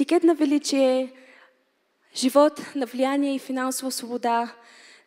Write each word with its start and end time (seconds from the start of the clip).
етикет 0.00 0.24
на 0.24 0.34
величие, 0.34 1.12
живот 2.14 2.60
на 2.74 2.86
влияние 2.86 3.34
и 3.34 3.38
финансова 3.38 3.90
свобода. 3.90 4.54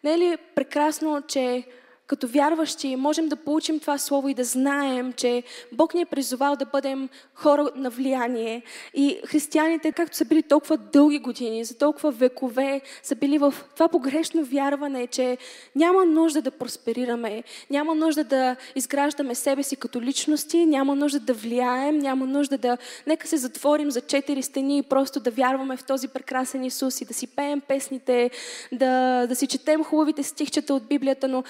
Не 0.04 0.14
е 0.14 0.18
ли 0.18 0.38
прекрасно, 0.56 1.22
че 1.28 1.64
като 2.08 2.28
вярващи 2.28 2.96
можем 2.96 3.28
да 3.28 3.36
получим 3.36 3.80
това 3.80 3.98
слово 3.98 4.30
и 4.30 4.34
да 4.34 4.44
знаем, 4.44 5.14
че 5.14 5.44
Бог 5.72 5.94
ни 5.94 6.02
е 6.02 6.06
призовал 6.06 6.56
да 6.56 6.66
бъдем 6.66 7.10
хора 7.34 7.70
на 7.76 7.90
влияние. 7.90 8.62
И 8.94 9.20
християните, 9.26 9.92
както 9.92 10.18
са 10.18 10.26
били 10.26 10.44
толкова 10.44 10.78
дълги 10.78 11.20
години, 11.20 11.66
за 11.66 11.78
толкова 11.78 12.12
векове, 12.12 12.82
са 13.04 13.16
били 13.16 13.38
в 13.38 13.54
това 13.74 13.88
погрешно 13.88 14.44
вярване, 14.44 15.08
че 15.08 15.38
няма 15.76 16.06
нужда 16.06 16.42
да 16.42 16.52
просперираме, 16.52 17.44
няма 17.70 17.96
нужда 17.96 18.24
да 18.24 18.56
изграждаме 18.76 19.36
себе 19.36 19.64
си 19.64 19.76
като 19.76 20.02
личности, 20.02 20.66
няма 20.66 20.96
нужда 20.96 21.20
да 21.20 21.34
влияем, 21.34 21.98
няма 21.98 22.26
нужда 22.26 22.58
да... 22.58 22.78
Нека 23.08 23.28
се 23.28 23.38
затворим 23.38 23.92
за 23.92 24.02
четири 24.02 24.42
стени 24.42 24.78
и 24.78 24.84
просто 24.84 25.20
да 25.20 25.32
вярваме 25.32 25.78
в 25.78 25.84
този 25.84 26.08
прекрасен 26.08 26.64
Исус 26.64 27.02
и 27.02 27.06
да 27.06 27.14
си 27.14 27.28
пеем 27.28 27.62
песните, 27.62 28.32
да, 28.72 29.26
да 29.28 29.36
си 29.36 29.48
четем 29.48 29.84
хубавите 29.84 30.24
стихчета 30.24 30.74
от 30.74 30.88
Библията, 30.88 31.28
но 31.28 31.44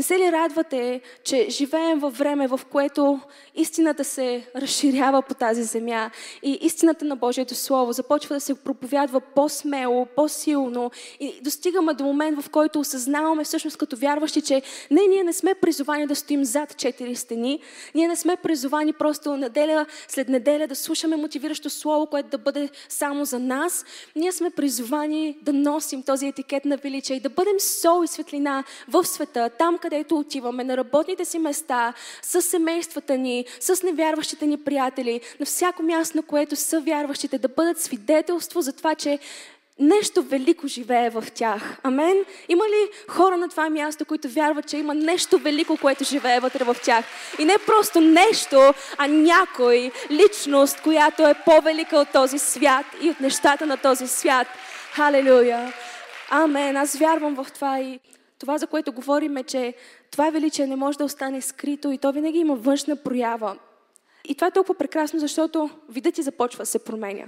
не 0.00 0.04
се 0.04 0.18
ли 0.18 0.32
радвате, 0.32 1.00
че 1.24 1.46
живеем 1.50 1.98
във 1.98 2.18
време, 2.18 2.48
в 2.48 2.60
което 2.70 3.20
истината 3.54 4.04
се 4.04 4.46
разширява 4.56 5.22
по 5.22 5.34
тази 5.34 5.62
земя 5.62 6.10
и 6.42 6.58
истината 6.62 7.04
на 7.04 7.16
Божието 7.16 7.54
Слово 7.54 7.92
започва 7.92 8.36
да 8.36 8.40
се 8.40 8.54
проповядва 8.54 9.20
по-смело, 9.20 10.06
по-силно 10.16 10.90
и 11.20 11.40
достигаме 11.42 11.94
до 11.94 12.04
момент, 12.04 12.42
в 12.42 12.50
който 12.50 12.80
осъзнаваме 12.80 13.44
всъщност 13.44 13.76
като 13.76 13.96
вярващи, 13.96 14.42
че 14.42 14.62
не, 14.90 15.06
ние 15.06 15.24
не 15.24 15.32
сме 15.32 15.54
призовани 15.54 16.06
да 16.06 16.16
стоим 16.16 16.44
зад 16.44 16.76
четири 16.76 17.16
стени, 17.16 17.60
ние 17.94 18.08
не 18.08 18.16
сме 18.16 18.36
призовани 18.36 18.92
просто 18.92 19.36
неделя 19.36 19.86
след 20.08 20.28
неделя 20.28 20.66
да 20.66 20.76
слушаме 20.76 21.16
мотивиращо 21.16 21.70
Слово, 21.70 22.06
което 22.06 22.28
да 22.28 22.38
бъде 22.38 22.68
само 22.88 23.24
за 23.24 23.38
нас. 23.38 23.84
Ние 24.16 24.32
сме 24.32 24.50
призовани 24.50 25.38
да 25.42 25.52
носим 25.52 26.02
този 26.02 26.26
етикет 26.26 26.64
на 26.64 26.76
величие 26.76 27.16
и 27.16 27.20
да 27.20 27.30
бъдем 27.30 27.60
сол 27.60 28.04
и 28.04 28.08
светлина 28.08 28.64
в 28.88 29.04
света, 29.04 29.50
там 29.58 29.78
където 29.82 30.18
отиваме, 30.18 30.64
на 30.64 30.76
работните 30.76 31.24
си 31.24 31.38
места, 31.38 31.92
с 32.22 32.42
семействата 32.42 33.16
ни, 33.16 33.44
с 33.60 33.82
невярващите 33.82 34.46
ни 34.46 34.56
приятели, 34.56 35.20
на 35.40 35.46
всяко 35.46 35.82
място, 35.82 36.16
на 36.16 36.22
което 36.22 36.56
са 36.56 36.80
вярващите, 36.80 37.38
да 37.38 37.48
бъдат 37.48 37.80
свидетелство 37.80 38.60
за 38.60 38.72
това, 38.72 38.94
че 38.94 39.18
нещо 39.80 40.22
велико 40.22 40.66
живее 40.66 41.10
в 41.10 41.24
тях. 41.34 41.78
Амен? 41.82 42.24
Има 42.48 42.64
ли 42.64 42.90
хора 43.08 43.36
на 43.36 43.48
това 43.48 43.70
място, 43.70 44.04
които 44.04 44.28
вярват, 44.28 44.66
че 44.66 44.76
има 44.76 44.94
нещо 44.94 45.38
велико, 45.38 45.76
което 45.76 46.04
живее 46.04 46.40
вътре 46.40 46.64
в 46.64 46.76
тях? 46.82 47.04
И 47.38 47.44
не 47.44 47.56
просто 47.66 48.00
нещо, 48.00 48.74
а 48.98 49.06
някой, 49.06 49.90
личност, 50.10 50.80
която 50.80 51.26
е 51.26 51.34
по-велика 51.44 51.96
от 51.96 52.08
този 52.12 52.38
свят 52.38 52.86
и 53.00 53.10
от 53.10 53.20
нещата 53.20 53.66
на 53.66 53.76
този 53.76 54.08
свят. 54.08 54.46
Халелуя! 54.92 55.72
Амен! 56.30 56.76
Аз 56.76 56.96
вярвам 56.96 57.34
в 57.34 57.46
това 57.54 57.80
и 57.80 58.00
това, 58.40 58.58
за 58.58 58.66
което 58.66 58.92
говорим 58.92 59.36
е, 59.36 59.42
че 59.42 59.74
това 60.10 60.30
величие 60.30 60.66
не 60.66 60.76
може 60.76 60.98
да 60.98 61.04
остане 61.04 61.40
скрито 61.40 61.90
и 61.90 61.98
то 61.98 62.12
винаги 62.12 62.38
има 62.38 62.54
външна 62.56 62.96
проява. 62.96 63.58
И 64.24 64.34
това 64.34 64.46
е 64.46 64.50
толкова 64.50 64.74
прекрасно, 64.74 65.18
защото 65.18 65.70
видът 65.88 66.14
ти 66.14 66.22
започва 66.22 66.62
да 66.62 66.66
се 66.66 66.78
променя. 66.78 67.24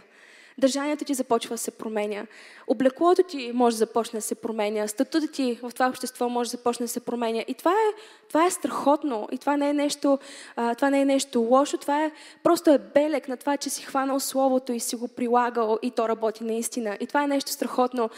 Държанието 0.59 1.05
ти 1.05 1.15
започва 1.15 1.55
да 1.55 1.59
се 1.59 1.71
променя. 1.71 2.27
Облеклото 2.67 3.23
ти 3.23 3.51
може 3.55 3.75
да 3.75 3.79
започне 3.79 4.19
да 4.19 4.23
се 4.23 4.35
променя. 4.35 4.89
Статутът 4.89 5.33
ти 5.33 5.59
в 5.63 5.71
това 5.71 5.89
общество 5.89 6.29
може 6.29 6.51
да 6.51 6.57
започне 6.57 6.85
да 6.85 6.89
се 6.89 7.01
променя. 7.01 7.45
И 7.49 7.55
това 7.55 7.71
е, 7.71 8.03
това 8.29 8.47
е 8.47 8.51
страхотно. 8.51 9.29
И 9.33 9.39
това 9.39 9.57
не 9.57 9.71
е, 9.71 9.73
нещо, 9.73 10.19
а, 10.57 10.75
това 10.75 10.91
не 10.91 11.01
е 11.01 11.05
нещо 11.05 11.41
лошо. 11.41 11.79
Това 11.79 12.05
е 12.05 12.13
просто 12.43 12.71
е 12.71 12.79
белег 12.79 13.29
на 13.29 13.37
това, 13.37 13.57
че 13.57 13.71
си 13.71 13.83
хванал 13.83 14.21
Словото 14.21 14.73
и 14.73 14.81
си 14.81 14.97
го 14.97 15.09
прилагал 15.09 15.79
и 15.83 15.91
то 15.91 16.09
работи 16.09 16.45
наистина. 16.45 16.97
И 17.01 17.07
това 17.07 17.25
е 17.25 17.29
нещо 17.29 17.51
страхотно. 17.51 18.11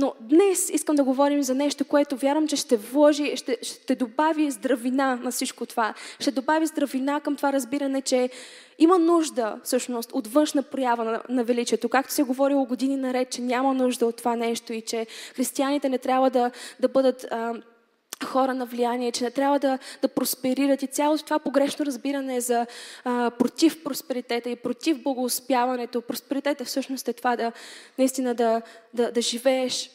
Но 0.00 0.14
днес 0.20 0.70
искам 0.70 0.96
да 0.96 1.04
говорим 1.04 1.42
за 1.42 1.54
нещо, 1.54 1.84
което 1.84 2.16
вярвам, 2.16 2.48
че 2.48 2.56
ще 2.56 2.76
вложи, 2.76 3.36
ще, 3.36 3.58
ще 3.62 3.94
добави 3.94 4.50
здравина 4.50 5.16
на 5.16 5.30
всичко 5.30 5.66
това. 5.66 5.94
Ще 6.20 6.30
добави 6.30 6.66
здравина 6.66 7.20
към 7.20 7.36
това 7.36 7.52
разбиране, 7.52 8.02
че 8.02 8.30
има 8.78 8.98
нужда 8.98 9.60
всъщност 9.64 10.12
от 10.12 10.26
външна 10.26 10.62
проява 10.62 11.04
на, 11.04 11.22
на 11.28 11.44
величието. 11.44 11.88
Както 11.88 12.12
се 12.12 12.22
е 12.22 12.24
говорило 12.24 12.64
години 12.64 12.96
наред, 12.96 13.30
че 13.30 13.42
няма 13.42 13.74
нужда 13.74 14.06
от 14.06 14.16
това 14.16 14.36
нещо 14.36 14.72
и 14.72 14.80
че 14.80 15.06
християните 15.34 15.88
не 15.88 15.98
трябва 15.98 16.30
да, 16.30 16.50
да 16.80 16.88
бъдат 16.88 17.26
а, 17.30 17.54
хора 18.24 18.54
на 18.54 18.66
влияние, 18.66 19.12
че 19.12 19.24
не 19.24 19.30
трябва 19.30 19.58
да, 19.58 19.78
да 20.02 20.08
просперират 20.08 20.82
и 20.82 20.86
цялото 20.86 21.24
това 21.24 21.38
погрешно 21.38 21.86
разбиране 21.86 22.40
за 22.40 22.66
а, 23.04 23.30
против 23.30 23.84
просперитета 23.84 24.50
и 24.50 24.56
против 24.56 25.02
благоуспяването. 25.02 26.00
Просперитета 26.00 26.64
всъщност 26.64 27.08
е 27.08 27.12
това 27.12 27.36
да 27.36 27.52
наистина 27.98 28.34
да, 28.34 28.62
да, 28.94 29.12
да 29.12 29.20
живееш 29.20 29.90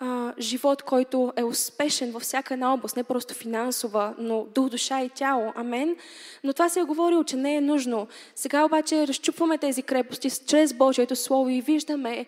а, 0.00 0.32
живот, 0.38 0.82
който 0.82 1.32
е 1.36 1.44
успешен 1.44 2.12
във 2.12 2.22
всяка 2.22 2.54
една 2.54 2.74
област, 2.74 2.96
не 2.96 3.04
просто 3.04 3.34
финансова, 3.34 4.14
но 4.18 4.44
дух, 4.54 4.68
душа 4.68 5.02
и 5.02 5.08
тяло. 5.08 5.52
Амен. 5.56 5.96
Но 6.44 6.52
това 6.52 6.68
се 6.68 6.80
е 6.80 6.84
говорило, 6.84 7.24
че 7.24 7.36
не 7.36 7.56
е 7.56 7.60
нужно. 7.60 8.08
Сега 8.34 8.64
обаче 8.64 9.06
разчупваме 9.06 9.58
тези 9.58 9.82
крепости 9.82 10.30
чрез 10.46 10.72
Божието 10.72 11.16
Слово 11.16 11.48
и 11.48 11.60
виждаме 11.60 12.26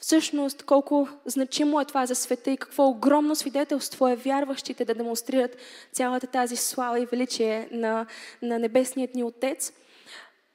всъщност 0.00 0.62
колко 0.62 1.08
значимо 1.24 1.80
е 1.80 1.84
това 1.84 2.06
за 2.06 2.14
света 2.14 2.50
и 2.50 2.56
какво 2.56 2.88
огромно 2.88 3.34
свидетелство 3.34 4.08
е 4.08 4.16
вярващите 4.16 4.84
да 4.84 4.94
демонстрират 4.94 5.56
цялата 5.92 6.26
тази 6.26 6.56
слава 6.56 7.00
и 7.00 7.06
величие 7.06 7.68
на, 7.72 8.06
на 8.42 8.58
Небесният 8.58 9.14
ни 9.14 9.24
Отец. 9.24 9.72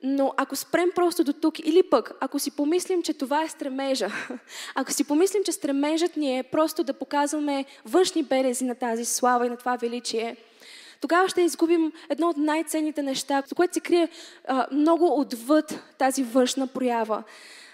Но 0.04 0.34
ако 0.38 0.56
спрем 0.56 0.90
просто 0.96 1.24
до 1.24 1.34
тук, 1.34 1.60
или 1.60 1.84
пък, 1.84 2.12
ако 2.20 2.40
си 2.40 2.52
помислим, 2.52 3.04
че 3.04 3.14
това 3.14 3.44
е 3.44 3.50
стремежа, 3.50 4.10
ако 4.76 4.92
си 4.92 5.04
помислим, 5.04 5.44
че 5.44 5.52
стремежът 5.52 6.18
ни 6.18 6.40
е 6.40 6.44
просто 6.44 6.84
да 6.84 6.94
показваме 6.94 7.66
външни 7.86 8.24
белези 8.24 8.66
на 8.66 8.76
тази 8.76 9.06
слава 9.06 9.46
и 9.46 9.50
на 9.50 9.58
това 9.58 9.76
величие, 9.76 10.38
тогава 11.02 11.30
ще 11.30 11.42
изгубим 11.42 11.92
едно 12.10 12.30
от 12.30 12.38
най-ценните 12.38 13.02
неща, 13.02 13.44
което 13.56 13.74
се 13.74 13.80
крие 13.80 14.10
а, 14.48 14.68
много 14.72 15.20
отвъд 15.20 15.80
тази 15.98 16.24
външна 16.24 16.68
проява. 16.68 17.24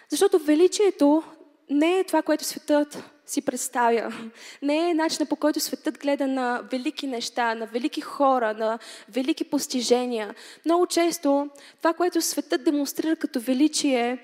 Защото 0.10 0.40
величието 0.40 1.24
не 1.72 2.00
е 2.00 2.04
това, 2.04 2.22
което 2.22 2.44
светът 2.44 3.04
си 3.26 3.42
представя. 3.42 4.14
Не 4.62 4.90
е 4.90 4.94
начинът 4.94 5.30
по 5.30 5.36
който 5.36 5.60
светът 5.60 6.00
гледа 6.00 6.28
на 6.28 6.62
велики 6.72 7.08
неща, 7.08 7.56
на 7.56 7.66
велики 7.66 8.02
хора, 8.02 8.54
на 8.54 8.80
велики 9.10 9.44
постижения. 9.44 10.36
Много 10.66 10.88
често 10.88 11.50
това, 11.78 11.94
което 11.94 12.22
светът 12.22 12.64
демонстрира 12.64 13.16
като 13.16 13.40
величие, 13.40 14.24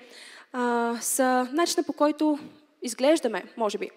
а, 0.53 0.97
са 1.01 1.49
начинът 1.53 1.87
по 1.87 1.93
който 1.93 2.39
изглеждаме, 2.81 3.43
може 3.57 3.77
би. 3.77 3.89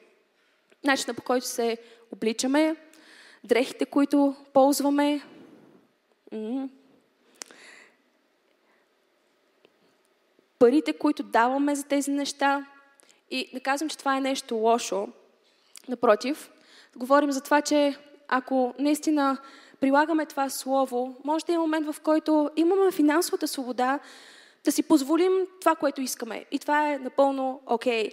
Начинът 0.85 1.17
по 1.17 1.23
който 1.23 1.47
се 1.47 1.79
обличаме, 2.13 2.77
дрехите, 3.45 3.87
които 3.87 4.37
ползваме. 4.53 5.23
Парите, 10.59 10.93
които 10.93 11.23
даваме 11.23 11.75
за 11.75 11.85
тези 11.85 12.11
неща, 12.11 12.67
и 13.31 13.51
не 13.55 13.61
казвам, 13.61 13.89
че 13.89 13.99
това 13.99 14.17
е 14.17 14.21
нещо 14.21 14.55
лошо. 14.55 15.09
Напротив, 15.89 16.51
говорим 16.97 17.33
за 17.33 17.41
това, 17.41 17.61
че 17.61 17.97
ако 18.29 18.75
наистина 18.79 19.39
прилагаме 19.81 20.27
това 20.27 20.51
слово, 20.51 21.17
може 21.25 21.45
да 21.45 21.53
е 21.53 21.59
момент, 21.59 21.93
в 21.93 22.01
който 22.01 22.51
имаме 22.57 22.93
финансовата 22.93 23.49
свобода 23.49 23.99
да 24.65 24.73
си 24.73 24.83
позволим 24.83 25.33
това, 25.61 25.77
което 25.77 26.01
искаме. 26.01 26.45
И 26.51 26.59
това 26.59 26.93
е 26.93 26.99
напълно 26.99 27.61
окей. 27.67 28.09
Okay. 28.09 28.13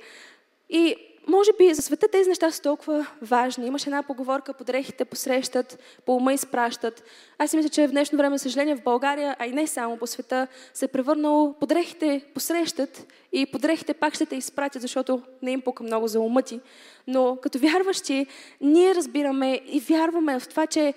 И 0.70 0.96
може 1.28 1.52
би 1.58 1.74
за 1.74 1.82
света 1.82 2.08
тези 2.08 2.30
неща 2.30 2.52
са 2.52 2.62
толкова 2.62 3.08
важни. 3.22 3.68
Имаше 3.68 3.90
една 3.90 4.04
поговорка, 4.04 4.54
подрехите 4.54 5.06
посрещат, 5.06 5.80
по 6.06 6.16
ума 6.16 6.34
изпращат. 6.34 7.04
Аз 7.38 7.50
си 7.50 7.57
мисля, 7.57 7.69
че 7.69 7.88
в 7.88 7.92
днешно 7.92 8.18
време, 8.18 8.40
съжаление, 8.40 8.75
в 8.75 8.84
България, 8.84 9.36
а 9.40 9.46
и 9.46 9.51
не 9.51 9.68
само 9.68 9.98
по 9.98 10.07
света, 10.07 10.48
се 10.74 10.86
е 10.86 10.88
превърнало 10.88 11.54
подрехите 11.54 12.25
посрещат 12.34 13.13
и 13.31 13.46
подрехите 13.46 13.94
пак 13.94 14.13
ще 14.13 14.25
те 14.25 14.36
изпратят, 14.36 14.81
защото 14.81 15.22
не 15.42 15.51
им 15.51 15.62
пука 15.62 15.84
много 15.84 16.07
за 16.07 16.19
ума 16.19 16.42
ти. 16.42 16.60
Но 17.07 17.38
като 17.42 17.60
вярващи, 17.60 18.28
ние 18.62 18.96
разбираме 18.96 19.62
и 19.66 19.80
вярваме 19.80 20.40
в 20.40 20.48
това, 20.48 20.68
че 20.68 20.94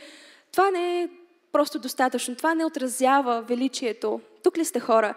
това 0.52 0.70
не 0.70 1.02
е 1.02 1.08
просто 1.52 1.78
достатъчно. 1.78 2.37
Това 2.37 2.54
не 2.54 2.64
отразява 2.64 3.43
величието. 3.43 4.20
Тук 4.43 4.58
ли 4.58 4.64
сте 4.64 4.81
хора? 4.81 5.14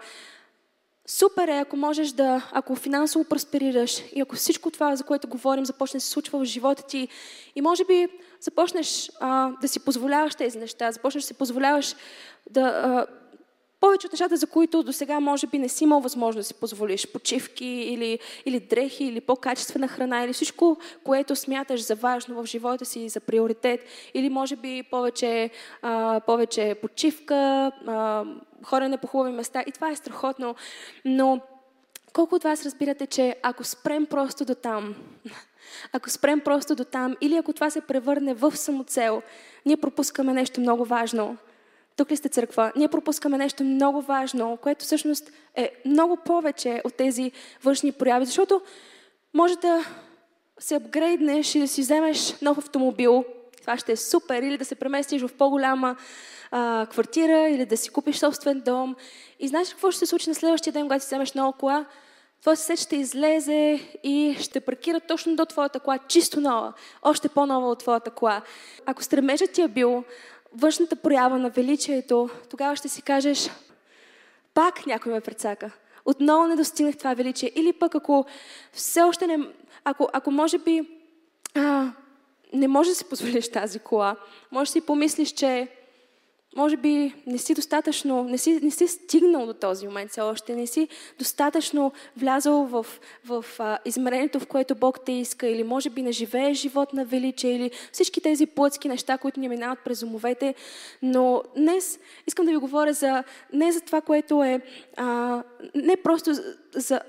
Супер 1.06 1.48
е, 1.48 1.58
ако 1.58 1.76
можеш 1.76 2.10
да, 2.10 2.50
ако 2.52 2.76
финансово 2.76 3.24
просперираш 3.24 4.02
и 4.12 4.20
ако 4.20 4.36
всичко 4.36 4.70
това, 4.70 4.96
за 4.96 5.04
което 5.04 5.28
говорим, 5.28 5.66
започне 5.66 5.98
да 5.98 6.00
се 6.00 6.10
случва 6.10 6.38
в 6.38 6.44
живота 6.44 6.82
ти 6.82 7.08
и 7.56 7.60
може 7.60 7.84
би 7.84 8.08
започнеш 8.40 9.10
а, 9.20 9.50
да 9.60 9.68
си 9.68 9.80
позволяваш 9.80 10.34
тези 10.34 10.58
неща, 10.58 10.92
започнеш 10.92 11.24
да 11.24 11.26
си 11.26 11.34
позволяваш 11.34 11.96
да, 12.50 12.60
а, 12.60 13.06
повече 13.84 14.06
от 14.06 14.12
нещата, 14.12 14.36
за 14.36 14.46
които 14.46 14.82
до 14.82 14.92
сега 14.92 15.20
може 15.20 15.46
би 15.46 15.58
не 15.58 15.68
си 15.68 15.84
имал 15.84 16.00
възможност 16.00 16.40
да 16.40 16.44
си 16.44 16.54
позволиш. 16.54 17.06
Почивки 17.06 17.66
или, 17.66 18.18
или 18.46 18.60
дрехи, 18.60 19.04
или 19.04 19.20
по-качествена 19.20 19.88
храна, 19.88 20.24
или 20.24 20.32
всичко, 20.32 20.76
което 21.04 21.36
смяташ 21.36 21.84
за 21.84 21.94
важно 21.94 22.42
в 22.42 22.46
живота 22.46 22.84
си, 22.84 23.08
за 23.08 23.20
приоритет. 23.20 23.80
Или 24.14 24.28
може 24.28 24.56
би 24.56 24.82
повече, 24.90 25.50
а, 25.82 26.20
повече 26.26 26.74
почивка, 26.82 27.72
а, 27.86 28.24
хорене 28.62 28.98
по 28.98 29.06
хубави 29.06 29.32
места. 29.32 29.64
И 29.66 29.72
това 29.72 29.90
е 29.90 29.96
страхотно. 29.96 30.54
Но 31.04 31.40
колко 32.12 32.34
от 32.34 32.44
вас 32.44 32.64
разбирате, 32.64 33.06
че 33.06 33.36
ако 33.42 33.64
спрем 33.64 34.06
просто 34.06 34.44
до 34.44 34.54
там, 34.54 34.94
ако 35.92 36.10
спрем 36.10 36.40
просто 36.40 36.74
до 36.74 36.84
там, 36.84 37.16
или 37.20 37.36
ако 37.36 37.52
това 37.52 37.70
се 37.70 37.80
превърне 37.80 38.34
в 38.34 38.56
самоцел, 38.56 39.22
ние 39.66 39.76
пропускаме 39.76 40.32
нещо 40.32 40.60
много 40.60 40.84
важно. 40.84 41.36
Тук 41.96 42.10
ли 42.10 42.16
сте 42.16 42.28
църква? 42.28 42.72
Ние 42.76 42.88
пропускаме 42.88 43.38
нещо 43.38 43.64
много 43.64 44.00
важно, 44.00 44.58
което 44.62 44.84
всъщност 44.84 45.30
е 45.54 45.72
много 45.84 46.16
повече 46.16 46.82
от 46.84 46.94
тези 46.94 47.32
външни 47.62 47.92
прояви, 47.92 48.26
защото 48.26 48.60
може 49.34 49.56
да 49.56 49.84
се 50.58 50.74
апгрейднеш 50.74 51.54
и 51.54 51.60
да 51.60 51.68
си 51.68 51.80
вземеш 51.80 52.40
нов 52.40 52.58
автомобил, 52.58 53.24
това 53.60 53.78
ще 53.78 53.92
е 53.92 53.96
супер, 53.96 54.42
или 54.42 54.58
да 54.58 54.64
се 54.64 54.74
преместиш 54.74 55.22
в 55.22 55.34
по-голяма 55.38 55.96
а, 56.50 56.86
квартира, 56.90 57.48
или 57.48 57.66
да 57.66 57.76
си 57.76 57.90
купиш 57.90 58.16
собствен 58.16 58.60
дом. 58.60 58.96
И 59.40 59.48
знаеш 59.48 59.70
какво 59.70 59.90
ще 59.90 59.98
се 59.98 60.06
случи 60.06 60.28
на 60.28 60.34
следващия 60.34 60.72
ден, 60.72 60.82
когато 60.82 61.04
си 61.04 61.08
вземеш 61.08 61.32
нова 61.32 61.52
кола? 61.52 61.86
Твоя 62.40 62.56
съсед 62.56 62.78
ще 62.78 62.96
излезе 62.96 63.80
и 64.02 64.36
ще 64.40 64.60
паркира 64.60 65.00
точно 65.00 65.36
до 65.36 65.44
твоята 65.44 65.80
кола, 65.80 65.98
чисто 66.08 66.40
нова, 66.40 66.72
още 67.02 67.28
по-нова 67.28 67.68
от 67.70 67.78
твоята 67.78 68.10
кола. 68.10 68.42
Ако 68.86 69.02
стремежът 69.02 69.52
ти 69.52 69.62
е 69.62 69.68
бил 69.68 70.04
външната 70.54 70.96
проява 70.96 71.38
на 71.38 71.50
величието, 71.50 72.30
тогава 72.50 72.76
ще 72.76 72.88
си 72.88 73.02
кажеш, 73.02 73.50
пак 74.54 74.86
някой 74.86 75.12
ме 75.12 75.20
прецака. 75.20 75.70
Отново 76.04 76.46
не 76.46 76.56
достигнах 76.56 76.96
това 76.96 77.14
величие. 77.14 77.52
Или 77.54 77.72
пък 77.72 77.94
ако 77.94 78.26
все 78.72 79.02
още 79.02 79.26
не... 79.26 79.38
Ако, 79.84 80.08
ако 80.12 80.30
може 80.30 80.58
би 80.58 80.88
а, 81.54 81.92
не 82.52 82.68
можеш 82.68 82.90
да 82.90 82.94
си 82.94 83.04
позволиш 83.04 83.50
тази 83.50 83.78
кола, 83.78 84.16
може 84.50 84.68
да 84.68 84.72
си 84.72 84.80
помислиш, 84.80 85.32
че 85.32 85.68
може 86.56 86.76
би 86.76 87.14
не 87.26 87.38
си 87.38 87.54
достатъчно, 87.54 88.24
не 88.24 88.38
си, 88.38 88.60
не 88.62 88.70
си 88.70 88.88
стигнал 88.88 89.46
до 89.46 89.52
този 89.52 89.86
момент 89.86 90.10
все 90.10 90.20
още, 90.20 90.56
не 90.56 90.66
си 90.66 90.88
достатъчно 91.18 91.92
влязал 92.16 92.64
в, 92.64 92.86
в 93.24 93.44
а, 93.58 93.78
измерението, 93.84 94.40
в 94.40 94.46
което 94.46 94.74
Бог 94.74 95.00
те 95.06 95.12
иска, 95.12 95.46
или 95.46 95.62
може 95.62 95.90
би 95.90 96.02
не 96.02 96.12
живееш 96.12 96.58
живот 96.58 96.92
на 96.92 97.04
величие, 97.04 97.52
или 97.52 97.70
всички 97.92 98.20
тези 98.20 98.46
плътски 98.46 98.88
неща, 98.88 99.18
които 99.18 99.40
ни 99.40 99.48
минават 99.48 99.78
през 99.84 100.02
умовете. 100.02 100.54
Но 101.02 101.42
днес 101.56 101.98
искам 102.26 102.46
да 102.46 102.52
ви 102.52 102.58
говоря 102.58 102.92
за, 102.92 103.24
не 103.52 103.72
за 103.72 103.80
това, 103.80 104.00
което 104.00 104.42
е 104.42 104.60
а, 104.96 105.42
не 105.74 105.96
просто 105.96 106.34
за, 106.34 106.56
за 106.74 107.00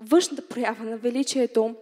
външната 0.00 0.42
проява 0.42 0.84
на 0.84 0.96
величието, 0.96 1.74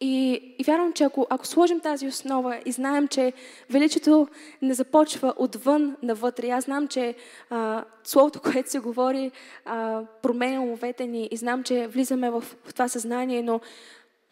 и, 0.00 0.32
и 0.58 0.64
вярвам, 0.64 0.92
че 0.92 1.04
ако, 1.04 1.26
ако 1.30 1.46
сложим 1.46 1.80
тази 1.80 2.08
основа 2.08 2.60
и 2.66 2.72
знаем, 2.72 3.08
че 3.08 3.32
величието 3.70 4.28
не 4.62 4.74
започва 4.74 5.34
отвън 5.36 5.96
навътре, 6.02 6.48
аз 6.48 6.64
знам, 6.64 6.88
че 6.88 7.14
а, 7.50 7.84
словото, 8.04 8.40
което 8.52 8.70
се 8.70 8.78
говори, 8.78 9.30
а, 9.64 10.02
променя 10.22 10.60
умовете 10.60 11.06
ни 11.06 11.28
и 11.30 11.36
знам, 11.36 11.62
че 11.62 11.86
влизаме 11.86 12.30
в, 12.30 12.40
в 12.40 12.72
това 12.72 12.88
съзнание, 12.88 13.42
но 13.42 13.60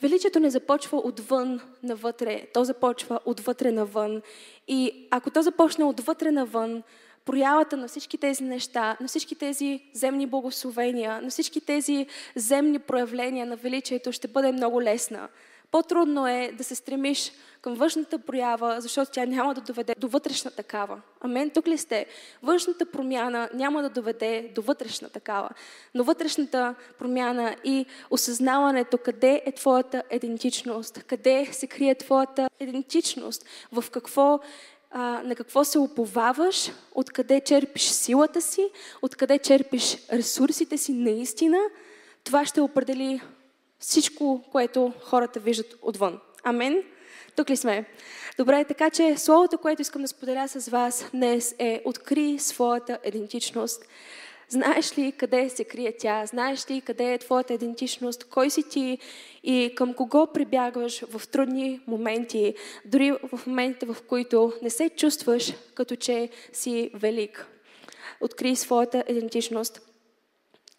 величието 0.03 0.41
не 0.41 0.51
започва 0.51 0.99
отвън 0.99 1.61
навътре, 1.83 2.47
то 2.55 2.65
започва 2.65 3.21
отвътре 3.25 3.73
навън. 3.73 4.23
И 4.69 5.09
ако 5.11 5.31
то 5.31 5.43
започне 5.43 5.85
отвътре 5.85 6.31
навън, 6.31 6.83
проявата 7.25 7.77
на 7.77 7.89
всички 7.89 8.19
тези 8.19 8.45
неща, 8.45 8.97
на 9.01 9.09
всички 9.09 9.35
тези 9.35 9.81
земни 9.93 10.27
благословения, 10.27 11.23
на 11.23 11.31
всички 11.31 11.61
тези 11.61 12.07
земни 12.37 12.79
проявления 12.79 13.47
на 13.47 13.57
величието 13.57 14.13
ще 14.13 14.29
бъде 14.29 14.53
много 14.53 14.83
лесна. 14.83 15.29
По-трудно 15.75 16.27
е 16.27 16.53
да 16.59 16.65
се 16.65 16.75
стремиш 16.75 17.33
към 17.63 17.75
външната 17.75 18.19
проява, 18.19 18.81
защото 18.81 19.11
тя 19.11 19.27
няма 19.27 19.55
да 19.55 19.61
доведе 19.61 19.95
до 19.99 20.09
вътрешна 20.09 20.51
такава. 20.51 21.01
Амен, 21.21 21.51
тук 21.51 21.67
ли 21.67 21.79
сте? 21.79 22.07
Външната 22.43 22.87
промяна 22.87 23.49
няма 23.55 23.83
да 23.83 23.89
доведе 23.89 24.51
до 24.55 24.63
вътрешна 24.63 25.09
такава. 25.09 25.51
Но 25.95 26.05
вътрешната 26.05 26.75
промяна 26.99 27.57
и 27.65 27.87
осъзнаването 28.11 28.99
къде 28.99 29.43
е 29.47 29.53
твоята 29.53 30.03
идентичност, 30.13 31.03
къде 31.03 31.49
се 31.53 31.67
крие 31.67 31.95
твоята 31.95 32.49
идентичност, 32.61 33.45
в 33.73 33.85
какво 33.91 34.41
на 35.25 35.35
какво 35.37 35.65
се 35.65 35.79
уповаваш, 35.79 36.71
откъде 36.95 37.41
черпиш 37.41 37.83
силата 37.83 38.43
си, 38.43 38.69
откъде 39.03 39.39
черпиш 39.39 39.99
ресурсите 40.13 40.79
си 40.79 40.93
наистина, 40.93 41.59
това 42.25 42.47
ще 42.47 42.61
определи 42.61 43.21
всичко, 43.87 44.45
което 44.53 44.93
хората 45.03 45.41
виждат 45.41 45.75
отвън. 45.83 46.21
Амен? 46.43 46.83
Тук 47.37 47.51
ли 47.51 47.57
сме? 47.57 47.85
Добре, 48.39 48.65
така 48.65 48.91
че 48.91 49.17
словото, 49.17 49.59
което 49.59 49.83
искам 49.83 50.03
да 50.03 50.09
споделя 50.09 50.49
с 50.49 50.69
вас 50.69 51.11
днес 51.15 51.55
е 51.59 51.83
откри 51.85 52.39
своята 52.39 52.99
идентичност. 53.05 53.85
Знаеш 54.49 54.99
ли 54.99 55.13
къде 55.13 55.49
се 55.49 55.65
крие 55.65 55.97
тя? 55.99 56.27
Знаеш 56.27 56.71
ли 56.71 56.81
къде 56.81 57.15
е 57.15 57.19
твоята 57.19 57.55
идентичност? 57.55 58.25
Кой 58.25 58.51
си 58.51 58.63
ти 58.69 58.99
и 59.43 59.73
към 59.77 59.95
кого 59.95 60.27
прибягваш 60.27 61.01
в 61.01 61.29
трудни 61.29 61.81
моменти, 61.87 62.55
дори 62.85 63.13
в 63.13 63.47
моментите, 63.47 63.87
в 63.87 63.97
които 64.09 64.53
не 64.63 64.71
се 64.71 64.89
чувстваш 64.89 65.53
като 65.75 65.97
че 65.97 66.29
си 66.53 66.91
велик? 66.95 67.47
Откри 68.21 68.57
своята 68.57 69.05
идентичност. 69.09 69.94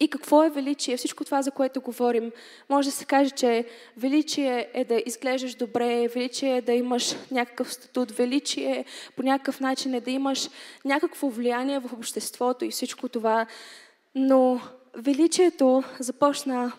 И 0.00 0.08
какво 0.08 0.44
е 0.44 0.50
величие? 0.50 0.96
Всичко 0.96 1.24
това, 1.24 1.42
за 1.42 1.50
което 1.50 1.80
говорим, 1.80 2.32
може 2.68 2.88
да 2.88 2.92
се 2.92 3.04
каже, 3.04 3.30
че 3.30 3.64
величие 3.96 4.70
е 4.74 4.84
да 4.84 5.02
изглеждаш 5.06 5.54
добре, 5.54 6.08
величие 6.08 6.56
е 6.56 6.62
да 6.62 6.72
имаш 6.72 7.16
някакъв 7.30 7.72
статут, 7.72 8.10
величие 8.10 8.84
по 9.16 9.22
някакъв 9.22 9.60
начин 9.60 9.94
е 9.94 10.00
да 10.00 10.10
имаш 10.10 10.48
някакво 10.84 11.28
влияние 11.28 11.78
в 11.78 11.92
обществото 11.92 12.64
и 12.64 12.70
всичко 12.70 13.08
това. 13.08 13.46
Но 14.14 14.60
величието 14.94 15.82
започна 15.98 16.72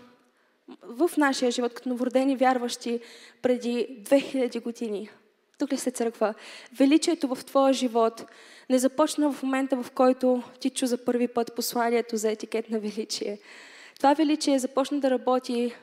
в 0.83 1.09
нашия 1.17 1.51
живот 1.51 1.73
като 1.73 1.89
новородени 1.89 2.35
вярващи 2.35 2.99
преди 3.41 3.87
2000 4.03 4.63
години. 4.63 5.09
Тук 5.57 5.71
ли 5.71 5.77
сте 5.77 5.91
църква? 5.91 6.33
Величието 6.73 7.35
в 7.35 7.45
твоя 7.45 7.73
живот 7.73 8.25
не 8.69 8.79
започна 8.79 9.31
в 9.31 9.43
момента, 9.43 9.83
в 9.83 9.91
който 9.91 10.43
ти 10.59 10.69
чу 10.69 10.85
за 10.85 11.05
първи 11.05 11.27
път 11.27 11.55
посланието 11.55 12.17
за 12.17 12.31
етикет 12.31 12.69
на 12.69 12.79
величие. 12.79 13.39
Това 13.97 14.13
величие 14.13 14.59
започна 14.59 14.99
да 14.99 15.09
работи 15.09 15.75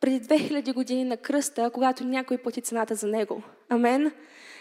преди 0.00 0.20
2000 0.20 0.74
години 0.74 1.04
на 1.04 1.16
кръста, 1.16 1.70
когато 1.70 2.04
някой 2.04 2.38
плати 2.38 2.60
цената 2.60 2.94
за 2.94 3.06
него. 3.06 3.42
Амен. 3.68 4.12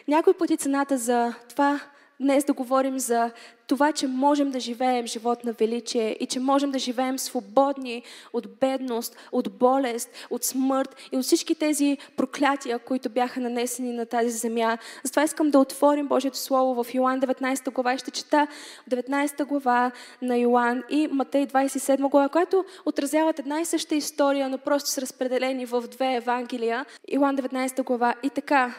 Някой 0.08 0.34
плати 0.34 0.58
цената 0.58 0.98
за 0.98 1.34
това 1.50 1.80
днес 2.20 2.44
да 2.44 2.54
говорим 2.54 3.00
за 3.00 3.32
това, 3.68 3.92
че 3.92 4.08
можем 4.08 4.52
да 4.52 4.60
живеем 4.60 5.08
живот 5.08 5.44
на 5.44 5.52
величие 5.52 6.18
и 6.20 6.26
че 6.26 6.40
можем 6.40 6.72
да 6.72 6.80
живеем 6.80 7.20
свободни 7.20 8.04
от 8.34 8.60
бедност, 8.60 9.16
от 9.32 9.58
болест, 9.58 10.10
от 10.30 10.44
смърт 10.44 10.96
и 11.12 11.18
от 11.18 11.24
всички 11.24 11.56
тези 11.56 11.98
проклятия, 12.18 12.80
които 12.80 13.10
бяха 13.10 13.40
нанесени 13.40 13.94
на 13.94 14.06
тази 14.06 14.30
земя. 14.30 14.78
Затова 15.04 15.24
искам 15.24 15.52
да 15.52 15.60
отворим 15.60 16.08
Божието 16.08 16.38
Слово 16.38 16.84
в 16.84 16.94
Йоан 16.94 17.22
19 17.22 17.72
глава. 17.72 17.98
Ще 17.98 18.12
чета 18.12 18.48
19 18.90 19.46
глава 19.46 19.92
на 20.22 20.38
Йоан 20.38 20.84
и 20.90 21.08
Матей 21.12 21.48
27 21.48 22.10
глава, 22.10 22.30
която 22.30 22.66
отразяват 22.86 23.40
една 23.40 23.62
и 23.62 23.66
съща 23.66 23.96
история, 23.96 24.50
но 24.50 24.58
просто 24.58 24.90
са 24.90 25.02
разпределени 25.02 25.66
в 25.66 25.82
две 25.82 26.16
Евангелия. 26.16 26.86
Йоан 27.14 27.38
19 27.38 27.84
глава. 27.84 28.16
И 28.24 28.30
така, 28.30 28.76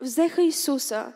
взеха 0.00 0.42
Исуса, 0.42 1.12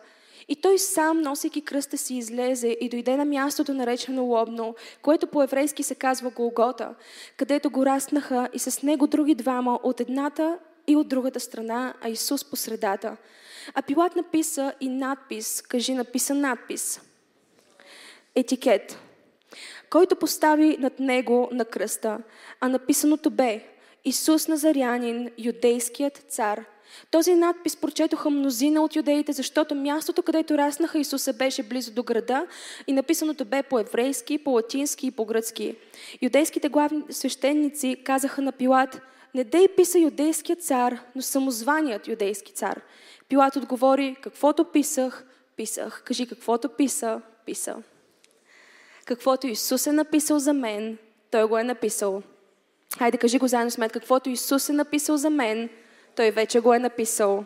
и 0.47 0.55
той 0.55 0.77
сам, 0.79 1.21
носейки 1.21 1.61
кръста 1.61 1.97
си, 1.97 2.15
излезе 2.15 2.77
и 2.81 2.89
дойде 2.89 3.17
на 3.17 3.25
мястото 3.25 3.73
наречено 3.73 4.23
Лобно, 4.23 4.75
което 5.01 5.27
по-еврейски 5.27 5.83
се 5.83 5.95
казва 5.95 6.29
Голгота, 6.29 6.95
където 7.37 7.69
го 7.69 7.85
растнаха 7.85 8.49
и 8.53 8.59
с 8.59 8.83
него 8.83 9.07
други 9.07 9.35
двама 9.35 9.79
от 9.83 9.99
едната 9.99 10.59
и 10.87 10.95
от 10.95 11.07
другата 11.07 11.39
страна, 11.39 11.93
а 12.01 12.09
Исус 12.09 12.49
по 12.49 12.55
средата. 12.55 13.17
А 13.73 13.81
Пилат 13.81 14.15
написа 14.15 14.73
и 14.81 14.89
надпис, 14.89 15.61
кажи 15.61 15.93
написа 15.93 16.35
надпис, 16.35 17.01
етикет, 18.35 18.97
който 19.89 20.15
постави 20.15 20.77
над 20.79 20.99
него 20.99 21.49
на 21.51 21.65
кръста, 21.65 22.19
а 22.59 22.69
написаното 22.69 23.29
бе 23.29 23.63
Исус 24.05 24.47
Назарянин, 24.47 25.31
юдейският 25.37 26.17
цар– 26.17 26.65
този 27.11 27.35
надпис 27.35 27.77
прочетоха 27.77 28.29
мнозина 28.29 28.81
от 28.81 28.95
юдеите, 28.95 29.33
защото 29.33 29.75
мястото, 29.75 30.23
където 30.23 30.57
раснаха 30.57 30.99
Исуса, 30.99 31.33
беше 31.33 31.63
близо 31.63 31.91
до 31.91 32.03
града 32.03 32.47
и 32.87 32.93
написаното 32.93 33.45
бе 33.45 33.63
по-еврейски, 33.63 34.37
по-латински 34.37 35.07
и 35.07 35.11
по-гръцки. 35.11 35.75
Юдейските 36.21 36.69
главни 36.69 37.03
свещеници 37.09 37.97
казаха 38.03 38.41
на 38.41 38.51
Пилат, 38.51 39.01
не 39.35 39.43
дей 39.43 39.67
писа 39.67 39.99
юдейският 39.99 40.63
цар, 40.63 40.99
но 41.15 41.21
самозваният 41.21 42.07
юдейски 42.07 42.53
цар. 42.53 42.81
Пилат 43.29 43.55
отговори, 43.55 44.15
каквото 44.21 44.63
писах, 44.63 45.25
писах. 45.55 46.03
Кажи, 46.05 46.27
каквото 46.27 46.69
писа, 46.69 47.21
писа. 47.45 47.75
Каквото 49.05 49.47
Исус 49.47 49.87
е 49.87 49.91
написал 49.91 50.39
за 50.39 50.53
мен, 50.53 50.97
Той 51.31 51.47
го 51.47 51.57
е 51.57 51.63
написал. 51.63 52.21
Хайде, 52.97 53.17
кажи 53.17 53.39
го 53.39 53.47
заедно 53.47 53.71
с 53.71 53.77
мен. 53.77 53.89
Каквото 53.89 54.29
Исус 54.29 54.69
е 54.69 54.73
написал 54.73 55.17
за 55.17 55.29
мен, 55.29 55.69
той 56.15 56.31
вече 56.31 56.59
го 56.59 56.73
е 56.73 56.79
написал. 56.79 57.43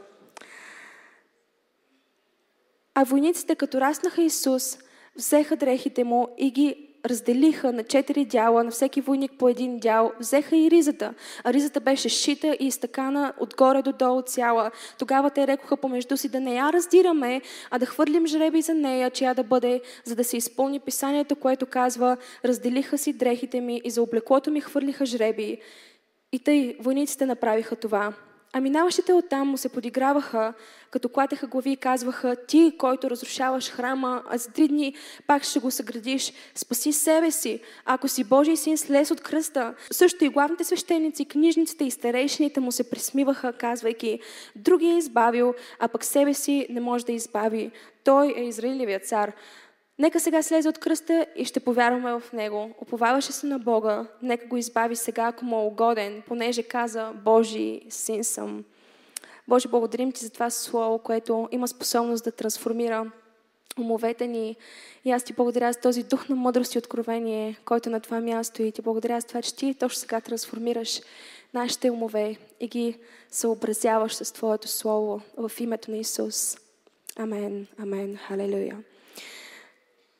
А 2.95 3.03
войниците, 3.03 3.55
като 3.55 3.81
раснаха 3.81 4.21
Исус, 4.21 4.77
взеха 5.15 5.55
дрехите 5.55 6.03
му 6.03 6.27
и 6.37 6.51
ги 6.51 6.87
разделиха 7.05 7.73
на 7.73 7.83
четири 7.83 8.25
дяла, 8.25 8.63
на 8.63 8.71
всеки 8.71 9.01
войник 9.01 9.31
по 9.39 9.49
един 9.49 9.79
дял, 9.79 10.11
взеха 10.19 10.57
и 10.57 10.71
ризата. 10.71 11.13
А 11.43 11.53
ризата 11.53 11.79
беше 11.79 12.09
шита 12.09 12.57
и 12.59 12.67
изтъкана 12.67 13.33
отгоре 13.39 13.81
до 13.81 13.91
долу 13.91 14.21
цяла. 14.21 14.71
Тогава 14.99 15.29
те 15.29 15.47
рекоха 15.47 15.77
помежду 15.77 16.17
си 16.17 16.29
да 16.29 16.39
не 16.39 16.55
я 16.55 16.73
раздираме, 16.73 17.41
а 17.71 17.79
да 17.79 17.85
хвърлим 17.85 18.27
жреби 18.27 18.61
за 18.61 18.73
нея, 18.73 19.09
чия 19.09 19.35
да 19.35 19.43
бъде, 19.43 19.81
за 20.05 20.15
да 20.15 20.23
се 20.23 20.37
изпълни 20.37 20.79
писанието, 20.79 21.35
което 21.35 21.65
казва, 21.65 22.17
разделиха 22.45 22.97
си 22.97 23.13
дрехите 23.13 23.61
ми 23.61 23.81
и 23.83 23.89
за 23.89 24.01
облеклото 24.01 24.51
ми 24.51 24.61
хвърлиха 24.61 25.05
жреби. 25.05 25.57
И 26.31 26.39
тъй 26.39 26.77
войниците 26.79 27.25
направиха 27.25 27.75
това. 27.75 28.13
А 28.53 28.61
минаващите 28.61 29.13
оттам 29.13 29.47
му 29.47 29.57
се 29.57 29.69
подиграваха, 29.69 30.53
като 30.91 31.09
клатеха 31.09 31.47
глави 31.47 31.71
и 31.71 31.77
казваха, 31.77 32.35
ти, 32.47 32.73
който 32.77 33.09
разрушаваш 33.09 33.69
храма, 33.69 34.23
а 34.29 34.37
за 34.37 34.51
три 34.51 34.67
дни 34.67 34.95
пак 35.27 35.43
ще 35.43 35.59
го 35.59 35.71
съградиш, 35.71 36.33
спаси 36.55 36.93
себе 36.93 37.31
си. 37.31 37.59
Ако 37.85 38.07
си 38.07 38.23
Божий 38.23 38.57
син, 38.57 38.77
слез 38.77 39.11
от 39.11 39.21
кръста. 39.21 39.73
Също 39.91 40.25
и 40.25 40.29
главните 40.29 40.63
свещеници, 40.63 41.25
книжниците 41.25 41.85
и 41.85 41.91
старейшините 41.91 42.59
му 42.59 42.71
се 42.71 42.89
присмиваха, 42.89 43.53
казвайки, 43.53 44.19
други 44.55 44.87
е 44.87 44.97
избавил, 44.97 45.53
а 45.79 45.87
пък 45.87 46.03
себе 46.03 46.33
си 46.33 46.67
не 46.69 46.81
може 46.81 47.05
да 47.05 47.11
избави. 47.11 47.71
Той 48.03 48.33
е 48.37 48.41
Израилевият 48.41 49.07
цар. 49.07 49.33
Нека 49.99 50.19
сега 50.19 50.43
слезе 50.43 50.69
от 50.69 50.77
кръста 50.77 51.25
и 51.35 51.45
ще 51.45 51.59
повярваме 51.59 52.19
в 52.19 52.33
Него. 52.33 52.75
Оповаваше 52.81 53.31
се 53.31 53.47
на 53.47 53.59
Бога. 53.59 54.05
Нека 54.21 54.47
го 54.47 54.57
избави 54.57 54.95
сега, 54.95 55.23
ако 55.23 55.45
му 55.45 55.61
е 55.61 55.65
угоден, 55.65 56.23
понеже 56.27 56.63
каза 56.63 57.11
Божий 57.25 57.81
син 57.89 58.23
съм. 58.23 58.63
Боже, 59.47 59.67
благодарим 59.67 60.11
Ти 60.11 60.25
за 60.25 60.29
това 60.29 60.49
Слово, 60.49 60.99
което 60.99 61.49
има 61.51 61.67
способност 61.67 62.23
да 62.23 62.31
трансформира 62.31 63.11
умовете 63.79 64.27
ни. 64.27 64.55
И 65.05 65.11
аз 65.11 65.23
Ти 65.23 65.33
благодаря 65.33 65.73
за 65.73 65.79
този 65.79 66.03
дух 66.03 66.29
на 66.29 66.35
мъдрост 66.35 66.75
и 66.75 66.77
откровение, 66.77 67.59
който 67.65 67.89
е 67.89 67.91
на 67.91 67.99
това 67.99 68.21
място. 68.21 68.63
И 68.63 68.71
Ти 68.71 68.81
благодаря 68.81 69.21
за 69.21 69.27
това, 69.27 69.41
че 69.41 69.55
Ти 69.55 69.73
точно 69.73 69.99
сега 69.99 70.21
трансформираш 70.21 71.01
нашите 71.53 71.91
умове 71.91 72.37
и 72.59 72.67
ги 72.67 72.97
съобразяваш 73.31 74.13
с 74.13 74.33
Твоето 74.33 74.67
Слово 74.67 75.21
в 75.37 75.51
името 75.59 75.91
на 75.91 75.97
Исус. 75.97 76.57
Амен. 77.15 77.67
Амен. 77.77 78.17
Халелуя. 78.17 78.77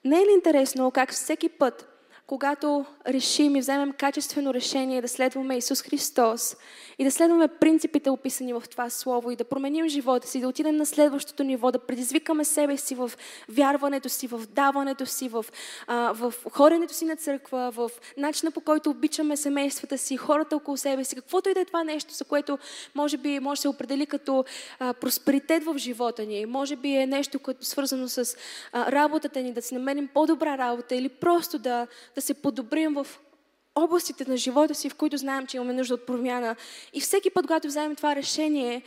Не 0.07 0.21
е 0.21 0.25
ли 0.25 0.31
интересно 0.33 0.91
как 0.91 1.11
всеки 1.11 1.49
път, 1.49 1.97
когато 2.27 2.86
решим 3.07 3.55
и 3.55 3.60
вземем 3.60 3.93
качествено 3.93 4.53
решение 4.53 5.01
да 5.01 5.07
следваме 5.07 5.57
Исус 5.57 5.81
Христос 5.81 6.55
и 7.00 7.03
да 7.03 7.12
следваме 7.12 7.48
принципите 7.48 8.10
описани 8.10 8.53
в 8.53 8.63
това 8.72 8.89
Слово 8.89 9.31
и 9.31 9.36
да 9.36 9.43
променим 9.43 9.89
живота 9.89 10.27
си, 10.27 10.41
да 10.41 10.48
отидем 10.48 10.75
на 10.75 10.86
следващото 10.86 11.43
ниво, 11.43 11.72
да 11.72 11.79
предизвикаме 11.79 12.46
себе 12.46 12.77
си 12.77 12.96
в 12.96 13.12
вярването 13.50 14.10
си, 14.10 14.27
в 14.27 14.41
даването 14.50 15.05
си, 15.05 15.29
в, 15.29 15.46
а, 15.88 16.13
в 16.13 16.34
хоренето 16.51 16.93
си 16.93 17.05
на 17.05 17.15
църква, 17.15 17.72
в 17.72 17.91
начина 18.17 18.51
по 18.51 18.62
който 18.62 18.89
обичаме 18.89 19.38
семействата 19.38 19.98
си, 19.98 20.17
хората 20.17 20.55
около 20.55 20.77
себе 20.77 21.03
си, 21.03 21.15
каквото 21.15 21.50
и 21.50 21.53
да 21.53 21.60
е 21.60 21.65
това 21.65 21.84
нещо, 21.84 22.13
за 22.13 22.25
което 22.25 22.57
може 22.96 23.17
би 23.17 23.39
може 23.39 23.60
да 23.60 23.62
се 23.62 23.67
определи 23.67 24.05
като 24.05 24.46
а, 24.79 24.93
просперитет 24.93 25.63
в 25.63 25.77
живота 25.77 26.25
ни, 26.25 26.46
може 26.46 26.75
би 26.75 26.96
е 26.96 27.07
нещо, 27.07 27.39
което 27.39 27.65
свързано 27.65 28.07
с 28.07 28.38
а, 28.72 28.91
работата 28.91 29.41
ни, 29.41 29.53
да 29.53 29.62
си 29.62 29.74
намерим 29.74 30.10
по-добра 30.13 30.57
работа 30.57 30.96
или 30.96 31.10
просто 31.10 31.60
да, 31.60 31.88
да 32.17 32.21
се 32.21 32.33
подобрим 32.33 32.93
в 32.93 33.07
областите 33.75 34.25
на 34.29 34.38
живота 34.38 34.75
си, 34.75 34.89
в 34.89 34.95
които 34.95 35.17
знаем, 35.17 35.47
че 35.47 35.57
имаме 35.57 35.74
нужда 35.74 35.93
от 35.93 36.05
промяна. 36.05 36.55
И 36.93 37.01
всеки 37.01 37.29
път, 37.29 37.47
когато 37.47 37.67
вземем 37.67 37.95
това 37.95 38.15
решение, 38.15 38.81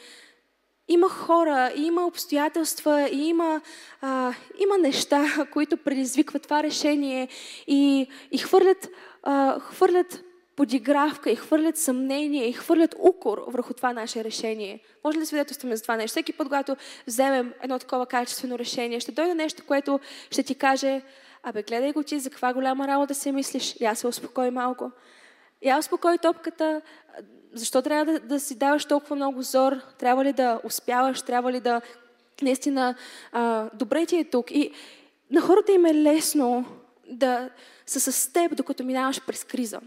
има 0.88 1.08
хора, 1.08 1.72
има 1.76 2.06
обстоятелства, 2.06 3.08
и 3.12 3.28
има, 3.28 3.60
а, 4.00 4.34
има 4.58 4.78
неща, 4.78 5.46
които 5.52 5.76
предизвикват 5.76 6.42
това 6.42 6.62
решение 6.62 7.28
и, 7.66 8.06
и 8.30 8.38
хвърлят, 8.38 8.88
а, 9.22 9.60
хвърлят 9.60 10.24
подигравка 10.56 11.30
и 11.30 11.36
хвърлят 11.36 11.76
съмнение 11.76 12.48
и 12.48 12.52
хвърлят 12.52 12.94
укор 12.98 13.44
върху 13.46 13.74
това 13.74 13.92
наше 13.92 14.24
решение. 14.24 14.80
Може 15.04 15.16
ли 15.16 15.20
да 15.20 15.26
свидетелстваме 15.26 15.76
за 15.76 15.82
това 15.82 15.96
нещо? 15.96 16.12
Всеки 16.12 16.32
път, 16.32 16.46
когато 16.46 16.76
вземем 17.06 17.52
едно 17.62 17.78
такова 17.78 18.06
качествено 18.06 18.58
решение, 18.58 19.00
ще 19.00 19.12
дойде 19.12 19.34
нещо, 19.34 19.62
което 19.66 20.00
ще 20.30 20.42
ти 20.42 20.54
каже, 20.54 21.02
Абе, 21.42 21.62
гледай 21.62 21.92
го 21.92 22.02
ти, 22.02 22.20
за 22.20 22.30
каква 22.30 22.52
голяма 22.52 22.88
работа 22.88 23.14
се 23.14 23.32
мислиш. 23.32 23.76
Я 23.80 23.94
се 23.94 24.06
успокой 24.06 24.50
малко. 24.50 24.90
Я 25.62 25.78
успокой 25.78 26.18
топката. 26.18 26.82
Защо 27.52 27.82
трябва 27.82 28.12
да, 28.12 28.20
да 28.20 28.40
си 28.40 28.58
даваш 28.58 28.84
толкова 28.84 29.16
много 29.16 29.42
зор? 29.42 29.80
Трябва 29.98 30.24
ли 30.24 30.32
да 30.32 30.60
успяваш? 30.64 31.22
Трябва 31.22 31.52
ли 31.52 31.60
да... 31.60 31.80
Наистина, 32.42 32.94
а, 33.32 33.70
добре 33.74 34.06
ти 34.06 34.16
е 34.16 34.24
тук. 34.24 34.50
И 34.50 34.72
на 35.30 35.40
хората 35.40 35.72
им 35.72 35.86
е 35.86 35.94
лесно 35.94 36.64
да 37.10 37.50
са 37.86 38.12
с 38.12 38.32
теб, 38.32 38.56
докато 38.56 38.84
минаваш 38.84 39.26
през 39.26 39.44
криза. 39.44 39.80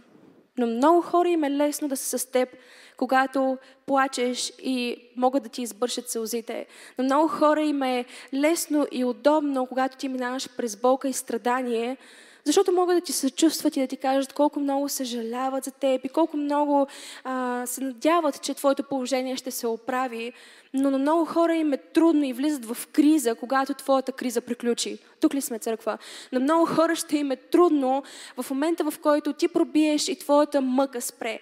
Но 0.58 0.68
много 0.68 1.02
хора 1.02 1.30
им 1.30 1.44
е 1.44 1.52
лесно 1.52 1.88
да 1.88 1.98
са 1.98 2.20
с 2.20 2.26
теб, 2.26 2.50
когато 2.98 3.58
плачеш 3.86 4.54
и 4.60 4.98
могат 5.16 5.44
да 5.44 5.50
ти 5.50 5.62
избършат 5.62 6.10
сълзите. 6.10 6.66
На 6.98 7.04
много 7.04 7.28
хора 7.28 7.62
им 7.62 7.84
е 7.84 8.06
лесно 8.34 8.88
и 8.92 9.06
удобно, 9.06 9.68
когато 9.68 9.98
ти 9.98 10.10
минаваш 10.10 10.50
през 10.58 10.76
болка 10.76 11.08
и 11.08 11.14
страдание, 11.14 11.98
защото 12.46 12.72
могат 12.72 12.98
да 12.98 13.02
ти 13.02 13.14
се 13.14 13.30
чувстват 13.30 13.78
и 13.78 13.80
да 13.82 13.88
ти 13.88 13.98
кажат 13.98 14.34
колко 14.34 14.60
много 14.60 14.90
съжаляват 14.90 15.64
за 15.64 15.72
теб 15.72 16.06
и 16.06 16.10
колко 16.10 16.38
много 16.38 16.88
а, 17.24 17.66
се 17.66 17.84
надяват, 17.84 18.42
че 18.42 18.54
твоето 18.54 18.84
положение 18.84 19.36
ще 19.36 19.52
се 19.52 19.68
оправи. 19.68 20.34
Но 20.74 20.92
на 20.92 20.98
много 20.98 21.26
хора 21.26 21.56
им 21.56 21.74
е 21.74 21.78
трудно 21.78 22.24
и 22.24 22.34
влизат 22.34 22.66
в 22.66 22.88
криза, 22.88 23.36
когато 23.36 23.74
твоята 23.74 24.12
криза 24.12 24.42
приключи. 24.42 24.98
Тук 25.20 25.34
ли 25.34 25.42
сме 25.42 25.60
църква? 25.60 25.98
На 26.32 26.40
много 26.40 26.66
хора 26.66 26.96
ще 26.96 27.18
им 27.18 27.32
е 27.32 27.36
трудно 27.36 28.04
в 28.42 28.50
момента, 28.50 28.92
в 28.92 29.00
който 29.00 29.34
ти 29.34 29.48
пробиеш 29.48 30.08
и 30.08 30.20
твоята 30.20 30.62
мъка 30.62 31.02
спре. 31.02 31.40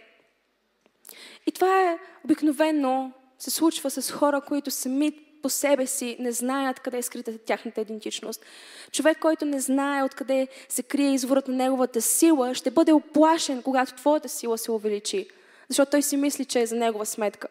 И 1.47 1.51
това 1.51 1.81
е 1.81 1.99
обикновено 2.25 3.11
се 3.39 3.51
случва 3.51 3.91
с 3.91 4.11
хора, 4.11 4.41
които 4.41 4.71
сами 4.71 5.30
по 5.41 5.49
себе 5.49 5.85
си 5.85 6.17
не 6.19 6.31
знаят 6.31 6.79
къде 6.79 6.97
е 6.97 7.01
скрита 7.01 7.37
тяхната 7.37 7.81
идентичност. 7.81 8.45
Човек, 8.91 9.19
който 9.19 9.45
не 9.45 9.59
знае 9.59 10.03
откъде 10.03 10.47
се 10.69 10.83
крие 10.83 11.13
изворът 11.13 11.47
на 11.47 11.55
неговата 11.55 12.01
сила, 12.01 12.55
ще 12.55 12.71
бъде 12.71 12.93
оплашен, 12.93 13.61
когато 13.61 13.93
твоята 13.93 14.29
сила 14.29 14.57
се 14.57 14.71
увеличи. 14.71 15.27
Защото 15.69 15.91
той 15.91 16.01
си 16.01 16.17
мисли, 16.17 16.45
че 16.45 16.61
е 16.61 16.65
за 16.65 16.75
негова 16.75 17.05
сметка. 17.05 17.47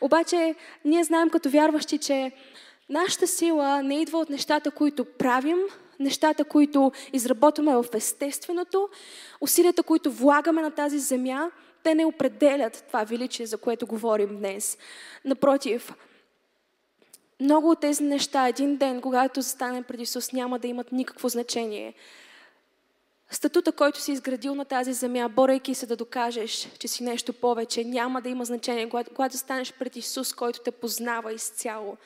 Обаче, 0.00 0.54
ние 0.84 1.04
знаем 1.04 1.30
като 1.30 1.50
вярващи, 1.50 1.98
че 1.98 2.32
нашата 2.88 3.26
сила 3.26 3.82
не 3.82 4.00
идва 4.00 4.18
от 4.18 4.30
нещата, 4.30 4.70
които 4.70 5.04
правим, 5.04 5.58
нещата, 6.00 6.44
които 6.44 6.92
изработваме 7.12 7.74
в 7.74 7.84
естественото, 7.94 8.88
усилията, 9.40 9.82
които 9.82 10.12
влагаме 10.12 10.62
на 10.62 10.70
тази 10.70 10.98
земя, 10.98 11.50
те 11.82 11.94
не 11.94 12.04
определят 12.04 12.84
това 12.86 13.04
величие, 13.04 13.46
за 13.46 13.56
което 13.56 13.86
говорим 13.86 14.36
днес. 14.36 14.78
Напротив, 15.24 15.92
много 17.40 17.70
от 17.70 17.80
тези 17.80 18.02
неща 18.02 18.48
един 18.48 18.76
ден, 18.76 19.00
когато 19.00 19.42
застанем 19.42 19.84
преди 19.84 20.02
Исус, 20.02 20.32
няма 20.32 20.58
да 20.58 20.68
имат 20.68 20.92
никакво 20.92 21.28
значение. 21.28 21.94
Статута, 23.30 23.72
който 23.72 24.00
си 24.00 24.12
изградил 24.12 24.54
на 24.54 24.64
тази 24.64 24.92
земя, 24.92 25.28
борейки 25.28 25.74
се 25.74 25.86
да 25.86 25.96
докажеш, 25.96 26.68
че 26.78 26.88
си 26.88 27.02
нещо 27.02 27.32
повече, 27.32 27.84
няма 27.84 28.22
да 28.22 28.28
има 28.28 28.44
значение. 28.44 28.88
Когато 28.88 29.36
станеш 29.36 29.72
пред 29.72 29.96
Исус, 29.96 30.32
който 30.32 30.60
те 30.60 30.70
познава 30.70 31.32
изцяло, 31.32 31.96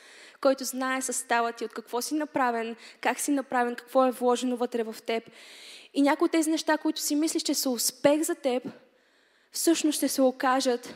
който 0.41 0.65
знае 0.65 1.03
състава 1.03 1.53
ти, 1.53 1.65
от 1.65 1.73
какво 1.73 2.03
си 2.03 2.15
направен, 2.15 2.77
как 3.01 3.21
си 3.21 3.31
направен, 3.31 3.75
какво 3.75 4.07
е 4.07 4.11
вложено 4.11 4.57
вътре 4.57 4.83
в 4.83 4.97
теб. 5.07 5.31
И 5.95 6.03
някои 6.03 6.25
от 6.25 6.33
тези 6.33 6.51
неща, 6.51 6.79
които 6.79 7.01
си 7.01 7.15
мислиш, 7.15 7.43
че 7.43 7.55
са 7.55 7.71
успех 7.71 8.23
за 8.23 8.35
теб, 8.35 8.63
всъщност 9.53 9.97
ще 9.97 10.09
се 10.09 10.23
окажат 10.23 10.95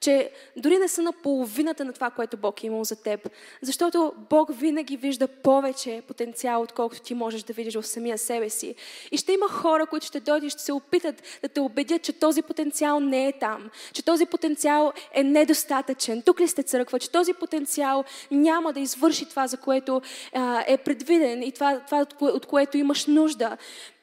че 0.00 0.30
дори 0.56 0.78
не 0.78 0.88
са 0.88 1.02
на 1.02 1.12
половината 1.12 1.84
на 1.84 1.92
това, 1.92 2.10
което 2.10 2.36
Бог 2.36 2.62
е 2.62 2.66
имал 2.66 2.84
за 2.84 3.02
теб. 3.02 3.28
Защото 3.62 4.12
Бог 4.30 4.50
винаги 4.52 4.96
вижда 4.96 5.28
повече 5.28 6.02
потенциал, 6.08 6.62
отколкото 6.62 7.02
ти 7.02 7.14
можеш 7.14 7.42
да 7.42 7.52
видиш 7.52 7.74
в 7.74 7.82
самия 7.82 8.18
себе 8.18 8.50
си. 8.50 8.74
И 9.12 9.16
ще 9.16 9.32
има 9.32 9.48
хора, 9.48 9.86
които 9.86 10.06
ще 10.06 10.20
дойдат 10.20 10.46
и 10.46 10.50
ще 10.50 10.62
се 10.62 10.72
опитат 10.72 11.22
да 11.42 11.48
те 11.48 11.60
убедят, 11.60 12.02
че 12.02 12.12
този 12.12 12.42
потенциал 12.42 13.00
не 13.00 13.28
е 13.28 13.32
там. 13.32 13.70
Че 13.92 14.04
този 14.04 14.26
потенциал 14.26 14.92
е 15.12 15.22
недостатъчен. 15.22 16.22
Тук 16.22 16.40
ли 16.40 16.48
сте 16.48 16.62
църква? 16.62 16.98
Че 16.98 17.10
този 17.10 17.32
потенциал 17.32 18.04
няма 18.30 18.72
да 18.72 18.80
извърши 18.80 19.28
това, 19.28 19.46
за 19.46 19.56
което 19.56 20.02
а, 20.32 20.64
е 20.66 20.76
предвиден 20.76 21.42
и 21.42 21.52
това, 21.52 21.80
това 21.80 22.06
от 22.20 22.46
което 22.46 22.78
имаш 22.78 23.06
нужда. 23.06 23.56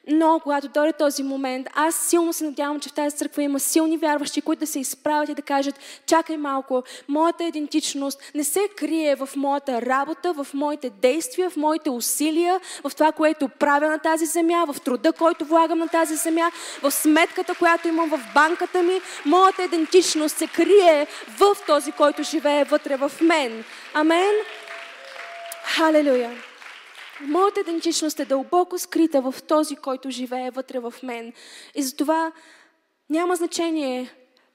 Но 0.08 0.40
когато 0.42 0.68
дойде 0.68 0.92
този 0.92 1.22
момент, 1.22 1.66
аз 1.74 1.94
силно 1.94 2.32
се 2.32 2.44
надявам, 2.44 2.80
че 2.80 2.88
в 2.88 2.92
тази 2.92 3.16
църква 3.16 3.42
има 3.42 3.60
силни 3.60 3.96
вярващи, 3.96 4.40
които 4.40 4.60
да 4.60 4.66
се 4.66 4.80
изправят 4.80 5.28
и 5.28 5.34
да 5.34 5.42
кажат, 5.42 5.78
чакай 6.06 6.36
малко, 6.36 6.82
моята 7.08 7.44
идентичност 7.44 8.22
не 8.34 8.44
се 8.44 8.60
крие 8.76 9.16
в 9.16 9.28
моята 9.36 9.82
работа, 9.82 10.32
в 10.32 10.46
моите 10.54 10.90
действия, 10.90 11.50
в 11.50 11.56
моите 11.56 11.90
усилия, 11.90 12.60
в 12.84 12.94
това, 12.94 13.12
което 13.12 13.48
правя 13.48 13.88
на 13.88 13.98
тази 13.98 14.26
земя, 14.26 14.64
в 14.72 14.80
труда, 14.80 15.12
който 15.12 15.44
влагам 15.44 15.78
на 15.78 15.88
тази 15.88 16.14
земя, 16.14 16.50
в 16.82 16.90
сметката, 16.90 17.54
която 17.54 17.88
имам 17.88 18.10
в 18.10 18.20
банката 18.34 18.82
ми. 18.82 19.00
Моята 19.24 19.62
идентичност 19.64 20.36
се 20.36 20.46
крие 20.46 21.06
в 21.38 21.56
този, 21.66 21.92
който 21.92 22.22
живее 22.22 22.64
вътре 22.64 22.96
в 22.96 23.12
мен. 23.20 23.64
Амен. 23.94 24.34
Халелуя. 25.64 26.30
Моята 27.20 27.60
идентичност 27.60 28.20
е 28.20 28.24
дълбоко 28.24 28.78
скрита 28.78 29.20
в 29.20 29.34
този, 29.48 29.76
който 29.76 30.10
живее 30.10 30.50
вътре 30.50 30.78
в 30.78 30.94
мен. 31.02 31.32
И 31.74 31.82
затова 31.82 32.32
няма 33.10 33.36
значение 33.36 34.14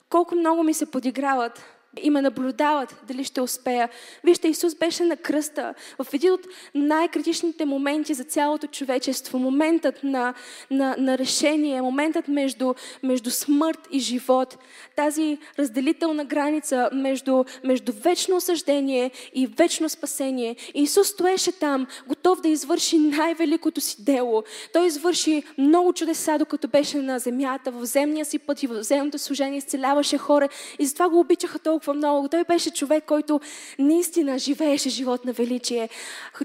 колко 0.09 0.35
много 0.35 0.63
ми 0.63 0.73
се 0.73 0.91
подиграват, 0.91 1.63
и 1.97 2.09
ме 2.09 2.21
наблюдават 2.21 2.95
дали 3.07 3.23
ще 3.23 3.41
успея. 3.41 3.89
Вижте, 4.23 4.47
Исус 4.47 4.75
беше 4.75 5.03
на 5.03 5.17
кръста 5.17 5.73
в 6.03 6.13
един 6.13 6.33
от 6.33 6.47
най-критичните 6.75 7.65
моменти 7.65 8.13
за 8.13 8.23
цялото 8.23 8.67
човечество. 8.67 9.39
Моментът 9.39 10.03
на, 10.03 10.33
на, 10.71 10.95
на 10.99 11.17
решение, 11.17 11.81
моментът 11.81 12.27
между, 12.27 12.73
между 13.03 13.31
смърт 13.31 13.87
и 13.91 13.99
живот. 13.99 14.57
Тази 14.95 15.37
разделителна 15.59 16.25
граница 16.25 16.89
между, 16.93 17.43
между 17.63 17.91
вечно 17.93 18.35
осъждение 18.35 19.11
и 19.33 19.47
вечно 19.47 19.89
спасение. 19.89 20.55
Исус 20.73 21.07
стоеше 21.07 21.51
там, 21.51 21.87
готов 22.07 22.41
да 22.41 22.47
извърши 22.47 22.97
най-великото 22.97 23.81
си 23.81 24.03
дело. 24.03 24.43
Той 24.73 24.87
извърши 24.87 25.43
много 25.57 25.93
чудеса, 25.93 26.37
докато 26.37 26.67
беше 26.67 26.97
на 26.97 27.19
земята, 27.19 27.71
в 27.71 27.85
земния 27.85 28.25
си 28.25 28.39
път 28.39 28.63
и 28.63 28.67
в 28.67 28.83
земното 28.83 29.19
служение 29.19 29.57
изцеляваше 29.57 30.17
хора. 30.17 30.49
И 30.79 30.85
затова 30.85 31.09
го 31.09 31.19
обичаха 31.19 31.59
толкова 31.59 31.78
толкова 31.79 31.93
много. 31.93 32.27
Той 32.27 32.43
беше 32.43 32.71
човек, 32.71 33.03
който 33.05 33.39
наистина 33.79 34.39
живееше 34.39 34.89
живот 34.89 35.25
на 35.25 35.33
величие. 35.33 35.89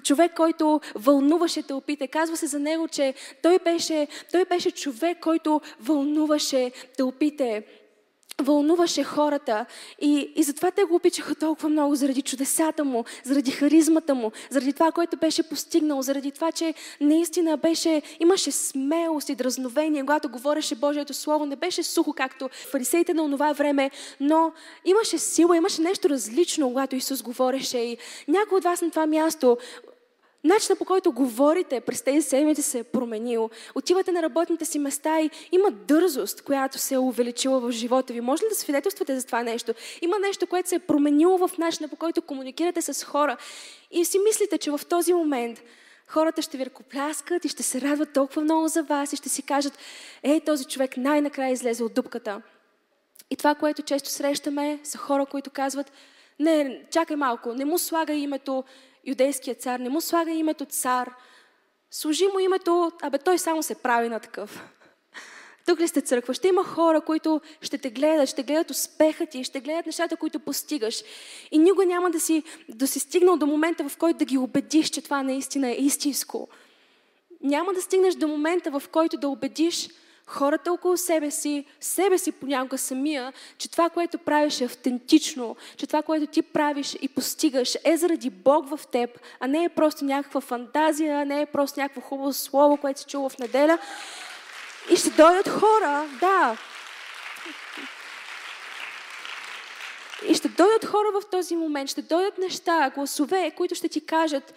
Човек, 0.03 0.35
който 0.35 0.81
вълнуваше 0.95 1.63
тълпите. 1.63 2.07
Казва 2.09 2.37
се 2.37 2.47
за 2.47 2.59
него, 2.59 2.89
че 2.89 3.15
той 3.43 3.59
беше, 3.59 4.09
той 4.33 4.45
беше 4.45 4.71
човек, 4.71 5.19
който 5.21 5.61
вълнуваше 5.81 6.73
тълпите 6.97 7.63
вълнуваше 8.43 9.05
хората 9.05 9.67
и, 10.01 10.33
и 10.37 10.43
затова 10.43 10.71
те 10.71 10.85
го 10.85 10.95
обичаха 10.95 11.35
толкова 11.35 11.69
много, 11.69 11.95
заради 11.95 12.23
чудесата 12.23 12.85
му, 12.85 13.05
заради 13.25 13.51
харизмата 13.51 14.15
му, 14.15 14.33
заради 14.51 14.73
това, 14.73 14.93
което 14.93 15.17
беше 15.17 15.49
постигнал, 15.49 16.03
заради 16.03 16.31
това, 16.31 16.53
че 16.53 16.75
наистина 17.01 17.57
беше, 17.57 18.03
имаше 18.21 18.51
смелост 18.51 19.29
и 19.29 19.35
дразновение, 19.35 20.01
когато 20.01 20.29
говореше 20.29 20.75
Божието 20.75 21.15
Слово, 21.15 21.47
не 21.47 21.57
беше 21.57 21.83
сухо, 21.83 22.13
както 22.13 22.49
фарисеите 22.71 23.15
на 23.15 23.23
онова 23.23 23.53
време, 23.53 23.91
но 24.21 24.53
имаше 24.85 25.19
сила, 25.19 25.57
имаше 25.57 25.83
нещо 25.83 26.09
различно, 26.09 26.69
когато 26.69 26.97
Исус 26.97 27.23
говореше. 27.23 27.79
И 27.79 27.99
някой 28.29 28.59
от 28.59 28.65
вас 28.65 28.83
на 28.83 28.91
това 28.91 29.07
място 29.07 29.59
Начинът 30.45 30.79
по 30.79 30.85
който 30.85 31.13
говорите 31.13 31.81
през 31.81 32.03
тези 32.03 32.23
седмици 32.23 32.63
се 32.63 32.79
е 32.79 32.85
променил. 32.85 33.51
Отивате 33.75 34.13
на 34.13 34.23
работните 34.23 34.65
си 34.65 34.79
места 34.79 35.21
и 35.21 35.31
има 35.53 35.71
дързост, 35.71 36.43
която 36.43 36.79
се 36.79 36.95
е 36.95 36.99
увеличила 36.99 37.61
в 37.61 37.71
живота 37.71 38.13
ви. 38.13 38.21
Може 38.21 38.45
ли 38.45 38.49
да 38.49 38.55
свидетелствате 38.55 39.19
за 39.19 39.27
това 39.27 39.43
нещо? 39.43 39.75
Има 40.03 40.19
нещо, 40.19 40.47
което 40.47 40.69
се 40.69 40.75
е 40.75 40.79
променило 40.79 41.49
в 41.49 41.59
начина 41.59 41.89
по 41.89 41.97
който 41.97 42.23
комуникирате 42.23 42.83
с 42.83 43.05
хора. 43.05 43.37
И 43.91 44.05
си 44.05 44.19
мислите, 44.19 44.59
че 44.59 44.71
в 44.71 44.81
този 44.89 45.13
момент 45.13 45.63
хората 46.07 46.43
ще 46.43 46.57
ви 46.57 46.67
ръкопляскат 46.67 47.45
и 47.45 47.49
ще 47.49 47.63
се 47.63 47.81
радват 47.81 48.13
толкова 48.13 48.43
много 48.43 48.69
за 48.69 48.83
вас 48.83 49.13
и 49.13 49.17
ще 49.17 49.29
си 49.29 49.43
кажат, 49.43 49.79
ей, 50.23 50.41
този 50.41 50.65
човек 50.65 50.97
най-накрая 50.97 51.53
излезе 51.53 51.85
от 51.85 51.95
дупката. 51.95 52.43
И 53.31 53.37
това, 53.37 53.55
което 53.55 53.83
често 53.83 54.09
срещаме, 54.09 54.81
са 54.83 54.99
хора, 54.99 55.27
които 55.27 55.51
казват, 55.51 55.93
не, 56.39 56.83
чакай 56.91 57.17
малко, 57.17 57.55
не 57.55 57.65
му 57.65 57.79
слага 57.79 58.13
името 58.13 58.65
юдейския 59.07 59.55
цар, 59.55 59.79
не 59.79 59.89
му 59.89 60.01
слага 60.01 60.31
името 60.31 60.65
цар, 60.65 61.15
служи 61.91 62.27
му 62.27 62.39
името, 62.39 62.93
абе 63.03 63.19
той 63.19 63.39
само 63.39 63.63
се 63.63 63.75
прави 63.75 64.09
на 64.09 64.21
такъв. 64.21 64.63
Тук 65.67 65.81
ли 65.81 65.89
сте 65.89 66.01
църква? 66.01 66.35
Ще 66.35 66.49
има 66.49 66.65
хора, 66.65 67.01
които 67.01 67.41
ще 67.61 67.79
те 67.79 67.91
гледат, 67.91 68.29
ще 68.29 68.43
гледат 68.43 68.71
успеха 68.71 69.27
ти, 69.27 69.45
ще 69.45 69.61
гледат 69.61 69.87
нещата, 69.87 70.17
които 70.17 70.41
постигаш. 70.41 71.03
И 71.51 71.59
никога 71.59 71.87
няма 71.87 72.11
да 72.11 72.21
си, 72.21 72.43
да 72.69 72.87
си 72.87 73.01
стигнал 73.01 73.37
до 73.37 73.47
момента, 73.47 73.89
в 73.89 73.97
който 73.97 74.19
да 74.19 74.25
ги 74.25 74.39
убедиш, 74.39 74.91
че 74.91 75.03
това 75.03 75.23
наистина 75.23 75.71
е 75.71 75.75
истинско. 75.75 76.49
Няма 77.41 77.73
да 77.73 77.83
стигнеш 77.83 78.15
до 78.15 78.29
момента, 78.29 78.81
в 78.81 78.89
който 78.89 79.17
да 79.17 79.29
убедиш 79.29 79.89
хората 80.27 80.73
около 80.73 80.97
себе 80.97 81.31
си, 81.31 81.65
себе 81.81 82.19
си 82.19 82.33
понякога 82.33 82.79
самия, 82.79 83.33
че 83.59 83.71
това, 83.71 83.91
което 83.91 84.19
правиш 84.19 84.61
е 84.61 84.65
автентично, 84.65 85.57
че 85.77 85.87
това, 85.87 86.03
което 86.03 86.27
ти 86.27 86.43
правиш 86.43 86.97
и 87.03 87.09
постигаш 87.09 87.77
е 87.85 87.97
заради 87.97 88.31
Бог 88.31 88.69
в 88.69 88.87
теб, 88.87 89.11
а 89.41 89.47
не 89.47 89.65
е 89.65 89.69
просто 89.69 90.05
някаква 90.05 90.41
фантазия, 90.41 91.27
не 91.27 91.41
е 91.41 91.47
просто 91.47 91.81
някакво 91.81 92.01
хубаво 92.01 92.33
слово, 92.33 92.77
което 92.77 93.01
се 93.01 93.07
чува 93.07 93.29
в 93.29 93.39
неделя. 93.39 93.79
И 94.93 94.97
ще 94.97 95.11
дойдат 95.11 95.49
хора, 95.49 96.09
да. 96.21 96.57
И 100.29 100.35
ще 100.35 100.49
дойдат 100.49 100.85
хора 100.85 101.09
в 101.21 101.31
този 101.31 101.57
момент, 101.57 101.91
ще 101.91 102.03
дойдат 102.03 102.39
неща, 102.39 102.91
гласове, 102.95 103.51
които 103.57 103.75
ще 103.75 103.89
ти 103.89 104.07
кажат, 104.07 104.55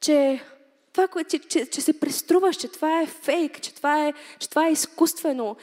че 0.00 0.44
това, 0.96 1.24
че, 1.24 1.38
че, 1.38 1.66
че 1.66 1.80
се 1.80 2.00
преструваш, 2.00 2.56
че 2.56 2.68
това 2.68 3.00
е 3.00 3.06
фейк, 3.06 3.60
че 3.60 3.74
това 3.74 4.06
е, 4.06 4.12
че 4.38 4.50
това 4.50 4.66
е 4.66 4.72
изкуствено. 4.72 5.56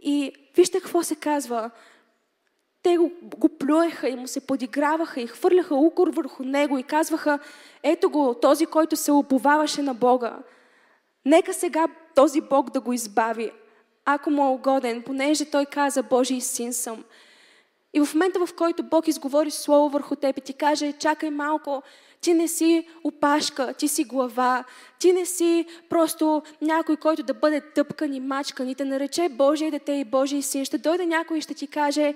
И 0.00 0.32
вижте 0.56 0.80
какво 0.80 1.02
се 1.02 1.14
казва. 1.14 1.70
Те 2.82 2.96
го, 2.96 3.12
го 3.22 3.48
плюеха 3.48 4.08
и 4.08 4.16
му 4.16 4.26
се 4.26 4.46
подиграваха 4.46 5.20
и 5.20 5.26
хвърляха 5.26 5.74
укор 5.74 6.08
върху 6.08 6.42
него 6.42 6.78
и 6.78 6.82
казваха, 6.82 7.38
ето 7.82 8.10
го, 8.10 8.34
този, 8.34 8.66
който 8.66 8.96
се 8.96 9.12
оповаваше 9.12 9.82
на 9.82 9.94
Бога. 9.94 10.38
Нека 11.24 11.54
сега 11.54 11.86
този 12.14 12.40
Бог 12.40 12.70
да 12.70 12.80
го 12.80 12.92
избави, 12.92 13.50
ако 14.04 14.30
му 14.30 14.46
е 14.46 14.50
угоден, 14.50 15.02
понеже 15.02 15.44
той 15.44 15.66
каза, 15.66 16.02
Божий 16.02 16.40
син 16.40 16.72
съм. 16.72 17.04
И 17.94 18.00
в 18.00 18.14
момента, 18.14 18.46
в 18.46 18.54
който 18.54 18.82
Бог 18.82 19.08
изговори 19.08 19.50
слово 19.50 19.88
върху 19.88 20.16
теб 20.16 20.38
и 20.38 20.40
ти 20.40 20.52
каже, 20.52 20.92
чакай 20.92 21.30
малко, 21.30 21.82
ти 22.20 22.34
не 22.34 22.48
си 22.48 22.88
опашка, 23.04 23.74
ти 23.74 23.88
си 23.88 24.04
глава. 24.04 24.64
Ти 24.98 25.12
не 25.12 25.26
си 25.26 25.66
просто 25.88 26.42
някой, 26.60 26.96
който 26.96 27.22
да 27.22 27.34
бъде 27.34 27.60
тъпкан 27.60 28.14
и 28.14 28.20
мачкан 28.20 28.68
и 28.68 28.74
те 28.74 28.84
нарече 28.84 29.28
Божие 29.28 29.70
дете 29.70 29.92
и 29.92 30.04
Божий 30.04 30.42
син. 30.42 30.64
Ще 30.64 30.78
дойде 30.78 31.06
някой 31.06 31.38
и 31.38 31.40
ще 31.40 31.54
ти 31.54 31.66
каже, 31.66 32.14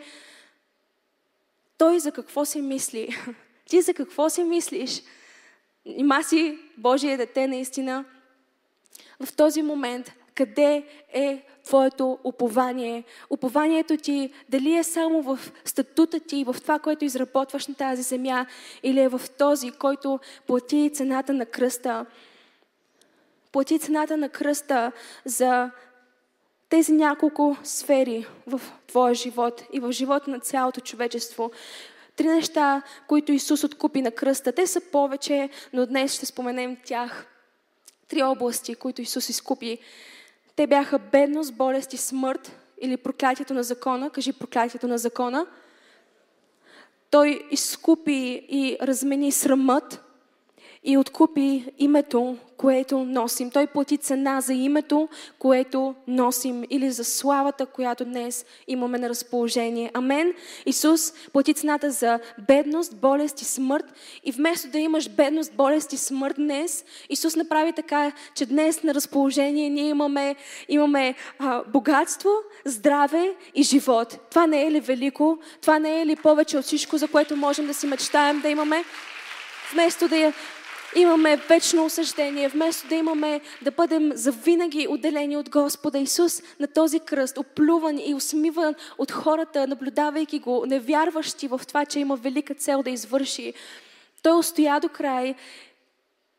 той 1.79 1.99
за 2.01 2.13
какво 2.13 2.45
си 2.45 2.61
мисли? 2.61 3.17
Ти 3.69 3.83
за 3.83 3.95
какво 3.95 4.31
си 4.31 4.45
мислиш? 4.45 5.03
Нима 5.87 6.23
си 6.23 6.59
Божие 6.77 7.17
дете 7.17 7.47
наистина. 7.47 8.05
В 9.25 9.37
този 9.37 9.63
момент, 9.63 10.13
къде 10.35 10.85
е 11.13 11.43
твоето 11.65 12.19
упование. 12.25 13.05
Упованието 13.31 13.97
ти 13.97 14.33
дали 14.49 14.77
е 14.77 14.85
само 14.85 15.23
в 15.23 15.39
статута 15.65 16.21
ти, 16.21 16.45
в 16.45 16.57
това, 16.63 16.79
което 16.79 17.05
изработваш 17.05 17.67
на 17.67 17.75
тази 17.75 18.03
земя, 18.03 18.47
или 18.83 19.01
е 19.01 19.09
в 19.09 19.23
този, 19.39 19.71
който 19.71 20.21
плати 20.47 20.91
цената 20.95 21.33
на 21.33 21.47
кръста. 21.47 22.07
Плати 23.53 23.79
цената 23.79 24.17
на 24.17 24.29
кръста 24.29 24.93
за 25.25 25.71
тези 26.69 26.93
няколко 26.93 27.57
сфери 27.65 28.27
в 28.47 28.61
твоя 28.87 29.15
живот 29.15 29.63
и 29.73 29.81
в 29.81 29.93
живота 29.93 30.31
на 30.31 30.41
цялото 30.41 30.81
човечество. 30.81 31.51
Три 32.17 32.27
неща, 32.27 32.83
които 33.07 33.33
Исус 33.33 33.65
откупи 33.65 34.03
на 34.03 34.11
кръста. 34.11 34.53
Те 34.53 34.67
са 34.67 34.81
повече, 34.81 35.49
но 35.73 35.87
днес 35.87 36.15
ще 36.15 36.27
споменем 36.27 36.77
тях. 36.85 37.27
Три 38.09 38.23
области, 38.23 38.75
които 38.75 39.03
Исус 39.03 39.29
изкупи 39.29 39.79
те 40.57 40.67
бяха 40.67 40.99
бедност, 40.99 41.55
болест 41.55 41.93
и 41.93 41.97
смърт 41.97 42.61
или 42.81 42.97
проклятието 42.97 43.55
на 43.55 43.63
закона. 43.63 44.11
Кажи 44.11 44.33
проклятието 44.33 44.89
на 44.89 44.99
закона. 44.99 45.47
Той 47.11 47.47
изкупи 47.51 48.47
и 48.49 48.77
размени 48.83 49.33
срамът 49.33 50.04
и 50.85 50.99
откупи 50.99 51.65
името, 51.79 52.37
което 52.57 52.99
носим. 52.99 53.51
Той 53.51 53.67
плати 53.67 53.99
цена 53.99 54.41
за 54.41 54.55
името, 54.55 55.09
което 55.39 55.95
носим 56.07 56.65
или 56.71 56.91
за 56.91 57.05
славата, 57.05 57.67
която 57.67 58.05
днес 58.05 58.45
имаме 58.69 58.99
на 58.99 59.09
разположение. 59.09 59.91
Амен. 59.95 60.35
Исус 60.67 61.13
плати 61.33 61.55
цената 61.55 61.91
за 61.91 62.21
бедност, 62.47 62.97
болест 62.97 63.41
и 63.41 63.45
смърт. 63.45 63.85
И 64.25 64.33
вместо 64.33 64.69
да 64.69 64.79
имаш 64.79 65.11
бедност, 65.11 65.53
болест 65.55 65.93
и 65.93 65.97
смърт 65.97 66.37
днес, 66.37 66.85
Исус 67.09 67.37
направи 67.37 67.73
така, 67.73 68.13
че 68.35 68.47
днес 68.47 68.83
на 68.83 68.95
разположение 68.95 69.71
ние 69.71 69.89
имаме, 69.89 70.37
имаме 70.69 71.15
а, 71.39 71.63
богатство, 71.65 72.31
здраве 72.65 73.35
и 73.55 73.63
живот. 73.63 74.19
Това 74.31 74.47
не 74.47 74.67
е 74.67 74.73
ли 74.73 74.81
велико? 74.81 75.39
Това 75.61 75.79
не 75.79 76.01
е 76.01 76.07
ли 76.07 76.17
повече 76.17 76.59
от 76.59 76.65
всичко, 76.65 76.99
за 76.99 77.09
което 77.09 77.37
можем 77.37 77.67
да 77.67 77.75
си 77.75 77.87
мечтаем 77.87 78.41
да 78.41 78.49
имаме? 78.49 78.85
Вместо 79.73 80.09
да 80.09 80.17
я 80.17 80.35
имаме 80.95 81.37
вечно 81.37 81.85
осъждение, 81.85 82.49
вместо 82.49 82.89
да 82.89 82.95
имаме 82.95 83.41
да 83.63 83.71
бъдем 83.71 84.13
завинаги 84.15 84.87
отделени 84.91 85.37
от 85.37 85.51
Господа 85.51 85.99
Исус 85.99 86.43
на 86.61 86.67
този 86.67 87.01
кръст, 87.01 87.39
оплюван 87.39 87.99
и 87.99 88.15
усмиван 88.15 88.75
от 88.99 89.13
хората, 89.13 89.67
наблюдавайки 89.67 90.39
го, 90.39 90.65
невярващи 90.67 91.49
в 91.49 91.61
това, 91.69 91.85
че 91.85 92.01
има 92.01 92.17
велика 92.17 92.55
цел 92.55 92.83
да 92.83 92.91
извърши. 92.91 93.55
Той 94.23 94.39
устоя 94.39 94.81
до 94.81 94.89
край 94.89 95.35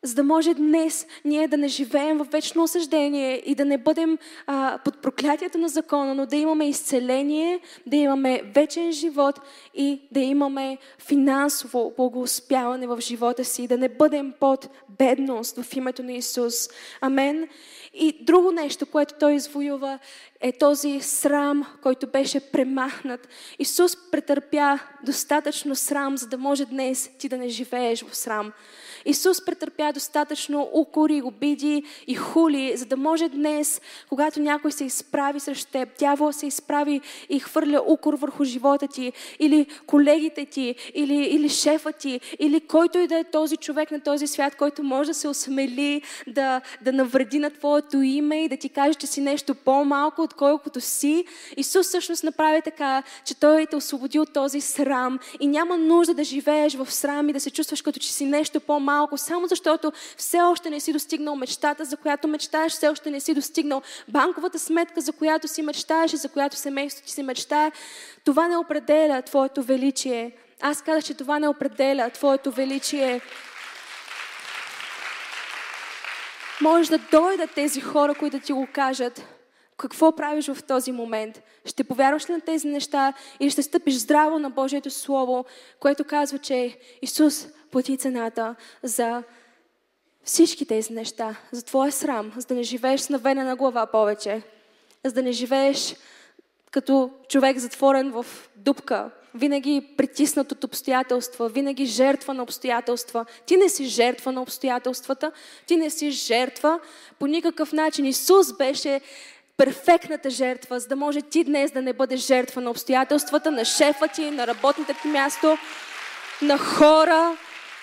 за 0.02 0.14
да 0.14 0.22
може 0.22 0.54
днес 0.54 1.06
ние 1.24 1.48
да 1.48 1.56
не 1.56 1.68
живеем 1.68 2.18
в 2.18 2.26
вечно 2.32 2.62
осъждение 2.62 3.42
и 3.46 3.54
да 3.54 3.64
не 3.64 3.78
бъдем 3.78 4.18
а, 4.46 4.78
под 4.84 5.02
проклятието 5.02 5.58
на 5.58 5.68
закона, 5.68 6.14
но 6.14 6.26
да 6.26 6.36
имаме 6.36 6.68
изцеление, 6.68 7.60
да 7.86 7.96
имаме 7.96 8.42
вечен 8.54 8.92
живот 8.92 9.40
и 9.74 10.00
да 10.12 10.20
имаме 10.20 10.78
финансово 10.98 11.92
благоуспяване 11.96 12.86
в 12.86 12.98
живота 13.00 13.44
си, 13.44 13.66
да 13.66 13.78
не 13.78 13.88
бъдем 13.88 14.32
под 14.40 14.68
бедност 14.98 15.62
в 15.62 15.76
името 15.76 16.02
на 16.02 16.12
Исус. 16.12 16.68
Амен. 17.00 17.48
И 17.94 18.24
друго 18.24 18.52
нещо, 18.52 18.86
което 18.86 19.14
Той 19.20 19.34
извоюва, 19.34 19.98
е 20.40 20.52
този 20.52 21.00
срам, 21.00 21.66
който 21.82 22.06
беше 22.06 22.40
премахнат. 22.40 23.28
Исус 23.58 23.96
претърпя 24.10 24.78
достатъчно 25.04 25.74
срам, 25.74 26.16
за 26.16 26.26
да 26.26 26.38
може 26.38 26.64
днес 26.64 27.10
ти 27.18 27.28
да 27.28 27.36
не 27.36 27.48
живееш 27.48 28.04
в 28.04 28.16
срам. 28.16 28.52
Исус 29.06 29.44
претърпя 29.44 29.92
достатъчно 29.92 30.70
укори, 30.74 31.22
обиди 31.22 31.82
и 32.06 32.14
хули, 32.14 32.76
за 32.76 32.86
да 32.86 32.96
може 32.96 33.28
днес, 33.28 33.80
когато 34.08 34.40
някой 34.40 34.72
се 34.72 34.84
изправи 34.84 35.40
срещу 35.40 35.70
теб, 35.72 35.88
дявол 35.98 36.32
се 36.32 36.46
изправи 36.46 37.00
и 37.28 37.40
хвърля 37.40 37.82
укор 37.88 38.14
върху 38.14 38.44
живота 38.44 38.88
ти, 38.88 39.12
или 39.38 39.66
колегите 39.86 40.44
ти, 40.44 40.74
или, 40.94 41.14
или 41.14 41.48
шефа 41.48 41.92
ти, 41.92 42.20
или 42.38 42.60
който 42.60 42.98
и 42.98 43.06
да 43.06 43.18
е 43.18 43.24
този 43.24 43.56
човек 43.56 43.90
на 43.90 44.00
този 44.00 44.26
свят, 44.26 44.56
който 44.56 44.82
може 44.82 45.10
да 45.10 45.14
се 45.14 45.28
осмели 45.28 46.02
да, 46.26 46.60
да 46.82 46.92
навреди 46.92 47.38
на 47.38 47.50
твоето 47.50 48.02
име 48.02 48.44
и 48.44 48.48
да 48.48 48.56
ти 48.56 48.68
каже, 48.68 48.94
че 48.94 49.06
си 49.06 49.20
нещо 49.20 49.54
по-малко, 49.54 50.22
отколкото 50.22 50.80
си. 50.80 51.24
Исус 51.56 51.86
всъщност 51.86 52.24
направи 52.24 52.62
така, 52.62 53.02
че 53.24 53.34
Той 53.34 53.66
те 53.66 53.76
освободи 53.76 54.18
от 54.18 54.32
този 54.32 54.60
срам 54.60 55.18
и 55.40 55.46
няма 55.46 55.76
нужда 55.76 56.14
да 56.14 56.24
живееш 56.24 56.74
в 56.74 56.92
срам 56.92 57.28
и 57.28 57.32
да 57.32 57.40
се 57.40 57.50
чувстваш 57.50 57.82
като 57.82 57.98
че 57.98 58.12
си 58.12 58.24
нещо 58.24 58.60
по-малко 58.60 58.95
малко, 58.96 59.18
само 59.18 59.46
защото 59.46 59.92
все 60.16 60.40
още 60.40 60.70
не 60.70 60.80
си 60.80 60.92
достигнал 60.92 61.36
мечтата, 61.36 61.84
за 61.84 61.96
която 61.96 62.28
мечтаеш, 62.28 62.72
все 62.72 62.88
още 62.88 63.10
не 63.10 63.20
си 63.20 63.34
достигнал 63.34 63.82
банковата 64.08 64.58
сметка, 64.58 65.00
за 65.00 65.12
която 65.12 65.48
си 65.48 65.62
мечтаеш 65.62 66.12
и 66.12 66.16
за 66.16 66.28
която 66.28 66.56
семейството 66.56 67.06
ти 67.06 67.12
си 67.12 67.22
мечтае. 67.22 67.72
Това 68.24 68.48
не 68.48 68.56
определя 68.56 69.22
твоето 69.22 69.62
величие. 69.62 70.32
Аз 70.60 70.82
казах, 70.82 71.04
че 71.04 71.14
това 71.14 71.38
не 71.38 71.48
определя 71.48 72.10
твоето 72.10 72.50
величие. 72.50 73.20
Може 76.60 76.90
да 76.90 76.98
дойдат 76.98 77.50
тези 77.54 77.80
хора, 77.80 78.14
които 78.14 78.38
да 78.38 78.44
ти 78.44 78.52
го 78.52 78.68
кажат. 78.72 79.22
Какво 79.76 80.16
правиш 80.16 80.48
в 80.48 80.62
този 80.62 80.92
момент? 80.92 81.42
Ще 81.64 81.84
повярваш 81.84 82.28
ли 82.28 82.32
на 82.32 82.40
тези 82.40 82.68
неща 82.68 83.12
или 83.40 83.50
ще 83.50 83.62
стъпиш 83.62 83.94
здраво 83.94 84.38
на 84.38 84.50
Божието 84.50 84.90
Слово, 84.90 85.44
което 85.80 86.04
казва, 86.04 86.38
че 86.38 86.78
Исус 87.02 87.46
плати 87.76 87.96
цената 87.96 88.54
за 88.82 89.22
всички 90.24 90.66
тези 90.66 90.92
неща, 90.92 91.36
за 91.52 91.62
твоя 91.64 91.92
срам, 91.92 92.32
за 92.36 92.46
да 92.46 92.54
не 92.54 92.62
живееш 92.62 93.00
с 93.00 93.08
наведена 93.08 93.56
глава 93.56 93.86
повече, 93.86 94.42
за 95.04 95.12
да 95.12 95.22
не 95.22 95.32
живееш 95.32 95.96
като 96.70 97.10
човек 97.28 97.58
затворен 97.58 98.10
в 98.10 98.26
дупка, 98.56 99.10
винаги 99.34 99.88
притиснат 99.96 100.52
от 100.52 100.64
обстоятелства, 100.64 101.48
винаги 101.48 101.86
жертва 101.86 102.34
на 102.34 102.42
обстоятелства. 102.42 103.26
Ти 103.46 103.56
не 103.56 103.68
си 103.68 103.84
жертва 103.84 104.32
на 104.32 104.42
обстоятелствата, 104.42 105.32
ти 105.66 105.76
не 105.76 105.90
си 105.90 106.10
жертва 106.10 106.80
по 107.18 107.26
никакъв 107.26 107.72
начин. 107.72 108.06
Исус 108.06 108.52
беше 108.52 109.00
перфектната 109.56 110.30
жертва, 110.30 110.80
за 110.80 110.88
да 110.88 110.96
може 110.96 111.22
ти 111.22 111.44
днес 111.44 111.70
да 111.70 111.82
не 111.82 111.92
бъдеш 111.92 112.20
жертва 112.20 112.60
на 112.60 112.70
обстоятелствата, 112.70 113.50
на 113.50 113.64
шефа 113.64 114.08
ти, 114.08 114.30
на 114.30 114.46
работното 114.46 114.94
ти 115.02 115.08
място, 115.08 115.58
на 116.42 116.58
хора, 116.58 117.36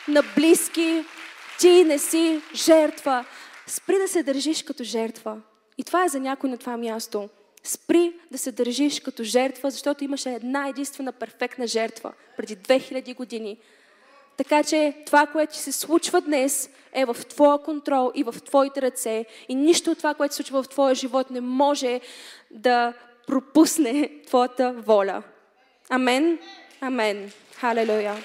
на 0.07 0.23
близки. 0.35 1.03
Ти 1.59 1.83
не 1.83 1.99
си 1.99 2.41
жертва. 2.55 3.25
Спри 3.67 3.97
да 3.97 4.07
се 4.07 4.23
държиш 4.23 4.63
като 4.63 4.83
жертва. 4.83 5.37
И 5.77 5.83
това 5.83 6.05
е 6.05 6.09
за 6.09 6.19
някой 6.19 6.49
на 6.49 6.57
това 6.57 6.77
място. 6.77 7.29
Спри 7.63 8.13
да 8.31 8.37
се 8.37 8.51
държиш 8.51 8.99
като 8.99 9.23
жертва, 9.23 9.71
защото 9.71 10.03
имаше 10.03 10.29
една 10.29 10.67
единствена 10.67 11.11
перфектна 11.11 11.67
жертва 11.67 12.13
преди 12.37 12.57
2000 12.57 13.15
години. 13.15 13.57
Така 14.37 14.63
че 14.63 14.93
това, 15.05 15.27
което 15.27 15.55
се 15.55 15.71
случва 15.71 16.21
днес, 16.21 16.69
е 16.93 17.05
в 17.05 17.17
твоя 17.29 17.57
контрол 17.57 18.11
и 18.15 18.23
в 18.23 18.35
твоите 18.45 18.81
ръце. 18.81 19.25
И 19.49 19.55
нищо 19.55 19.91
от 19.91 19.97
това, 19.97 20.13
което 20.13 20.33
се 20.33 20.37
случва 20.37 20.63
в 20.63 20.69
твоя 20.69 20.95
живот, 20.95 21.29
не 21.29 21.41
може 21.41 22.01
да 22.51 22.93
пропусне 23.27 24.09
твоята 24.27 24.73
воля. 24.73 25.23
Амен. 25.89 26.39
Амен. 26.81 27.31
Халелуя. 27.55 28.15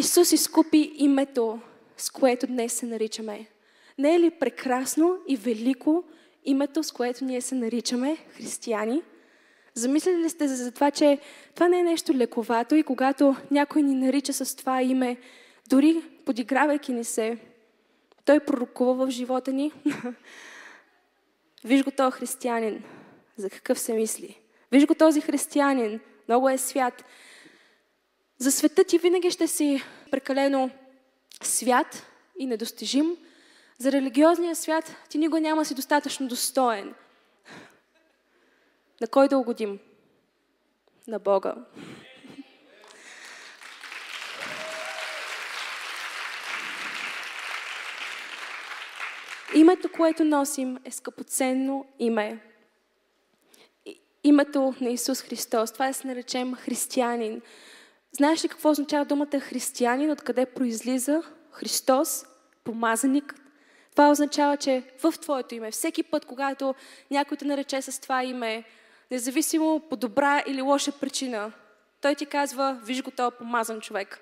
Исус 0.00 0.32
изкупи 0.32 0.92
името, 0.96 1.60
с 1.96 2.10
което 2.10 2.46
днес 2.46 2.72
се 2.72 2.86
наричаме. 2.86 3.46
Не 3.98 4.14
е 4.14 4.20
ли 4.20 4.30
прекрасно 4.30 5.18
и 5.28 5.36
велико 5.36 6.04
името, 6.44 6.82
с 6.82 6.92
което 6.92 7.24
ние 7.24 7.40
се 7.40 7.54
наричаме 7.54 8.16
християни? 8.16 9.02
Замислили 9.74 10.16
ли 10.16 10.30
сте 10.30 10.48
за 10.48 10.72
това, 10.72 10.90
че 10.90 11.18
това 11.54 11.68
не 11.68 11.78
е 11.78 11.82
нещо 11.82 12.14
лековато 12.14 12.74
и 12.74 12.82
когато 12.82 13.36
някой 13.50 13.82
ни 13.82 13.94
нарича 13.94 14.32
с 14.32 14.56
това 14.56 14.82
име, 14.82 15.16
дори 15.68 16.02
подигравайки 16.26 16.92
ни 16.92 17.04
се, 17.04 17.38
той 18.24 18.40
пророкува 18.40 19.06
в 19.06 19.10
живота 19.10 19.52
ни. 19.52 19.72
Виж 21.64 21.84
го 21.84 21.90
този 21.90 22.12
християнин, 22.12 22.84
за 23.36 23.50
какъв 23.50 23.78
се 23.78 23.92
мисли. 23.92 24.40
Виж 24.72 24.86
го 24.86 24.94
този 24.94 25.20
християнин, 25.20 26.00
много 26.28 26.48
е 26.48 26.58
свят. 26.58 27.04
За 28.42 28.52
света 28.52 28.84
ти 28.84 28.98
винаги 28.98 29.30
ще 29.30 29.48
си 29.48 29.82
прекалено 30.10 30.70
свят 31.42 32.06
и 32.38 32.46
недостижим. 32.46 33.16
За 33.78 33.92
религиозния 33.92 34.56
свят 34.56 34.96
ти 35.08 35.18
никога 35.18 35.40
няма 35.40 35.64
си 35.64 35.74
достатъчно 35.74 36.28
достоен. 36.28 36.94
На 39.00 39.06
кой 39.06 39.28
да 39.28 39.38
угодим? 39.38 39.78
На 41.08 41.18
Бога. 41.18 41.54
Името, 49.54 49.92
което 49.92 50.24
носим, 50.24 50.78
е 50.84 50.90
скъпоценно 50.90 51.86
име. 51.98 52.38
Името 54.24 54.74
на 54.80 54.90
Исус 54.90 55.22
Христос. 55.22 55.72
Това 55.72 55.86
е 55.86 55.90
да 55.90 55.94
се 55.94 56.06
наречем 56.06 56.54
християнин. 56.54 57.42
Знаеш 58.12 58.44
ли 58.44 58.48
какво 58.48 58.70
означава 58.70 59.04
думата 59.04 59.40
християнин? 59.40 60.10
Откъде 60.10 60.46
произлиза 60.46 61.22
Христос, 61.50 62.24
помазаник? 62.64 63.34
Това 63.92 64.10
означава, 64.10 64.56
че 64.56 64.82
в 64.98 65.12
Твоето 65.20 65.54
име, 65.54 65.70
всеки 65.70 66.02
път, 66.02 66.24
когато 66.24 66.74
някой 67.10 67.36
те 67.36 67.44
нарече 67.44 67.82
с 67.82 68.00
това 68.00 68.24
име, 68.24 68.64
независимо 69.10 69.80
по 69.90 69.96
добра 69.96 70.42
или 70.46 70.62
лоша 70.62 70.92
причина, 70.92 71.52
той 72.00 72.14
ти 72.14 72.26
казва, 72.26 72.80
виж 72.84 73.02
го 73.02 73.10
този 73.10 73.36
помазан 73.38 73.80
човек. 73.80 74.20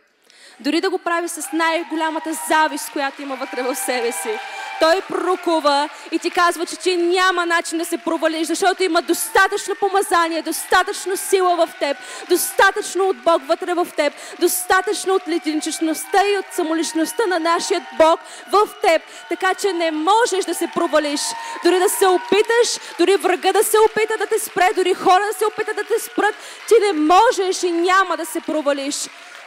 Дори 0.61 0.81
да 0.81 0.91
го 0.91 0.99
прави 0.99 1.29
с 1.29 1.53
най-голямата 1.53 2.33
завист, 2.49 2.91
която 2.93 3.23
има 3.23 3.37
вътре 3.37 3.63
в 3.63 3.75
себе 3.75 4.13
си. 4.13 4.39
Той 4.81 5.01
пророкува 5.09 5.89
и 6.13 6.19
ти 6.19 6.31
казва, 6.31 6.67
че 6.67 6.77
ти 6.77 6.97
няма 6.97 7.47
начин 7.47 7.79
да 7.79 7.85
се 7.85 7.99
провалиш, 7.99 8.47
защото 8.47 8.83
има 8.83 9.03
достатъчно 9.03 9.75
помазание, 9.75 10.43
достатъчно 10.43 11.17
сила 11.17 11.57
в 11.57 11.69
теб, 11.81 11.97
достатъчно 12.29 13.09
от 13.09 13.17
Бог 13.17 13.43
вътре 13.47 13.75
в 13.75 13.89
теб, 13.97 14.13
достатъчно 14.41 15.15
от 15.15 15.29
литинчичността 15.29 16.19
и 16.27 16.39
от 16.39 16.45
самоличността 16.53 17.27
на 17.27 17.39
нашия 17.39 17.87
Бог 17.99 18.21
в 18.53 18.69
теб, 18.83 19.03
така 19.29 19.55
че 19.55 19.73
не 19.73 19.91
можеш 19.91 20.45
да 20.45 20.55
се 20.55 20.71
провалиш. 20.75 21.21
Дори 21.65 21.79
да 21.79 21.89
се 21.89 22.07
опиташ, 22.07 22.95
дори 22.99 23.17
врага 23.17 23.53
да 23.53 23.65
се 23.65 23.77
опита 23.79 24.19
да 24.19 24.27
те 24.27 24.39
спре, 24.39 24.69
дори 24.75 24.95
хора 24.95 25.23
да 25.33 25.39
се 25.39 25.47
опитат 25.47 25.77
да 25.77 25.85
те 25.85 26.01
спрат, 26.01 26.35
ти 26.69 26.75
не 26.87 26.93
можеш 26.93 27.63
и 27.63 27.71
няма 27.71 28.17
да 28.17 28.27
се 28.27 28.41
провалиш. 28.41 28.97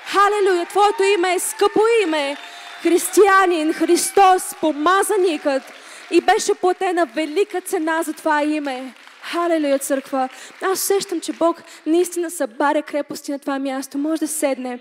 Халелуя! 0.05 0.65
Твоето 0.65 1.03
име 1.03 1.33
е 1.33 1.39
скъпо 1.39 1.81
име 2.03 2.37
християнин, 2.81 3.73
Христос, 3.73 4.55
помазаникът 4.61 5.63
и 6.11 6.21
беше 6.21 6.53
платена 6.53 7.05
велика 7.05 7.61
цена 7.61 8.03
за 8.03 8.13
това 8.13 8.43
име. 8.43 8.93
Халелуя, 9.21 9.79
църква! 9.79 10.29
Аз 10.61 10.83
усещам, 10.83 11.21
че 11.21 11.33
Бог 11.33 11.63
наистина 11.85 12.31
събаря 12.31 12.81
крепости 12.81 13.31
на 13.31 13.39
това 13.39 13.59
място. 13.59 13.97
Може 13.97 14.19
да 14.19 14.27
седнем. 14.27 14.79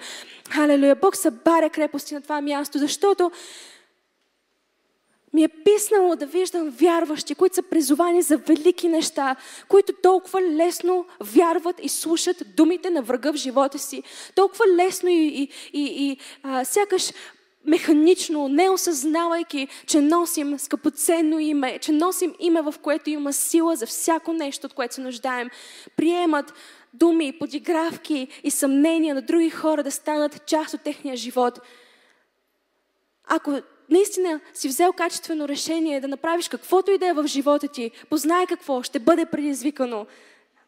Халелуя! 0.50 0.94
Бог 0.94 1.16
събаря 1.16 1.70
крепости 1.70 2.14
на 2.14 2.20
това 2.20 2.40
място, 2.40 2.78
защото 2.78 3.30
ми 5.32 5.44
е 5.44 5.48
писнало 5.48 6.16
да 6.16 6.26
виждам 6.26 6.70
вярващи, 6.70 7.34
които 7.34 7.54
са 7.54 7.62
призовани 7.62 8.22
за 8.22 8.36
велики 8.36 8.88
неща, 8.88 9.36
които 9.68 9.92
толкова 9.92 10.42
лесно 10.42 11.06
вярват 11.20 11.76
и 11.82 11.88
слушат 11.88 12.42
думите 12.56 12.90
на 12.90 13.02
врага 13.02 13.32
в 13.32 13.36
живота 13.36 13.78
си. 13.78 14.02
Толкова 14.34 14.64
лесно 14.68 15.08
и, 15.08 15.14
и, 15.14 15.48
и, 15.72 16.10
и 16.10 16.16
а, 16.42 16.64
сякаш 16.64 17.12
механично, 17.64 18.48
не 18.48 18.70
осъзнавайки, 18.70 19.68
че 19.86 20.00
носим 20.00 20.58
скъпоценно 20.58 21.38
име, 21.38 21.78
че 21.78 21.92
носим 21.92 22.34
име, 22.38 22.62
в 22.62 22.74
което 22.82 23.10
има 23.10 23.32
сила 23.32 23.76
за 23.76 23.86
всяко 23.86 24.32
нещо, 24.32 24.66
от 24.66 24.74
което 24.74 24.94
се 24.94 25.00
нуждаем, 25.00 25.50
приемат 25.96 26.54
думи, 26.94 27.38
подигравки 27.38 28.28
и 28.44 28.50
съмнения 28.50 29.14
на 29.14 29.22
други 29.22 29.50
хора 29.50 29.82
да 29.82 29.90
станат 29.90 30.46
част 30.46 30.74
от 30.74 30.82
техния 30.82 31.16
живот. 31.16 31.58
Ако 33.24 33.60
наистина 33.90 34.40
си 34.54 34.68
взел 34.68 34.92
качествено 34.92 35.48
решение 35.48 36.00
да 36.00 36.08
направиш 36.08 36.48
каквото 36.48 36.90
и 36.90 36.98
да 36.98 37.06
е 37.06 37.12
в 37.12 37.26
живота 37.26 37.68
ти, 37.68 37.90
познай 38.10 38.46
какво 38.46 38.82
ще 38.82 38.98
бъде 38.98 39.26
предизвикано. 39.26 40.06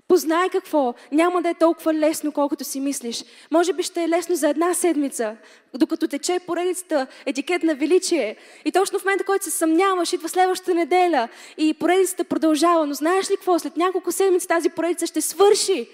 Познай 0.09 0.49
какво. 0.49 0.95
Няма 1.13 1.43
да 1.43 1.49
е 1.49 1.55
толкова 1.55 1.95
лесно, 1.95 2.33
колкото 2.33 2.65
си 2.65 2.81
мислиш. 2.81 3.25
Може 3.51 3.73
би 3.73 3.83
ще 3.83 4.05
е 4.05 4.09
лесно 4.09 4.37
за 4.37 4.49
една 4.49 4.75
седмица, 4.75 5.37
докато 5.75 6.09
тече 6.09 6.39
поредицата 6.47 7.07
етикет 7.27 7.63
на 7.63 7.75
величие. 7.75 8.37
И 8.65 8.73
точно 8.73 8.99
в 8.99 9.05
момента, 9.05 9.25
който 9.25 9.45
се 9.45 9.51
съмняваш, 9.51 10.13
идва 10.13 10.29
следващата 10.29 10.75
неделя 10.75 11.29
и 11.59 11.75
поредицата 11.75 12.25
продължава. 12.25 12.87
Но 12.87 12.95
знаеш 12.95 13.31
ли 13.31 13.37
какво? 13.37 13.59
След 13.59 13.77
няколко 13.77 14.13
седмици 14.13 14.49
тази 14.49 14.69
поредица 14.69 15.07
ще 15.07 15.21
свърши. 15.21 15.89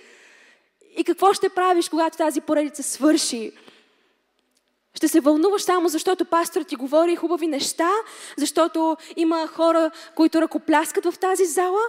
И 0.97 1.05
какво 1.05 1.33
ще 1.33 1.49
правиш, 1.49 1.89
когато 1.89 2.17
тази 2.17 2.41
поредица 2.41 2.83
свърши? 2.83 3.53
Ще 4.99 5.09
се 5.09 5.21
вълнуваш 5.21 5.63
само 5.63 5.89
защото 5.89 6.25
пастор 6.25 6.63
ти 6.63 6.77
говори 6.77 7.17
хубави 7.17 7.47
неща, 7.47 7.91
защото 8.37 8.97
има 9.17 9.47
хора, 9.47 9.91
които 10.15 10.41
ръкопляскат 10.41 11.05
в 11.05 11.19
тази 11.19 11.45
зала, 11.45 11.81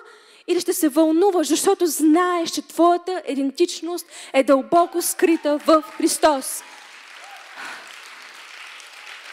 или 0.48 0.60
ще 0.60 0.74
се 0.74 0.90
вълнуваш, 0.90 1.48
защото 1.48 1.86
знаеш, 1.86 2.50
че 2.50 2.68
твоята 2.68 3.22
идентичност 3.28 4.06
е 4.34 4.44
дълбоко 4.44 5.02
скрита 5.02 5.58
в 5.58 5.84
Христос. 5.98 6.64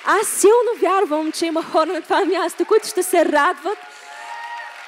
Аз 0.04 0.28
силно 0.28 0.80
вярвам, 0.80 1.32
че 1.32 1.46
има 1.46 1.62
хора 1.62 1.92
на 1.92 2.02
това 2.02 2.24
място, 2.24 2.64
които 2.64 2.88
ще 2.88 3.02
се 3.02 3.24
радват. 3.24 3.78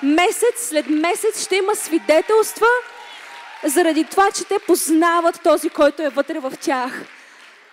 Месец 0.03 0.68
след 0.68 0.87
месец 0.88 1.44
ще 1.44 1.57
има 1.57 1.77
свидетелства 1.77 2.66
заради 3.64 4.05
това, 4.05 4.31
че 4.31 4.44
те 4.44 4.59
познават 4.66 5.40
този, 5.42 5.70
който 5.70 6.03
е 6.03 6.09
вътре 6.09 6.38
в 6.38 6.53
тях. 6.61 7.05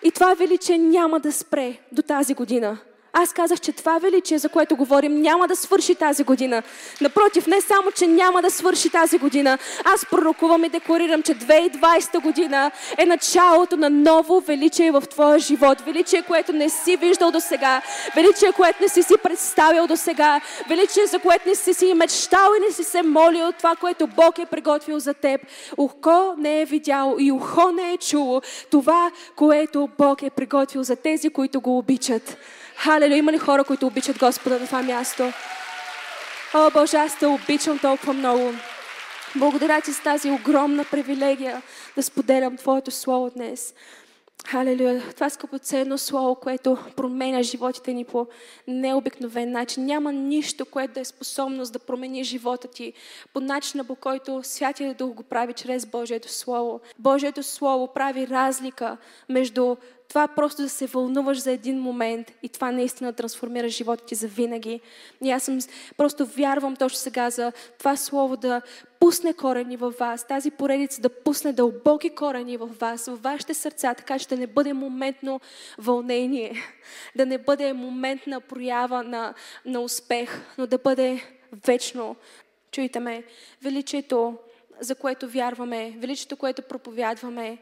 И 0.03 0.12
това 0.12 0.34
величие 0.34 0.77
няма 0.77 1.19
да 1.19 1.31
спре 1.31 1.77
до 1.91 2.01
тази 2.01 2.34
година. 2.34 2.77
Аз 3.17 3.34
казах, 3.34 3.60
че 3.60 3.71
това 3.71 3.97
величие, 3.97 4.38
за 4.38 4.49
което 4.49 4.75
говорим, 4.75 5.21
няма 5.21 5.47
да 5.47 5.56
свърши 5.56 5.95
тази 5.95 6.23
година. 6.23 6.63
Напротив, 7.01 7.47
не 7.47 7.62
само, 7.62 7.91
че 7.91 8.08
няма 8.08 8.41
да 8.41 8.51
свърши 8.51 8.89
тази 8.89 9.17
година, 9.17 9.58
аз 9.84 10.06
пророкувам 10.06 10.63
и 10.63 10.69
декларирам, 10.69 11.23
че 11.23 11.36
2020 11.36 12.21
година 12.21 12.71
е 12.97 13.06
началото 13.06 13.78
на 13.78 13.89
ново 13.89 14.39
величие 14.39 14.91
в 14.91 15.01
твоя 15.01 15.39
живот. 15.39 15.82
Величие, 15.82 16.21
което 16.21 16.54
не 16.54 16.69
си 16.69 16.97
виждал 16.97 17.32
до 17.32 17.39
сега. 17.39 17.82
Величие, 18.15 18.51
което 18.51 18.82
не 18.82 18.89
си 18.89 19.04
си 19.04 19.13
представил 19.23 19.88
до 19.88 19.97
сега. 19.97 20.41
Величие, 20.69 21.06
за 21.06 21.19
което 21.19 21.49
не 21.49 21.56
си 21.56 21.73
си 21.73 21.93
мечтал 21.93 22.49
и 22.58 22.65
не 22.67 22.71
си 22.71 22.84
се 22.84 23.01
молил 23.04 23.51
това, 23.51 23.75
което 23.75 24.08
Бог 24.08 24.39
е 24.39 24.45
приготвил 24.45 24.99
за 24.99 25.13
теб. 25.13 25.41
Ухо 25.78 26.34
не 26.38 26.62
е 26.62 26.65
видял 26.65 27.15
и 27.19 27.32
ухо 27.32 27.71
не 27.71 27.93
е 27.93 27.97
чуло 27.97 28.41
това, 28.71 29.12
което 29.36 29.89
Бог 29.97 30.23
е 30.23 30.30
приготвил 30.30 30.84
за 30.84 30.95
тези, 30.95 31.30
които 31.30 31.62
го 31.62 31.78
обичат. 31.78 32.38
Халелуя, 32.77 33.17
има 33.17 33.31
ли 33.31 33.38
хора, 33.38 33.63
които 33.63 33.88
обичат 33.88 34.19
Господа 34.19 34.59
на 34.59 34.65
това 34.65 34.81
място? 34.81 35.31
О, 36.53 36.71
Боже, 36.73 36.97
аз 36.97 37.19
те 37.19 37.25
обичам 37.25 37.79
толкова 37.79 38.13
много. 38.13 38.53
Благодаря 39.35 39.81
ти 39.81 39.91
за 39.91 40.01
тази 40.01 40.31
огромна 40.31 40.85
привилегия 40.91 41.61
да 41.95 42.03
споделям 42.03 42.57
Твоето 42.57 42.91
Слово 42.91 43.29
днес. 43.29 43.73
Халелуя. 44.47 45.03
Това 45.15 45.29
скъпоценно 45.29 45.97
слово, 45.97 46.35
което 46.35 46.77
променя 46.95 47.41
животите 47.41 47.93
ни 47.93 48.05
по 48.05 48.27
необикновен 48.67 49.51
начин. 49.51 49.85
Няма 49.85 50.13
нищо, 50.13 50.65
което 50.65 50.93
да 50.93 50.99
е 50.99 51.05
способност 51.05 51.73
да 51.73 51.79
промени 51.79 52.23
живота 52.23 52.67
ти 52.67 52.93
по 53.33 53.39
начина, 53.39 53.83
по 53.83 53.95
който 53.95 54.39
Святия 54.43 54.93
Дух 54.93 55.13
го 55.13 55.23
прави 55.23 55.53
чрез 55.53 55.85
Божието 55.85 56.33
Слово. 56.33 56.79
Божието 56.99 57.43
Слово 57.43 57.88
прави 57.93 58.27
разлика 58.27 58.97
между 59.29 59.75
това 60.10 60.28
просто 60.28 60.62
да 60.62 60.70
се 60.70 60.88
вълнуваш 60.88 61.41
за 61.41 61.52
един 61.52 61.80
момент 61.80 62.32
и 62.44 62.50
това 62.50 62.72
наистина 62.72 63.13
трансформира 63.13 63.70
живота 63.70 64.06
ти 64.06 64.15
за 64.15 64.28
винаги. 64.28 64.82
И 65.24 65.32
аз 65.32 65.44
съм, 65.44 65.60
просто 65.98 66.26
вярвам 66.26 66.76
точно 66.76 66.98
сега 66.98 67.30
за 67.30 67.52
това 67.78 67.96
слово 67.96 68.38
да 68.38 68.62
пусне 69.00 69.34
корени 69.34 69.78
във 69.78 69.98
вас, 69.98 70.28
тази 70.28 70.52
поредица 70.52 71.02
да 71.02 71.10
пусне 71.10 71.54
дълбоки 71.54 72.10
корени 72.10 72.58
във 72.58 72.80
вас, 72.80 73.06
във 73.06 73.22
вашите 73.22 73.54
сърца, 73.54 73.94
така 73.94 74.20
че 74.20 74.28
да 74.28 74.38
не 74.38 74.48
бъде 74.48 74.74
моментно 74.74 75.41
вълнение, 75.78 76.56
да 77.15 77.26
не 77.26 77.38
бъде 77.38 77.74
моментна 77.74 78.41
проява 78.41 79.04
на, 79.04 79.34
на 79.65 79.80
успех, 79.80 80.41
но 80.58 80.68
да 80.68 80.78
бъде 80.78 81.24
вечно. 81.65 82.15
Чуйте 82.72 83.00
ме, 83.00 83.24
величието, 83.62 84.38
за 84.80 84.96
което 84.96 85.30
вярваме, 85.30 85.94
величието, 85.98 86.38
което 86.38 86.62
проповядваме, 86.62 87.58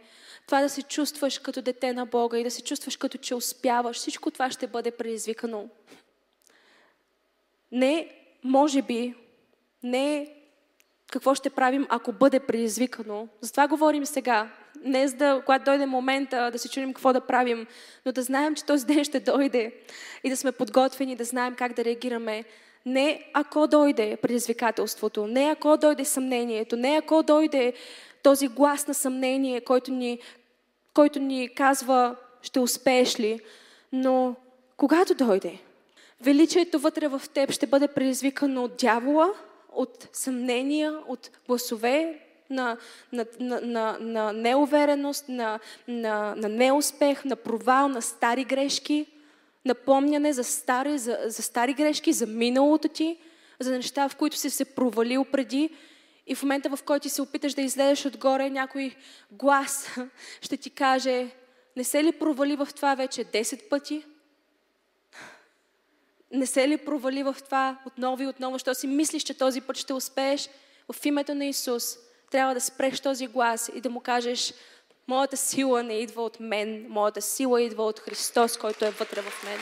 това 0.45 0.61
да 0.61 0.69
се 0.69 0.81
чувстваш 0.81 1.39
като 1.39 1.61
дете 1.61 1.93
на 1.93 2.05
Бога 2.05 2.37
и 2.37 2.43
да 2.43 2.51
се 2.51 2.63
чувстваш 2.63 2.97
като 2.97 3.17
че 3.17 3.35
успяваш, 3.35 3.97
всичко 3.97 4.31
това 4.31 4.51
ще 4.51 4.67
бъде 4.67 4.91
предизвикано. 4.91 5.69
Не, 7.71 8.09
може 8.43 8.81
би, 8.81 9.15
не 9.83 10.33
какво 11.11 11.35
ще 11.35 11.49
правим, 11.49 11.87
ако 11.89 12.11
бъде 12.11 12.39
предизвикано. 12.39 13.27
Затова 13.41 13.67
говорим 13.67 14.05
сега. 14.05 14.51
Не 14.83 15.07
за 15.07 15.15
да, 15.15 15.41
когато 15.45 15.65
дойде 15.65 15.85
момента 15.85 16.49
да 16.51 16.59
се 16.59 16.69
чудим 16.69 16.93
какво 16.93 17.13
да 17.13 17.21
правим, 17.21 17.67
но 18.05 18.11
да 18.11 18.23
знаем, 18.23 18.55
че 18.55 18.65
този 18.65 18.85
ден 18.85 19.03
ще 19.03 19.19
дойде 19.19 19.73
и 20.23 20.29
да 20.29 20.37
сме 20.37 20.51
подготвени, 20.51 21.15
да 21.15 21.23
знаем 21.23 21.55
как 21.55 21.73
да 21.73 21.85
реагираме. 21.85 22.43
Не 22.85 23.29
ако 23.33 23.67
дойде 23.67 24.17
предизвикателството, 24.21 25.27
не 25.27 25.43
ако 25.43 25.77
дойде 25.77 26.05
съмнението, 26.05 26.75
не 26.75 26.95
ако 26.95 27.23
дойде 27.23 27.73
този 28.23 28.47
глас 28.47 28.87
на 28.87 28.93
съмнение, 28.93 29.61
който 29.61 29.91
ни, 29.91 30.19
който 30.93 31.19
ни 31.19 31.49
казва, 31.55 32.15
ще 32.41 32.59
успееш 32.59 33.19
ли, 33.19 33.39
но 33.91 34.35
когато 34.77 35.15
дойде, 35.15 35.59
величието 36.21 36.79
вътре 36.79 37.07
в 37.07 37.21
теб 37.33 37.51
ще 37.51 37.67
бъде 37.67 37.87
предизвикано 37.87 38.63
от 38.63 38.77
дявола, 38.77 39.33
от 39.71 40.07
съмнения, 40.13 40.99
от 41.07 41.29
гласове 41.47 42.19
на, 42.49 42.77
на, 43.11 43.25
на, 43.39 43.61
на, 43.61 43.97
на 43.99 44.33
неувереност, 44.33 45.29
на, 45.29 45.59
на, 45.87 46.35
на 46.35 46.49
неуспех, 46.49 47.25
на 47.25 47.35
провал, 47.35 47.87
на 47.87 48.01
стари 48.01 48.43
грешки, 48.43 49.05
напомняне 49.65 50.33
за 50.33 50.43
стари, 50.43 50.97
за, 50.97 51.19
за 51.25 51.41
стари 51.41 51.73
грешки, 51.73 52.13
за 52.13 52.27
миналото 52.27 52.87
ти, 52.87 53.17
за 53.59 53.71
неща, 53.71 54.09
в 54.09 54.15
които 54.15 54.37
си 54.37 54.49
се 54.49 54.65
провалил 54.65 55.25
преди 55.25 55.69
и 56.27 56.35
в 56.35 56.43
момента, 56.43 56.75
в 56.75 56.83
който 56.83 57.09
се 57.09 57.21
опиташ 57.21 57.53
да 57.53 57.61
излезеш 57.61 58.05
отгоре, 58.05 58.49
някой 58.49 58.95
глас 59.31 59.97
ще 60.41 60.57
ти 60.57 60.69
каже, 60.69 61.27
не 61.75 61.83
се 61.83 62.03
ли 62.03 62.11
провали 62.11 62.55
в 62.55 62.67
това 62.75 62.95
вече 62.95 63.25
10 63.25 63.69
пъти? 63.69 64.05
Не 66.31 66.45
се 66.45 66.67
ли 66.67 66.77
провали 66.77 67.23
в 67.23 67.37
това 67.45 67.79
отново 67.85 68.23
и 68.23 68.27
отново, 68.27 68.59
що 68.59 68.75
си 68.75 68.87
мислиш, 68.87 69.23
че 69.23 69.37
този 69.37 69.61
път 69.61 69.77
ще 69.77 69.93
успееш? 69.93 70.49
В 70.91 71.05
името 71.05 71.35
на 71.35 71.45
Исус 71.45 71.97
трябва 72.31 72.53
да 72.53 72.61
спреш 72.61 72.99
този 72.99 73.27
глас 73.27 73.71
и 73.75 73.81
да 73.81 73.89
му 73.89 73.99
кажеш, 73.99 74.53
моята 75.07 75.37
сила 75.37 75.83
не 75.83 75.93
идва 75.93 76.23
от 76.23 76.39
мен, 76.39 76.85
моята 76.89 77.21
сила 77.21 77.61
идва 77.61 77.83
от 77.83 77.99
Христос, 77.99 78.57
който 78.57 78.85
е 78.85 78.89
вътре 78.89 79.21
в 79.21 79.43
мен. 79.43 79.59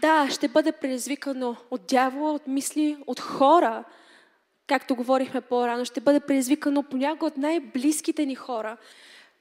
Да, 0.00 0.30
ще 0.30 0.48
бъде 0.48 0.72
предизвикано 0.72 1.56
от 1.70 1.86
дявола, 1.86 2.32
от 2.32 2.46
мисли, 2.46 2.96
от 3.06 3.20
хора, 3.20 3.84
както 4.66 4.96
говорихме 4.96 5.40
по-рано, 5.40 5.84
ще 5.84 6.00
бъде 6.00 6.20
предизвикано 6.20 6.82
понякога 6.82 7.26
от 7.26 7.36
най-близките 7.36 8.26
ни 8.26 8.34
хора. 8.34 8.76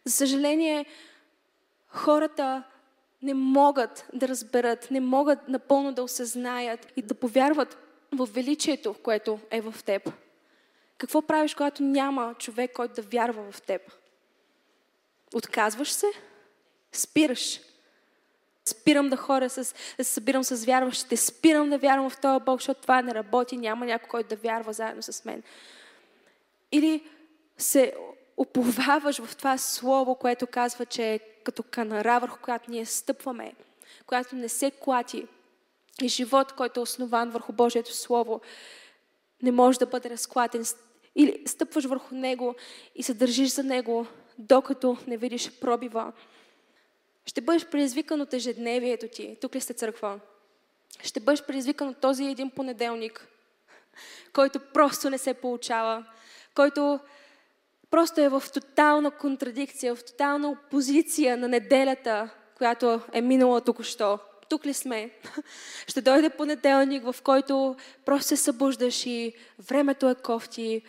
За 0.06 0.13
съжаление, 0.13 0.86
хората 1.88 2.63
не 3.21 3.34
могат 3.34 4.06
да 4.13 4.28
разберат, 4.28 4.91
не 4.91 4.99
могат 4.99 5.47
напълно 5.47 5.93
да 5.93 6.04
осъзнаят 6.04 6.93
и 6.95 7.01
да 7.01 7.13
повярват 7.13 7.85
в 8.17 8.30
величието, 8.34 8.93
което 8.93 9.39
е 9.51 9.62
в 9.62 9.75
теб. 9.86 10.13
Какво 10.97 11.21
правиш, 11.21 11.54
когато 11.54 11.84
няма 11.84 12.36
човек, 12.39 12.73
който 12.73 12.93
да 12.93 13.01
вярва 13.01 13.51
в 13.51 13.62
теб? 13.62 13.82
Отказваш 15.36 15.91
се? 15.91 16.08
Спираш. 16.91 17.60
Спирам 18.65 19.10
да 19.10 19.17
хора 19.17 19.49
с, 19.49 19.73
да 19.97 20.04
се 20.04 20.13
събирам 20.13 20.43
с 20.43 20.65
вярващите. 20.65 21.17
Спирам 21.17 21.69
да 21.69 21.78
вярвам 21.78 22.10
в 22.10 22.17
този 22.17 22.45
Бог, 22.45 22.60
защото 22.60 22.82
това 22.82 23.01
не 23.01 23.13
работи. 23.13 23.58
Няма 23.58 23.86
някой, 23.86 24.08
който 24.10 24.30
да 24.30 24.36
вярва 24.36 24.73
заедно 24.73 25.01
с 25.01 25.25
мен. 25.25 25.43
Или 26.71 27.04
се 27.58 27.93
уповаваш 28.38 29.21
в 29.21 29.36
това 29.36 29.58
слово, 29.58 30.15
което 30.15 30.47
казва, 30.47 30.86
че 30.86 31.13
е 31.13 31.19
като 31.19 31.63
канара, 31.63 32.19
върху 32.19 32.39
която 32.39 32.71
ние 32.71 32.86
стъпваме, 32.86 33.54
която 34.06 34.36
не 34.36 34.49
се 34.49 34.71
клати. 34.71 35.28
И 36.01 36.08
живот, 36.08 36.51
който 36.51 36.79
е 36.79 36.84
основан 36.84 37.29
върху 37.29 37.53
Божието 37.53 37.93
Слово, 37.93 38.41
не 39.41 39.51
може 39.51 39.79
да 39.79 39.86
бъде 39.86 40.10
разклатен. 40.10 40.65
Или 41.15 41.43
стъпваш 41.47 41.86
върху 41.86 42.15
него 42.15 42.55
и 42.95 43.03
се 43.03 43.13
държиш 43.13 43.49
за 43.49 43.63
него, 43.63 44.08
докато 44.38 44.97
не 45.08 45.17
видиш 45.17 45.60
пробива. 45.60 46.13
Ще 47.25 47.41
бъдеш 47.41 47.65
предизвикан 47.65 48.21
от 48.21 48.34
ежедневието 48.34 49.08
ти. 49.08 49.38
Тук 49.41 49.55
ли 49.55 49.62
сте 49.62 49.73
църква? 49.73 50.19
Ще 51.03 51.19
бъдеш 51.19 51.43
предизвикан 51.43 51.89
от 51.89 51.97
този 51.97 52.23
един 52.23 52.49
понеделник, 52.49 53.27
който 54.34 54.60
просто 54.73 55.10
не 55.10 55.17
се 55.17 55.34
получава, 55.34 56.05
който 56.55 56.99
просто 57.89 58.21
е 58.21 58.29
в 58.29 58.43
тотална 58.53 59.12
контрадикция, 59.12 59.95
в 59.95 60.03
тотална 60.03 60.49
опозиция 60.49 61.38
на 61.38 61.47
неделята, 61.47 62.29
която 62.58 63.01
е 63.13 63.21
минала 63.21 63.62
току-що. 63.62 64.19
Тук 64.49 64.65
ли 64.65 64.73
сме? 64.73 65.10
Ще 65.88 66.01
дойде 66.01 66.29
понеделник, 66.29 67.03
в 67.12 67.15
който 67.23 67.75
просто 68.05 68.27
се 68.27 68.38
събуждаш 68.38 69.05
и 69.05 69.34
времето 69.60 70.10
е 70.10 70.15
кофти, 70.15 70.81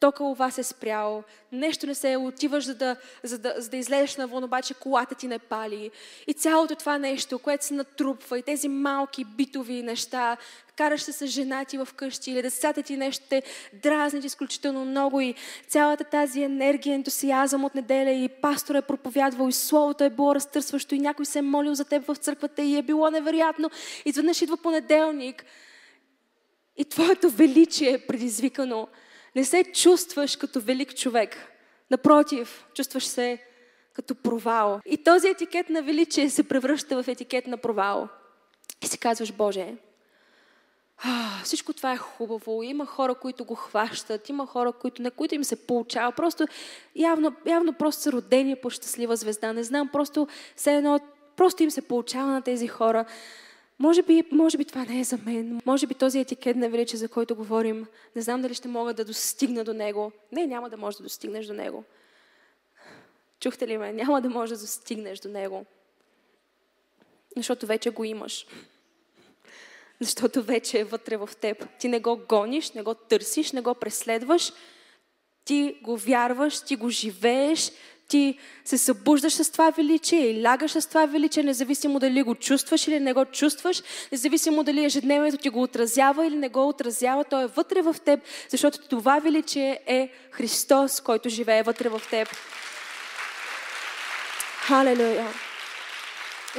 тока 0.00 0.24
у 0.24 0.34
вас 0.34 0.58
е 0.58 0.62
спрял, 0.62 1.22
нещо 1.52 1.86
не 1.86 1.94
се 1.94 2.12
е, 2.12 2.16
отиваш 2.16 2.64
за 2.64 2.74
да, 2.74 2.96
за 3.22 3.38
да, 3.38 3.54
за 3.58 3.70
да 3.70 3.76
излезеш 3.76 4.16
навън, 4.16 4.44
обаче 4.44 4.74
колата 4.74 5.14
ти 5.14 5.28
не 5.28 5.38
пали. 5.38 5.90
И 6.26 6.34
цялото 6.34 6.74
това 6.74 6.98
нещо, 6.98 7.38
което 7.38 7.64
се 7.64 7.74
натрупва, 7.74 8.38
и 8.38 8.42
тези 8.42 8.68
малки 8.68 9.24
битови 9.24 9.82
неща, 9.82 10.36
караш 10.76 11.02
се 11.02 11.12
с 11.12 11.26
жена 11.26 11.64
ти 11.64 11.78
в 11.78 11.88
къщи 11.96 12.30
или 12.30 12.42
децата 12.42 12.82
ти 12.82 12.96
нещо 12.96 13.24
те 13.30 13.42
дразнят 13.72 14.24
изключително 14.24 14.84
много 14.84 15.20
и 15.20 15.34
цялата 15.68 16.04
тази 16.04 16.42
енергия, 16.42 16.94
ентусиазъм 16.94 17.64
от 17.64 17.74
неделя 17.74 18.10
и 18.10 18.28
пастор 18.28 18.74
е 18.74 18.82
проповядвал 18.82 19.48
и 19.48 19.52
словото 19.52 20.04
е 20.04 20.10
било 20.10 20.34
разтърсващо 20.34 20.94
и 20.94 20.98
някой 20.98 21.26
се 21.26 21.38
е 21.38 21.42
молил 21.42 21.74
за 21.74 21.84
теб 21.84 22.06
в 22.06 22.16
църквата 22.16 22.62
и 22.62 22.76
е 22.76 22.82
било 22.82 23.10
невероятно. 23.10 23.70
Изведнъж 24.04 24.42
идва 24.42 24.56
понеделник 24.56 25.44
и 26.76 26.84
твоето 26.84 27.30
величие 27.30 27.92
е 27.92 28.06
предизвикано 28.06 28.88
не 29.36 29.44
се 29.44 29.64
чувстваш 29.64 30.36
като 30.36 30.60
велик 30.60 30.94
човек. 30.94 31.36
Напротив, 31.90 32.66
чувстваш 32.74 33.04
се 33.04 33.42
като 33.92 34.14
провал. 34.14 34.80
И 34.86 34.96
този 34.96 35.28
етикет 35.28 35.70
на 35.70 35.82
величие 35.82 36.30
се 36.30 36.48
превръща 36.48 37.02
в 37.02 37.08
етикет 37.08 37.46
на 37.46 37.56
провал. 37.56 38.08
И 38.82 38.86
си 38.86 38.98
казваш, 38.98 39.32
Боже, 39.32 39.74
всичко 41.44 41.72
това 41.72 41.92
е 41.92 41.96
хубаво. 41.96 42.62
Има 42.62 42.86
хора, 42.86 43.14
които 43.14 43.44
го 43.44 43.54
хващат, 43.54 44.28
има 44.28 44.46
хора, 44.46 44.72
които, 44.72 45.02
на 45.02 45.10
които 45.10 45.34
им 45.34 45.44
се 45.44 45.66
получава. 45.66 46.12
Просто 46.12 46.46
явно, 46.96 47.34
явно 47.46 47.72
просто 47.72 48.02
са 48.02 48.12
родени 48.12 48.56
по 48.56 48.70
щастлива 48.70 49.16
звезда. 49.16 49.52
Не 49.52 49.64
знам, 49.64 49.88
просто 49.92 50.28
все 50.56 50.76
едно, 50.76 51.00
просто 51.36 51.62
им 51.62 51.70
се 51.70 51.82
получава 51.82 52.32
на 52.32 52.42
тези 52.42 52.68
хора. 52.68 53.04
Може 53.78 54.02
би, 54.02 54.24
може 54.32 54.58
би 54.58 54.64
това 54.64 54.84
не 54.84 55.00
е 55.00 55.04
за 55.04 55.18
мен. 55.26 55.60
Може 55.66 55.86
би 55.86 55.94
този 55.94 56.20
етикет 56.20 56.56
на 56.56 56.68
величие, 56.68 56.98
за 56.98 57.08
който 57.08 57.36
говорим, 57.36 57.86
не 58.16 58.22
знам 58.22 58.42
дали 58.42 58.54
ще 58.54 58.68
мога 58.68 58.94
да 58.94 59.04
достигна 59.04 59.64
до 59.64 59.72
него. 59.72 60.12
Не, 60.32 60.46
няма 60.46 60.70
да 60.70 60.76
можеш 60.76 60.98
да 60.98 61.02
достигнеш 61.02 61.46
до 61.46 61.52
него. 61.52 61.84
Чухте 63.40 63.68
ли 63.68 63.76
ме? 63.76 63.92
Няма 63.92 64.20
да 64.20 64.28
можеш 64.28 64.56
да 64.56 64.64
достигнеш 64.64 65.18
до 65.18 65.28
него. 65.28 65.66
Защото 67.36 67.66
вече 67.66 67.90
го 67.90 68.04
имаш. 68.04 68.46
Защото 70.00 70.42
вече 70.42 70.80
е 70.80 70.84
вътре 70.84 71.16
в 71.16 71.30
теб. 71.40 71.68
Ти 71.78 71.88
не 71.88 72.00
го 72.00 72.20
гониш, 72.28 72.72
не 72.72 72.82
го 72.82 72.94
търсиш, 72.94 73.52
не 73.52 73.60
го 73.60 73.74
преследваш. 73.74 74.52
Ти 75.44 75.78
го 75.82 75.96
вярваш, 75.96 76.60
ти 76.60 76.76
го 76.76 76.88
живееш, 76.88 77.72
ти 78.08 78.38
се 78.64 78.78
събуждаш 78.78 79.32
с 79.32 79.52
това 79.52 79.70
величие 79.70 80.30
и 80.30 80.42
лягаш 80.42 80.70
с 80.70 80.88
това 80.88 81.06
величие, 81.06 81.42
независимо 81.42 81.98
дали 81.98 82.22
го 82.22 82.34
чувстваш 82.34 82.88
или 82.88 83.00
не 83.00 83.12
го 83.12 83.24
чувстваш, 83.24 83.82
независимо 84.12 84.64
дали 84.64 84.84
ежедневието 84.84 85.38
ти 85.38 85.48
го 85.48 85.62
отразява 85.62 86.26
или 86.26 86.36
не 86.36 86.48
го 86.48 86.68
отразява, 86.68 87.24
то 87.24 87.40
е 87.40 87.46
вътре 87.46 87.82
в 87.82 87.96
теб, 88.04 88.20
защото 88.48 88.88
това 88.88 89.18
величие 89.18 89.80
е 89.86 90.10
Христос, 90.30 91.00
който 91.00 91.28
живее 91.28 91.62
вътре 91.62 91.88
в 91.88 92.02
теб. 92.10 92.28
Халелуя! 94.58 95.26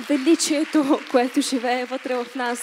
Величието, 0.10 1.00
което 1.12 1.42
живее 1.42 1.86
вътре 1.86 2.16
в 2.16 2.36
нас, 2.36 2.60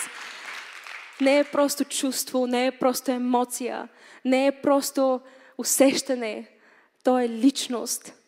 не 1.20 1.38
е 1.38 1.44
просто 1.44 1.84
чувство, 1.84 2.46
не 2.46 2.66
е 2.66 2.70
просто 2.70 3.10
емоция, 3.10 3.88
не 4.24 4.46
е 4.46 4.52
просто 4.52 5.20
усещане, 5.58 6.48
то 7.04 7.18
е 7.18 7.28
личност. 7.28 8.21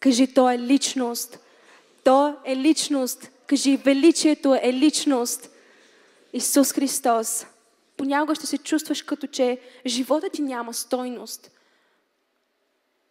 Кажи, 0.00 0.34
то 0.34 0.50
е 0.50 0.58
личност. 0.58 1.38
То 2.04 2.36
е 2.44 2.56
личност. 2.56 3.30
Кажи, 3.46 3.76
величието 3.76 4.54
е 4.54 4.72
личност. 4.72 5.50
Исус 6.32 6.72
Христос. 6.72 7.46
Понякога 7.96 8.34
ще 8.34 8.46
се 8.46 8.58
чувстваш 8.58 9.02
като 9.02 9.26
че 9.26 9.60
живота 9.86 10.30
ти 10.30 10.42
няма 10.42 10.74
стойност. 10.74 11.50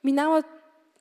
Минава 0.04 0.44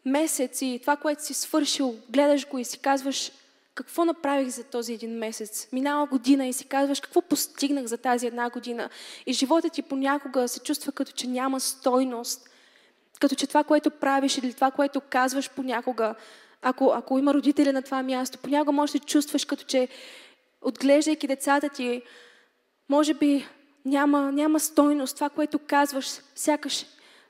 месец 0.05 0.63
и 0.63 0.79
това, 0.81 0.97
което 0.97 1.25
си 1.25 1.35
свършил, 1.35 1.95
гледаш 2.11 2.49
го 2.49 2.59
и 2.59 2.65
си 2.65 2.79
казваш, 2.79 3.33
какво 3.75 4.05
направих 4.05 4.49
за 4.49 4.65
този 4.65 4.93
един 4.93 5.19
месец? 5.19 5.69
Минала 5.73 6.07
година 6.07 6.47
и 6.47 6.53
си 6.53 6.65
казваш, 6.65 7.01
какво 7.01 7.23
постигнах 7.23 7.87
за 7.87 7.99
тази 7.99 8.27
една 8.27 8.51
година? 8.51 8.91
И 9.27 9.33
живота 9.33 9.69
ти 9.69 9.83
понякога 9.83 10.49
се 10.49 10.61
чувства 10.61 10.93
като 10.93 11.13
че 11.13 11.27
няма 11.27 11.61
стойност. 11.61 12.49
Като 13.21 13.35
че 13.35 13.47
това, 13.47 13.65
което 13.65 13.91
правиш 13.91 14.39
или 14.39 14.55
това, 14.55 14.71
което 14.71 15.01
казваш 15.01 15.51
понякога, 15.51 16.15
ако, 16.63 16.93
ако 16.95 17.19
има 17.19 17.35
родители 17.35 17.73
на 17.73 17.83
това 17.83 18.03
място, 18.03 18.39
понякога 18.39 18.73
може 18.73 18.93
да 18.93 18.99
се 18.99 19.05
чувстваш 19.05 19.45
като 19.45 19.65
че 19.65 19.89
отглеждайки 20.63 21.27
децата 21.27 21.69
ти, 21.69 22.03
може 22.89 23.15
би 23.15 23.47
няма, 23.85 24.33
няма 24.33 24.61
стойност. 24.61 25.15
Това, 25.15 25.31
което 25.31 25.59
казваш, 25.59 26.07
сякаш 26.35 26.87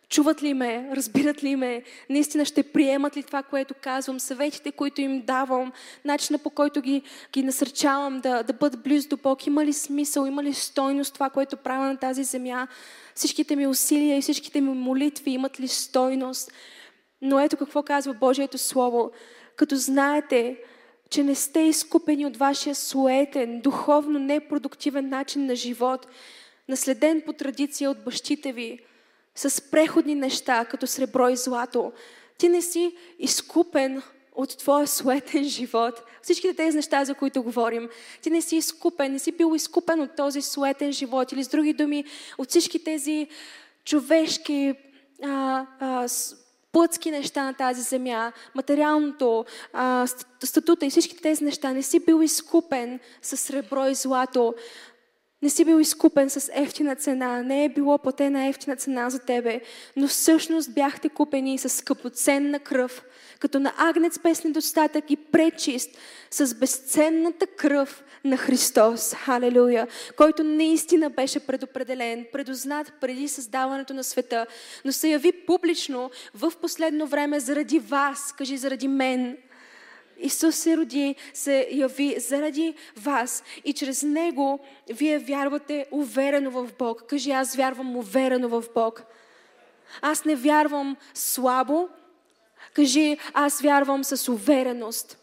чуват 0.08 0.42
ли 0.42 0.54
ме, 0.54 0.88
разбират 0.92 1.44
ли 1.44 1.56
ме, 1.56 1.82
наистина 2.10 2.44
ще 2.44 2.62
приемат 2.62 3.16
ли 3.16 3.22
това, 3.22 3.42
което 3.42 3.74
казвам, 3.80 4.20
съветите, 4.20 4.72
които 4.72 5.00
им 5.00 5.22
давам, 5.26 5.72
начина 6.04 6.38
по 6.38 6.50
който 6.50 6.80
ги, 6.80 7.02
ги 7.32 7.42
насърчавам 7.42 8.20
да, 8.20 8.42
да 8.42 8.52
бъдат 8.52 8.82
близо 8.82 9.08
до 9.08 9.16
Бог, 9.16 9.46
има 9.46 9.64
ли 9.64 9.72
смисъл, 9.72 10.26
има 10.26 10.42
ли 10.42 10.54
стойност 10.54 11.14
това, 11.14 11.30
което 11.30 11.56
правя 11.56 11.86
на 11.86 11.96
тази 11.96 12.24
земя, 12.24 12.68
всичките 13.14 13.56
ми 13.56 13.66
усилия 13.66 14.18
и 14.18 14.22
всичките 14.22 14.60
ми 14.60 14.74
молитви 14.74 15.30
имат 15.30 15.60
ли 15.60 15.68
стойност. 15.68 16.52
Но 17.22 17.40
ето 17.40 17.56
какво 17.56 17.82
казва 17.82 18.14
Божието 18.14 18.58
Слово. 18.58 19.10
Като 19.56 19.76
знаете, 19.76 20.56
че 21.10 21.22
не 21.22 21.34
сте 21.34 21.60
изкупени 21.60 22.26
от 22.26 22.36
вашия 22.36 22.74
суетен, 22.74 23.60
духовно 23.60 24.18
непродуктивен 24.18 25.08
начин 25.08 25.46
на 25.46 25.56
живот, 25.56 26.06
наследен 26.68 27.22
по 27.26 27.32
традиция 27.32 27.90
от 27.90 28.04
бащите 28.04 28.52
ви, 28.52 28.78
с 29.34 29.70
преходни 29.70 30.14
неща, 30.14 30.64
като 30.64 30.86
сребро 30.86 31.28
и 31.28 31.36
злато. 31.36 31.92
Ти 32.38 32.48
не 32.48 32.62
си 32.62 32.96
изкупен 33.18 34.02
от 34.34 34.58
твоя 34.58 34.86
суетен 34.86 35.44
живот. 35.44 36.02
Всичките 36.22 36.54
тези 36.54 36.76
неща, 36.76 37.04
за 37.04 37.14
които 37.14 37.42
говорим. 37.42 37.88
Ти 38.22 38.30
не 38.30 38.42
си 38.42 38.56
изкупен, 38.56 39.12
не 39.12 39.18
си 39.18 39.32
бил 39.32 39.52
изкупен 39.54 40.00
от 40.00 40.16
този 40.16 40.42
суетен 40.42 40.92
живот. 40.92 41.32
Или 41.32 41.44
с 41.44 41.48
други 41.48 41.72
думи, 41.72 42.04
от 42.38 42.48
всички 42.48 42.84
тези 42.84 43.28
човешки 43.84 44.74
а, 45.22 45.66
а, 45.80 46.08
плътски 46.72 47.10
неща 47.10 47.44
на 47.44 47.54
тази 47.54 47.82
земя, 47.82 48.32
материалното, 48.54 49.44
а, 49.72 50.06
статута 50.44 50.86
и 50.86 50.90
всичките 50.90 51.22
тези 51.22 51.44
неща. 51.44 51.72
Не 51.72 51.82
си 51.82 52.00
бил 52.00 52.22
изкупен 52.22 53.00
с 53.22 53.36
сребро 53.36 53.86
и 53.86 53.94
злато. 53.94 54.54
Не 55.44 55.50
си 55.50 55.64
бил 55.64 55.80
изкупен 55.80 56.30
с 56.30 56.50
ефтина 56.54 56.96
цена, 56.96 57.42
не 57.42 57.64
е 57.64 57.68
било 57.68 57.98
платена 57.98 58.46
ефтина 58.46 58.76
цена 58.76 59.10
за 59.10 59.18
тебе, 59.18 59.60
но 59.96 60.08
всъщност 60.08 60.74
бяхте 60.74 61.08
купени 61.08 61.58
с 61.58 61.68
скъпоценна 61.68 62.58
кръв, 62.58 63.04
като 63.38 63.60
на 63.60 63.72
агнец 63.78 64.18
без 64.18 64.44
недостатък 64.44 65.10
и 65.10 65.16
пречист, 65.16 65.90
с 66.30 66.54
безценната 66.54 67.46
кръв 67.46 68.04
на 68.24 68.36
Христос, 68.36 69.14
халелуя, 69.14 69.86
който 70.16 70.44
наистина 70.44 71.10
беше 71.10 71.40
предопределен, 71.40 72.26
предознат 72.32 72.92
преди 73.00 73.28
създаването 73.28 73.94
на 73.94 74.04
света, 74.04 74.46
но 74.84 74.92
се 74.92 75.08
яви 75.08 75.32
публично 75.32 76.10
в 76.34 76.52
последно 76.60 77.06
време 77.06 77.40
заради 77.40 77.78
вас, 77.78 78.34
кажи 78.38 78.56
заради 78.56 78.88
мен, 78.88 79.36
Исус 80.18 80.56
се 80.56 80.76
роди, 80.76 81.14
се 81.34 81.68
яви 81.72 82.16
заради 82.18 82.74
вас 82.96 83.42
и 83.64 83.72
чрез 83.72 84.02
Него 84.02 84.58
вие 84.90 85.18
вярвате 85.18 85.86
уверено 85.90 86.50
в 86.50 86.68
Бог. 86.78 87.02
Кажи, 87.06 87.30
аз 87.30 87.56
вярвам 87.56 87.96
уверено 87.96 88.48
в 88.48 88.64
Бог. 88.74 89.02
Аз 90.00 90.24
не 90.24 90.36
вярвам 90.36 90.96
слабо. 91.14 91.88
Кажи, 92.74 93.18
аз 93.34 93.60
вярвам 93.60 94.04
с 94.04 94.28
увереност. 94.28 95.18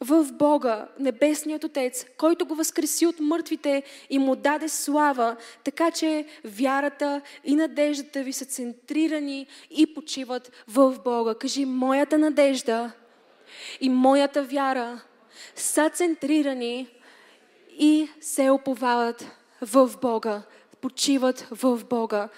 В 0.00 0.32
Бога, 0.32 0.88
Небесният 0.98 1.64
Отец, 1.64 2.06
който 2.18 2.46
го 2.46 2.54
възкреси 2.54 3.06
от 3.06 3.20
мъртвите 3.20 3.82
и 4.10 4.18
му 4.18 4.36
даде 4.36 4.68
слава, 4.68 5.36
така 5.64 5.90
че 5.90 6.26
вярата 6.44 7.20
и 7.44 7.56
надеждата 7.56 8.22
ви 8.22 8.32
са 8.32 8.44
центрирани 8.44 9.46
и 9.70 9.94
почиват 9.94 10.52
в 10.68 10.98
Бога. 11.04 11.34
Кажи, 11.34 11.64
моята 11.64 12.18
надежда 12.18 12.92
и 13.80 13.88
моята 13.88 14.42
вяра 14.42 15.00
са 15.54 15.90
центрирани 15.90 16.88
и 17.78 18.08
се 18.20 18.50
оповават 18.50 19.26
в 19.60 19.90
Бога, 20.00 20.42
почиват 20.80 21.46
в 21.50 21.84
Бога. 21.84 22.28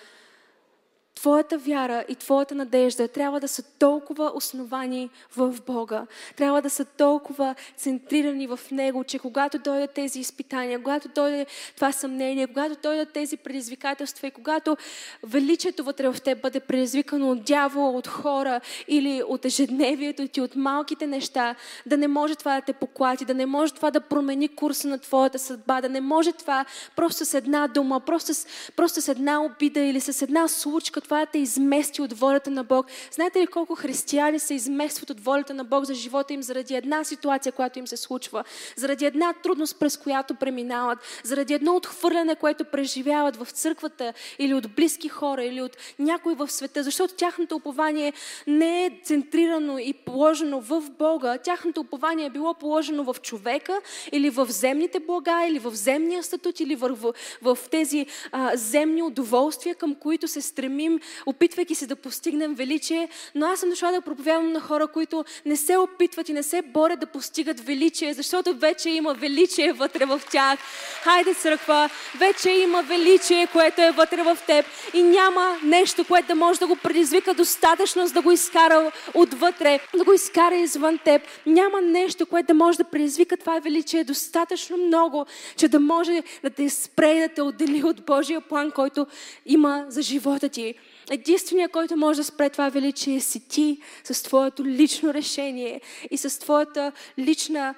Твоята 1.24 1.58
вяра 1.58 2.04
и 2.08 2.14
твоята 2.14 2.54
надежда 2.54 3.08
трябва 3.08 3.40
да 3.40 3.48
са 3.48 3.62
толкова 3.62 4.32
основани 4.34 5.10
в 5.36 5.54
Бога. 5.66 6.06
Трябва 6.36 6.62
да 6.62 6.70
са 6.70 6.84
толкова 6.84 7.54
центрирани 7.76 8.46
в 8.46 8.60
Него, 8.70 9.04
че 9.04 9.18
когато 9.18 9.58
дойдат 9.58 9.90
тези 9.90 10.20
изпитания, 10.20 10.82
когато 10.82 11.08
дойде 11.08 11.46
това 11.76 11.92
съмнение, 11.92 12.46
когато 12.46 12.76
дойдат 12.82 13.12
тези 13.12 13.36
предизвикателства 13.36 14.26
и 14.26 14.30
когато 14.30 14.76
величието 15.22 15.84
вътре 15.84 16.08
в 16.08 16.20
теб 16.20 16.42
бъде 16.42 16.60
предизвикано 16.60 17.30
от 17.30 17.44
дявола, 17.44 17.90
от 17.90 18.06
хора 18.06 18.60
или 18.88 19.22
от 19.28 19.44
ежедневието 19.44 20.28
ти, 20.28 20.40
от 20.40 20.56
малките 20.56 21.06
неща, 21.06 21.54
да 21.86 21.96
не 21.96 22.08
може 22.08 22.36
това 22.36 22.54
да 22.54 22.62
те 22.62 22.72
поклати, 22.72 23.24
да 23.24 23.34
не 23.34 23.46
може 23.46 23.72
това 23.72 23.90
да 23.90 24.00
промени 24.00 24.48
курса 24.48 24.88
на 24.88 24.98
твоята 24.98 25.38
съдба, 25.38 25.80
да 25.80 25.88
не 25.88 26.00
може 26.00 26.32
това 26.32 26.64
просто 26.96 27.24
с 27.24 27.34
една 27.34 27.68
дума, 27.68 28.00
просто 28.00 28.34
с, 28.34 28.46
просто 28.76 29.00
с 29.00 29.08
една 29.08 29.44
обида 29.44 29.80
или 29.80 30.00
с 30.00 30.22
една 30.22 30.48
случка, 30.48 31.00
това 31.00 31.13
да 31.20 31.26
те 31.26 31.38
измести 31.38 32.02
от 32.02 32.12
волята 32.12 32.50
на 32.50 32.64
Бог. 32.64 32.86
Знаете 33.10 33.40
ли 33.40 33.46
колко 33.46 33.74
християни 33.74 34.38
се 34.38 34.54
изместват 34.54 35.10
от 35.10 35.20
волята 35.20 35.54
на 35.54 35.64
Бог 35.64 35.84
за 35.84 35.94
живота 35.94 36.32
им 36.32 36.42
заради 36.42 36.74
една 36.74 37.04
ситуация, 37.04 37.52
която 37.52 37.78
им 37.78 37.86
се 37.86 37.96
случва, 37.96 38.44
заради 38.76 39.04
една 39.06 39.32
трудност, 39.32 39.78
през 39.78 39.96
която 39.96 40.34
преминават, 40.34 40.98
заради 41.22 41.54
едно 41.54 41.76
отхвърляне, 41.76 42.34
което 42.36 42.64
преживяват 42.64 43.36
в 43.36 43.46
църквата 43.50 44.12
или 44.38 44.54
от 44.54 44.74
близки 44.74 45.08
хора, 45.08 45.44
или 45.44 45.62
от 45.62 45.76
някой 45.98 46.34
в 46.34 46.48
света, 46.50 46.82
защото 46.82 47.14
тяхното 47.14 47.56
упование 47.56 48.12
не 48.46 48.86
е 48.86 48.90
центрирано 49.04 49.78
и 49.78 49.92
положено 49.92 50.60
в 50.60 50.82
Бога, 50.98 51.38
тяхното 51.38 51.80
упование 51.80 52.26
е 52.26 52.30
било 52.30 52.54
положено 52.54 53.04
в 53.04 53.20
човека 53.20 53.80
или 54.12 54.30
в 54.30 54.46
земните 54.50 55.00
блага, 55.00 55.46
или 55.48 55.58
в 55.58 55.70
земния 55.70 56.22
статут, 56.22 56.60
или 56.60 56.74
в, 56.74 56.88
в, 56.88 57.14
в 57.42 57.58
тези 57.70 58.06
а, 58.32 58.56
земни 58.56 59.02
удоволствия, 59.02 59.74
към 59.74 59.94
които 59.94 60.28
се 60.28 60.40
стремим, 60.40 61.00
опитвайки 61.26 61.74
се 61.74 61.86
да 61.86 61.96
постигнем 61.96 62.54
величие. 62.54 63.08
Но 63.34 63.46
аз 63.46 63.60
съм 63.60 63.70
дошла 63.70 63.92
да 63.92 64.00
проповядвам 64.00 64.52
на 64.52 64.60
хора, 64.60 64.86
които 64.86 65.24
не 65.46 65.56
се 65.56 65.76
опитват 65.76 66.28
и 66.28 66.32
не 66.32 66.42
се 66.42 66.62
борят 66.62 67.00
да 67.00 67.06
постигат 67.06 67.60
величие, 67.60 68.14
защото 68.14 68.54
вече 68.54 68.90
има 68.90 69.14
величие 69.14 69.72
вътре 69.72 70.04
в 70.04 70.22
тях. 70.30 70.58
Хайде, 71.02 71.34
църква, 71.34 71.90
вече 72.18 72.50
има 72.50 72.82
величие, 72.82 73.46
което 73.46 73.82
е 73.82 73.90
вътре 73.90 74.22
в 74.22 74.38
теб 74.46 74.66
и 74.94 75.02
няма 75.02 75.56
нещо, 75.62 76.04
което 76.04 76.26
да 76.26 76.34
може 76.34 76.58
да 76.58 76.66
го 76.66 76.76
предизвика 76.76 77.34
достатъчно, 77.34 78.06
за 78.06 78.12
да 78.12 78.22
го 78.22 78.30
изкара 78.30 78.92
отвътре, 79.14 79.80
да 79.96 80.04
го 80.04 80.12
изкара 80.12 80.54
извън 80.54 80.98
теб. 80.98 81.22
Няма 81.46 81.80
нещо, 81.82 82.26
което 82.26 82.46
да 82.46 82.54
може 82.54 82.78
да 82.78 82.84
предизвика 82.84 83.36
това 83.36 83.58
величие 83.58 84.04
достатъчно 84.04 84.76
много, 84.76 85.26
че 85.56 85.68
да 85.68 85.80
може 85.80 86.22
да 86.42 86.50
те 86.50 86.70
спре 86.70 87.20
да 87.20 87.34
те 87.34 87.42
отдели 87.42 87.84
от 87.84 88.04
Божия 88.06 88.40
план, 88.40 88.70
който 88.70 89.06
има 89.46 89.84
за 89.88 90.02
живота 90.02 90.48
ти. 90.48 90.74
Единственият, 91.10 91.72
който 91.72 91.96
може 91.96 92.16
да 92.16 92.24
спре 92.24 92.50
това 92.50 92.68
величие 92.68 93.20
си 93.20 93.48
ти 93.48 93.80
с 94.04 94.22
твоето 94.22 94.64
лично 94.64 95.14
решение 95.14 95.80
и 96.10 96.18
с 96.18 96.38
твоята 96.38 96.92
лична 97.18 97.74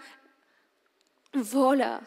воля 1.35 2.01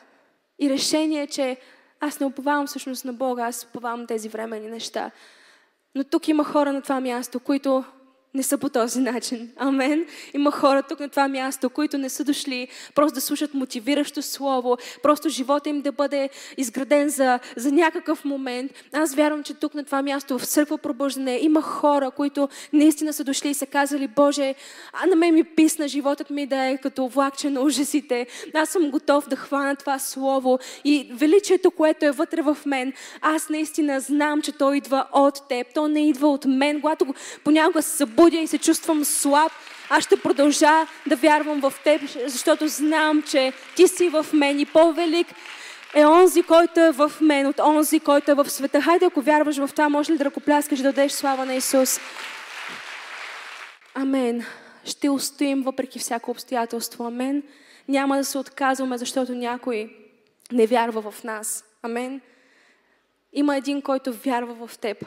и 0.60 0.70
решение, 0.70 1.28
че 1.28 1.58
аз 2.00 2.20
не 2.20 2.26
уповавам 2.26 2.68
всъщност 2.68 3.06
на 3.06 3.14
Бога, 3.14 3.48
аз 3.48 3.64
уповавам 3.64 4.08
тези 4.08 4.30
времени 4.30 4.68
неща. 4.68 5.12
Но 5.96 6.04
тук 6.04 6.28
има 6.28 6.44
хора 6.44 6.74
на 6.74 6.82
това 6.82 7.00
място, 7.00 7.40
които 7.40 7.84
не 8.34 8.44
са 8.44 8.58
по 8.58 8.70
този 8.70 9.00
начин. 9.00 9.52
Амен. 9.58 10.06
Има 10.34 10.52
хора 10.52 10.84
тук 10.84 11.00
на 11.00 11.10
това 11.10 11.28
място, 11.28 11.70
които 11.70 11.98
не 11.98 12.10
са 12.10 12.24
дошли 12.24 12.68
просто 12.96 13.16
да 13.16 13.22
слушат 13.22 13.54
мотивиращо 13.54 14.22
слово, 14.22 14.78
просто 15.04 15.30
живота 15.30 15.70
им 15.70 15.82
да 15.82 15.92
бъде 15.92 16.30
изграден 16.58 17.10
за, 17.10 17.40
за 17.56 17.72
някакъв 17.72 18.26
момент. 18.26 18.72
Аз 18.94 19.16
вярвам, 19.16 19.44
че 19.44 19.54
тук 19.54 19.74
на 19.74 19.84
това 19.84 20.02
място 20.02 20.40
в 20.40 20.46
църква 20.46 20.78
пробуждане 20.78 21.40
има 21.42 21.62
хора, 21.62 22.12
които 22.12 22.50
наистина 22.74 23.14
са 23.14 23.24
дошли 23.24 23.50
и 23.50 23.54
са 23.54 23.66
казали, 23.66 24.08
Боже, 24.08 24.56
а 24.94 25.06
на 25.06 25.16
мен 25.16 25.34
ми 25.34 25.44
писна 25.44 25.88
животът 25.88 26.30
ми 26.30 26.46
да 26.46 26.66
е 26.66 26.78
като 26.78 27.08
влакче 27.08 27.50
на 27.50 27.62
ужасите. 27.62 28.28
Аз 28.54 28.70
съм 28.70 28.92
готов 28.92 29.30
да 29.30 29.36
хвана 29.36 29.76
това 29.76 30.00
слово 30.00 30.60
и 30.86 31.10
величието, 31.14 31.72
което 31.72 32.06
е 32.06 32.12
вътре 32.12 32.42
в 32.42 32.58
мен, 32.66 32.94
аз 33.22 33.50
наистина 33.50 34.00
знам, 34.00 34.42
че 34.42 34.52
то 34.52 34.74
идва 34.74 35.06
от 35.14 35.48
теб. 35.50 35.68
То 35.74 35.88
не 35.88 36.10
идва 36.10 36.28
от 36.28 36.46
мен. 36.46 36.82
Когато 36.82 37.06
понякога 37.44 37.82
се 37.82 38.06
събудя 38.20 38.38
и 38.38 38.48
се 38.48 38.58
чувствам 38.58 39.06
слаб, 39.06 39.52
аз 39.90 40.04
ще 40.04 40.22
продължа 40.22 40.88
да 41.08 41.16
вярвам 41.16 41.60
в 41.60 41.74
теб, 41.84 42.02
защото 42.26 42.68
знам, 42.68 43.22
че 43.22 43.54
ти 43.76 43.88
си 43.88 44.10
в 44.10 44.26
мен 44.34 44.60
и 44.60 44.66
по-велик 44.66 45.28
е 45.96 46.06
онзи, 46.06 46.44
който 46.44 46.80
е 46.80 46.92
в 46.92 47.12
мен, 47.22 47.48
от 47.48 47.60
онзи, 47.60 48.00
който 48.00 48.32
е 48.32 48.34
в 48.34 48.50
света. 48.50 48.82
Хайде, 48.82 49.06
ако 49.06 49.22
вярваш 49.22 49.58
в 49.58 49.70
това, 49.72 49.90
може 49.90 50.14
ли 50.14 50.18
да 50.18 50.26
ръкопляскаш, 50.26 50.80
да 50.80 50.84
дадеш 50.84 51.12
слава 51.12 51.46
на 51.46 51.56
Исус? 51.56 52.00
Амен. 53.96 54.46
Ще 54.86 55.10
устоим 55.10 55.62
въпреки 55.62 56.00
всяко 56.00 56.32
обстоятелство. 56.32 57.08
Амен. 57.08 57.44
Няма 57.88 58.18
да 58.18 58.26
се 58.26 58.38
отказваме, 58.38 58.98
защото 58.98 59.36
някой 59.36 59.96
не 60.52 60.68
вярва 60.68 61.12
в 61.12 61.24
нас. 61.24 61.64
Амен. 61.84 62.22
Има 63.34 63.58
един, 63.58 63.82
който 63.82 64.14
вярва 64.14 64.68
в 64.68 64.78
теб. 64.78 65.06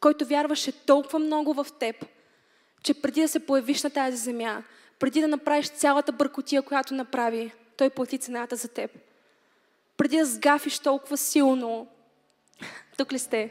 Който 0.00 0.24
вярваше 0.24 0.72
толкова 0.72 1.18
много 1.18 1.54
в 1.54 1.66
теб, 1.80 1.96
че 2.82 2.94
преди 2.94 3.20
да 3.20 3.28
се 3.28 3.46
появиш 3.46 3.82
на 3.82 3.90
тази 3.90 4.16
земя, 4.16 4.62
преди 4.98 5.20
да 5.20 5.28
направиш 5.28 5.68
цялата 5.68 6.12
бъркотия, 6.12 6.62
която 6.62 6.94
направи, 6.94 7.52
той 7.76 7.90
плати 7.90 8.18
цената 8.18 8.56
за 8.56 8.68
теб. 8.68 8.90
Преди 9.96 10.16
да 10.16 10.24
сгафиш 10.24 10.78
толкова 10.78 11.16
силно, 11.16 11.86
тук 12.96 13.12
ли 13.12 13.18
сте? 13.18 13.50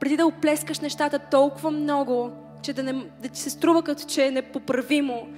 Преди 0.00 0.16
да 0.16 0.26
оплескаш 0.26 0.80
нещата 0.80 1.18
толкова 1.18 1.70
много, 1.70 2.32
че 2.62 2.72
да, 2.72 2.82
не, 2.82 2.92
да 3.22 3.28
ти 3.28 3.40
се 3.40 3.50
струва 3.50 3.82
като 3.82 4.06
че 4.06 4.26
е 4.26 4.30
непоправимо, 4.30 5.28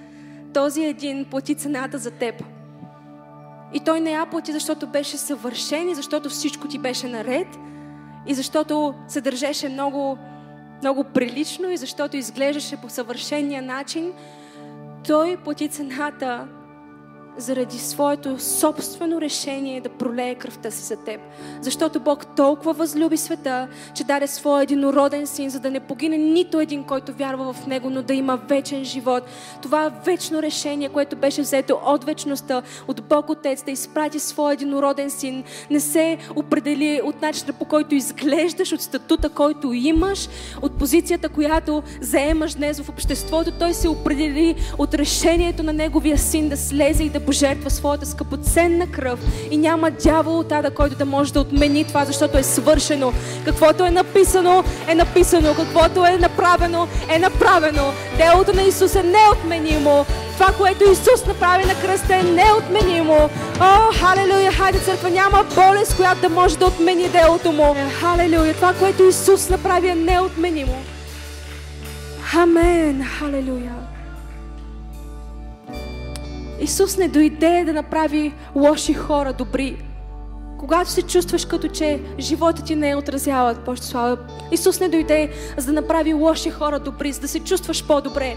този 0.54 0.84
един 0.84 1.24
плати 1.24 1.54
цената 1.54 1.98
за 1.98 2.10
теб. 2.10 2.44
И 3.74 3.80
той 3.80 4.00
не 4.00 4.10
я 4.10 4.26
плати, 4.26 4.52
защото 4.52 4.86
беше 4.86 5.16
съвършен 5.16 5.88
и 5.88 5.94
защото 5.94 6.28
всичко 6.28 6.68
ти 6.68 6.78
беше 6.78 7.08
наред 7.08 7.48
и 8.26 8.34
защото 8.34 8.94
се 9.08 9.20
държеше 9.20 9.68
много 9.68 10.18
много 10.82 11.04
прилично 11.04 11.70
и 11.70 11.76
защото 11.76 12.16
изглеждаше 12.16 12.76
по 12.76 12.88
съвършения 12.88 13.62
начин, 13.62 14.12
той 15.06 15.36
плати 15.36 15.68
цената 15.68 16.48
заради 17.38 17.78
своето 17.78 18.38
собствено 18.38 19.20
решение 19.20 19.80
да 19.80 19.88
пролее 19.88 20.34
кръвта 20.34 20.70
си 20.70 20.82
за 20.82 20.96
теб. 20.96 21.20
Защото 21.60 22.00
Бог 22.00 22.26
толкова 22.36 22.72
възлюби 22.72 23.16
света, 23.16 23.68
че 23.94 24.04
даде 24.04 24.26
своя 24.26 24.62
единороден 24.62 25.26
син, 25.26 25.50
за 25.50 25.60
да 25.60 25.70
не 25.70 25.80
погине 25.80 26.18
нито 26.18 26.60
един, 26.60 26.84
който 26.84 27.12
вярва 27.12 27.52
в 27.52 27.66
него, 27.66 27.90
но 27.90 28.02
да 28.02 28.14
има 28.14 28.36
вечен 28.36 28.84
живот. 28.84 29.22
Това 29.62 29.92
вечно 30.04 30.42
решение, 30.42 30.88
което 30.88 31.16
беше 31.16 31.42
взето 31.42 31.80
от 31.86 32.04
вечността, 32.04 32.62
от 32.88 33.02
Бог 33.02 33.30
Отец, 33.30 33.62
да 33.62 33.70
изпрати 33.70 34.18
своя 34.18 34.52
единороден 34.52 35.10
син, 35.10 35.44
не 35.70 35.80
се 35.80 36.18
определи 36.36 37.00
от 37.04 37.22
начина 37.22 37.52
по 37.52 37.64
който 37.64 37.94
изглеждаш, 37.94 38.72
от 38.72 38.80
статута, 38.80 39.28
който 39.28 39.72
имаш, 39.72 40.28
от 40.62 40.78
позицията, 40.78 41.28
която 41.28 41.82
заемаш 42.00 42.54
днес 42.54 42.80
в 42.80 42.88
обществото. 42.88 43.50
Той 43.58 43.74
се 43.74 43.88
определи 43.88 44.54
от 44.78 44.94
решението 44.94 45.62
на 45.62 45.72
неговия 45.72 46.18
син 46.18 46.48
да 46.48 46.56
слезе 46.56 47.04
и 47.04 47.10
да 47.10 47.20
пожертва 47.28 47.70
своята 47.70 48.06
скъпоценна 48.06 48.86
кръв 48.86 49.18
и 49.50 49.56
няма 49.56 49.90
дявол 49.90 50.38
от 50.38 50.52
ада, 50.52 50.70
който 50.70 50.96
да 50.96 51.04
може 51.04 51.32
да 51.32 51.40
отмени 51.40 51.84
това, 51.84 52.04
защото 52.04 52.38
е 52.38 52.42
свършено. 52.42 53.12
Каквото 53.44 53.84
е 53.84 53.90
написано, 53.90 54.64
е 54.88 54.94
написано. 54.94 55.54
Каквото 55.54 56.06
е 56.06 56.16
направено, 56.16 56.88
е 57.08 57.18
направено. 57.18 57.92
Делото 58.16 58.52
на 58.56 58.62
Исус 58.62 58.94
е 58.94 59.02
неотменимо. 59.02 60.06
Това, 60.34 60.46
което 60.58 60.90
Исус 60.90 61.26
направи 61.26 61.64
на 61.64 61.74
кръста 61.74 62.16
е 62.16 62.22
неотменимо. 62.22 63.30
О, 63.60 63.92
халелуя, 64.00 64.52
хайде 64.52 64.78
църква, 64.78 65.10
няма 65.10 65.44
болест, 65.54 65.96
която 65.96 66.20
да 66.20 66.28
може 66.28 66.58
да 66.58 66.66
отмени 66.66 67.08
делото 67.08 67.52
му. 67.52 67.76
Халелуя, 68.00 68.54
това, 68.54 68.74
което 68.74 69.02
Исус 69.02 69.48
направи 69.48 69.88
е 69.88 69.94
неотменимо. 69.94 70.78
Амен, 72.34 73.04
халелуя. 73.18 73.87
Исус 76.60 76.96
не 76.96 77.08
дойде 77.08 77.64
да 77.66 77.72
направи 77.72 78.34
лоши 78.54 78.94
хора 78.94 79.32
добри. 79.32 79.76
Когато 80.58 80.90
се 80.90 81.02
чувстваш 81.02 81.44
като 81.44 81.68
че 81.68 82.00
живота 82.18 82.64
ти 82.64 82.76
не 82.76 82.90
е 82.90 82.96
отразява 82.96 83.54
Божия 83.66 83.84
слава, 83.84 84.18
Исус 84.52 84.80
не 84.80 84.88
дойде 84.88 85.30
за 85.56 85.66
да 85.66 85.72
направи 85.72 86.14
лоши 86.14 86.50
хора 86.50 86.78
добри, 86.78 87.12
за 87.12 87.20
да 87.20 87.28
се 87.28 87.40
чувстваш 87.40 87.86
по-добре, 87.86 88.36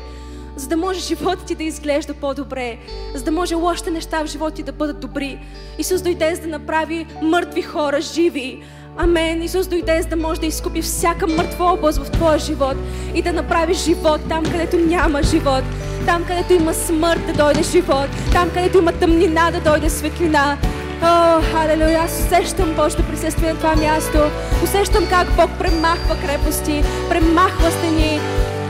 за 0.55 0.67
да 0.67 0.77
може 0.77 0.99
живота 0.99 1.45
ти 1.45 1.55
да 1.55 1.63
изглежда 1.63 2.13
по-добре, 2.13 2.77
за 3.15 3.23
да 3.23 3.31
може 3.31 3.55
лошите 3.55 3.91
неща 3.91 4.23
в 4.23 4.27
живота 4.27 4.55
ти 4.55 4.63
да 4.63 4.71
бъдат 4.71 4.99
добри. 4.99 5.39
Исус 5.77 6.01
дойде 6.01 6.35
за 6.35 6.41
да 6.41 6.47
направи 6.47 7.05
мъртви 7.21 7.61
хора 7.61 8.01
живи. 8.01 8.63
Амен. 8.97 9.43
Исус 9.43 9.67
дойде 9.67 10.01
за 10.01 10.07
да 10.07 10.15
може 10.15 10.39
да 10.39 10.45
изкупи 10.45 10.81
всяка 10.81 11.27
мъртва 11.27 11.65
област 11.65 12.03
в 12.03 12.11
твоя 12.11 12.39
живот 12.39 12.75
и 13.15 13.21
да 13.21 13.33
направи 13.33 13.73
живот 13.73 14.21
там, 14.29 14.43
където 14.43 14.77
няма 14.77 15.23
живот. 15.23 15.63
Там, 16.05 16.25
където 16.25 16.53
има 16.53 16.73
смърт, 16.73 17.21
да 17.27 17.33
дойде 17.33 17.63
живот. 17.63 18.07
Там, 18.31 18.49
където 18.49 18.77
има 18.77 18.91
тъмнина, 18.91 19.51
да 19.51 19.59
дойде 19.59 19.89
светлина. 19.89 20.57
О, 21.03 21.41
халелуя! 21.41 21.99
Аз 21.99 22.19
усещам 22.19 22.73
Божието 22.75 23.03
присъствие 23.03 23.53
на 23.53 23.57
това 23.57 23.75
място. 23.75 24.17
Усещам 24.63 25.05
как 25.09 25.27
Бог 25.35 25.49
премахва 25.59 26.17
крепости, 26.25 26.83
премахва 27.09 27.71
стени. 27.71 28.19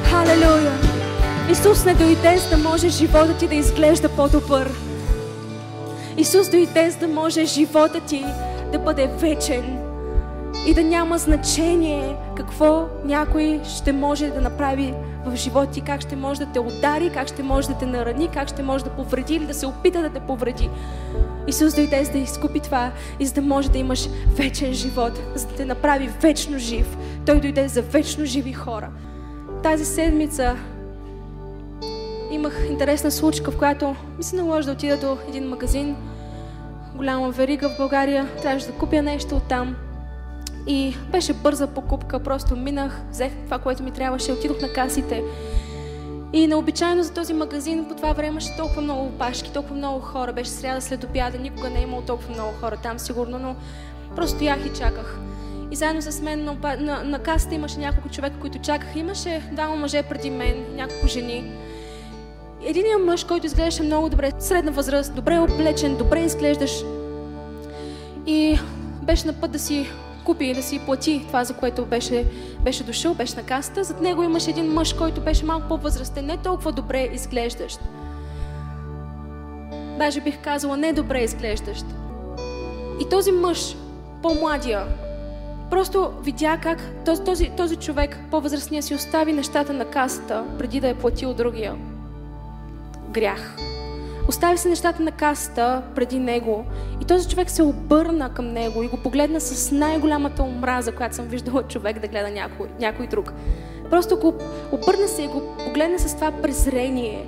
Халелуя! 0.03 0.71
Исус 1.51 1.85
не 1.85 1.93
дойде, 1.93 2.37
за 2.37 2.49
да 2.49 2.69
може 2.69 2.89
живота 2.89 3.37
ти 3.39 3.47
да 3.47 3.55
изглежда 3.55 4.09
по-добър. 4.09 4.69
Исус 6.17 6.49
дойде, 6.49 6.89
за 6.89 6.97
да 6.97 7.07
може 7.07 7.45
живота 7.45 7.99
ти 7.99 8.25
да 8.71 8.79
бъде 8.79 9.07
вечен 9.07 9.80
и 10.67 10.73
да 10.73 10.83
няма 10.83 11.17
значение 11.17 12.15
какво 12.35 12.87
някой 13.05 13.59
ще 13.77 13.93
може 13.93 14.27
да 14.27 14.41
направи 14.41 14.93
в 15.25 15.35
живота 15.35 15.71
ти, 15.71 15.81
как 15.81 16.01
ще 16.01 16.15
може 16.15 16.39
да 16.39 16.45
те 16.45 16.59
удари, 16.59 17.11
как 17.13 17.27
ще 17.27 17.43
може 17.43 17.67
да 17.67 17.73
те 17.73 17.85
нарани, 17.85 18.27
как 18.27 18.47
ще 18.47 18.63
може 18.63 18.83
да 18.83 18.89
повреди 18.89 19.35
или 19.35 19.45
да 19.45 19.53
се 19.53 19.65
опита 19.65 20.01
да 20.01 20.09
те 20.09 20.19
повреди. 20.19 20.69
Исус 21.47 21.75
дойде 21.75 22.05
за 22.05 22.11
да 22.11 22.17
изкупи 22.17 22.59
това 22.59 22.91
и 23.19 23.25
за 23.25 23.33
да 23.33 23.41
може 23.41 23.71
да 23.71 23.77
имаш 23.77 24.09
вечен 24.35 24.73
живот, 24.73 25.19
за 25.35 25.47
да 25.47 25.55
те 25.55 25.65
направи 25.65 26.09
вечно 26.21 26.57
жив. 26.57 26.97
Той 27.25 27.39
дойде 27.39 27.67
за 27.67 27.81
вечно 27.81 28.25
живи 28.25 28.53
хора. 28.53 28.89
Тази 29.63 29.85
седмица 29.85 30.55
имах 32.31 32.65
интересна 32.69 33.11
случка, 33.11 33.51
в 33.51 33.57
която 33.57 33.95
ми 34.17 34.23
се 34.23 34.35
наложи 34.35 34.65
да 34.65 34.71
отида 34.71 34.97
до 34.97 35.17
един 35.29 35.49
магазин, 35.49 35.95
голяма 36.95 37.29
верига 37.29 37.69
в 37.69 37.77
България, 37.77 38.27
трябваше 38.41 38.67
да 38.67 38.73
купя 38.73 39.01
нещо 39.01 39.35
оттам. 39.35 39.75
И 40.67 40.95
беше 41.11 41.33
бърза 41.33 41.67
покупка, 41.67 42.19
просто 42.19 42.55
минах, 42.55 43.01
взех 43.11 43.31
това, 43.45 43.59
което 43.59 43.83
ми 43.83 43.91
трябваше, 43.91 44.31
отидох 44.31 44.61
на 44.61 44.73
касите. 44.73 45.23
И 46.33 46.47
необичайно 46.47 47.03
за 47.03 47.13
този 47.13 47.33
магазин 47.33 47.85
по 47.89 47.95
това 47.95 48.13
време 48.13 48.27
имаше 48.27 48.55
толкова 48.57 48.81
много 48.81 49.05
опашки, 49.05 49.53
толкова 49.53 49.75
много 49.75 49.99
хора. 49.99 50.33
Беше 50.33 50.49
сряда 50.49 50.81
след 50.81 51.03
обяда, 51.03 51.37
никога 51.37 51.69
не 51.69 51.79
е 51.79 51.83
имало 51.83 52.01
толкова 52.01 52.33
много 52.33 52.51
хора 52.59 52.77
там 52.77 52.99
сигурно, 52.99 53.39
но 53.39 53.55
просто 54.15 54.35
стоях 54.35 54.65
и 54.65 54.73
чаках. 54.79 55.19
И 55.71 55.75
заедно 55.75 56.01
с 56.01 56.21
мен 56.21 56.43
на, 56.43 56.55
на, 56.79 57.03
на 57.03 57.19
касата 57.19 57.55
имаше 57.55 57.79
няколко 57.79 58.09
човека, 58.09 58.35
които 58.41 58.59
чакаха. 58.59 58.99
Имаше 58.99 59.41
двама 59.51 59.75
мъже 59.75 60.03
преди 60.03 60.29
мен, 60.29 60.65
няколко 60.75 61.07
жени. 61.07 61.51
Единият 62.65 63.05
мъж, 63.05 63.23
който 63.23 63.45
изглеждаше 63.45 63.83
много 63.83 64.09
добре, 64.09 64.31
средна 64.39 64.71
възраст, 64.71 65.15
добре 65.15 65.39
облечен, 65.39 65.97
добре 65.97 66.19
изглеждаш. 66.19 66.71
И 68.25 68.59
беше 69.03 69.27
на 69.27 69.33
път 69.33 69.51
да 69.51 69.59
си 69.59 69.87
купи 70.31 70.45
и 70.45 70.53
да 70.53 70.63
си 70.63 70.79
плати 70.85 71.23
това, 71.27 71.43
за 71.43 71.53
което 71.53 71.85
беше, 71.85 72.25
беше 72.63 72.83
дошъл, 72.83 73.13
беше 73.13 73.35
на 73.35 73.43
касата. 73.43 73.83
Зад 73.83 74.01
него 74.01 74.23
имаше 74.23 74.49
един 74.49 74.73
мъж, 74.73 74.93
който 74.93 75.21
беше 75.21 75.45
малко 75.45 75.67
по-възрастен, 75.67 76.25
не 76.25 76.37
толкова 76.37 76.71
добре 76.71 77.09
изглеждащ. 77.13 77.79
Даже 79.97 80.21
бих 80.21 80.43
казала 80.43 80.77
не 80.77 80.93
добре 80.93 81.19
изглеждащ. 81.19 81.85
И 83.01 83.09
този 83.09 83.31
мъж, 83.31 83.75
по-младия, 84.21 84.85
просто 85.69 86.11
видя 86.23 86.57
как 86.63 87.03
този, 87.05 87.23
този, 87.23 87.49
този 87.57 87.75
човек, 87.75 88.17
по-възрастния, 88.31 88.83
си 88.83 88.95
остави 88.95 89.33
нещата 89.33 89.73
на 89.73 89.85
касата, 89.85 90.43
преди 90.57 90.79
да 90.79 90.87
е 90.87 90.95
платил 90.95 91.33
другия. 91.33 91.75
Грях. 93.09 93.70
Остави 94.31 94.57
се 94.57 94.69
нещата 94.69 95.03
на 95.03 95.11
касата 95.11 95.81
преди 95.95 96.19
него 96.19 96.65
и 97.01 97.05
този 97.05 97.29
човек 97.29 97.49
се 97.49 97.63
обърна 97.63 98.33
към 98.33 98.47
него 98.47 98.83
и 98.83 98.87
го 98.87 98.97
погледна 98.97 99.41
с 99.41 99.71
най-голямата 99.71 100.43
омраза, 100.43 100.91
която 100.91 101.15
съм 101.15 101.25
виждала 101.25 101.63
човек 101.63 101.99
да 101.99 102.07
гледа 102.07 102.29
някой, 102.29 102.67
някой 102.79 103.07
друг. 103.07 103.33
Просто 103.89 104.17
го 104.17 104.33
обърна 104.71 105.07
се 105.07 105.23
и 105.23 105.27
го 105.27 105.41
погледна 105.65 105.99
с 105.99 106.15
това 106.15 106.31
презрение. 106.31 107.27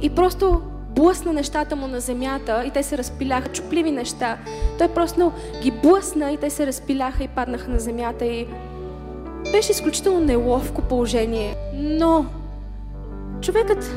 И 0.00 0.10
просто 0.10 0.62
блъсна 0.88 1.32
нещата 1.32 1.76
му 1.76 1.86
на 1.86 2.00
земята 2.00 2.64
и 2.66 2.70
те 2.70 2.82
се 2.82 2.98
разпиляха, 2.98 3.48
чупливи 3.48 3.90
неща. 3.90 4.38
Той 4.78 4.88
просто 4.88 5.32
ги 5.62 5.70
блъсна 5.70 6.32
и 6.32 6.36
те 6.36 6.50
се 6.50 6.66
разпиляха 6.66 7.24
и 7.24 7.28
паднаха 7.28 7.70
на 7.70 7.78
земята 7.78 8.26
и 8.26 8.46
беше 9.52 9.72
изключително 9.72 10.20
неловко 10.20 10.82
положение. 10.82 11.56
Но 11.74 12.26
човекът 13.40 13.94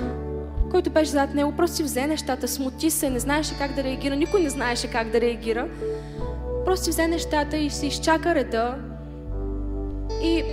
който 0.71 0.89
беше 0.89 1.11
зад 1.11 1.33
него, 1.33 1.51
просто 1.51 1.75
си 1.75 1.83
взе 1.83 2.07
нещата, 2.07 2.47
смути 2.47 2.91
се, 2.91 3.09
не 3.09 3.19
знаеше 3.19 3.57
как 3.57 3.73
да 3.73 3.83
реагира, 3.83 4.15
никой 4.15 4.41
не 4.41 4.49
знаеше 4.49 4.87
как 4.87 5.09
да 5.09 5.21
реагира. 5.21 5.67
Просто 6.65 6.85
си 6.85 6.91
взе 6.91 7.07
нещата 7.07 7.57
и 7.57 7.69
си 7.69 7.87
изчака 7.87 8.35
реда 8.35 8.75
и, 10.23 10.43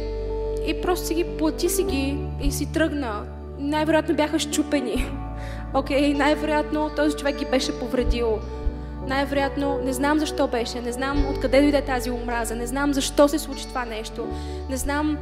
и 0.66 0.80
просто 0.82 1.06
си 1.06 1.14
ги 1.14 1.24
плати 1.38 1.68
си 1.68 1.82
ги 1.82 2.18
и 2.42 2.52
си 2.52 2.72
тръгна. 2.72 3.22
Най-вероятно 3.58 4.14
бяха 4.14 4.38
щупени. 4.38 5.06
Окей, 5.74 6.02
okay, 6.02 6.16
най-вероятно 6.16 6.90
този 6.96 7.16
човек 7.16 7.38
ги 7.38 7.44
беше 7.44 7.78
повредил. 7.78 8.38
Най-вероятно, 9.06 9.80
не 9.84 9.92
знам 9.92 10.18
защо 10.18 10.48
беше, 10.48 10.80
не 10.80 10.92
знам 10.92 11.26
откъде 11.30 11.60
дойде 11.60 11.82
тази 11.82 12.10
омраза, 12.10 12.56
не 12.56 12.66
знам 12.66 12.94
защо 12.94 13.28
се 13.28 13.38
случи 13.38 13.68
това 13.68 13.84
нещо, 13.84 14.26
не 14.70 14.76
знам 14.76 15.18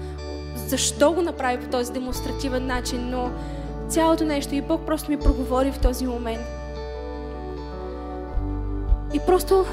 защо 0.67 1.13
го 1.13 1.23
направи 1.23 1.65
по 1.65 1.71
този 1.71 1.93
демонстративен 1.93 2.67
начин, 2.67 3.11
но 3.11 3.31
цялото 3.93 4.25
нещо 4.25 4.55
и 4.55 4.61
Бог 4.61 4.87
просто 4.87 5.11
ми 5.11 5.17
проговори 5.17 5.73
в 5.73 5.79
този 5.79 6.07
момент. 6.07 6.41
И 9.15 9.21
просто 9.27 9.65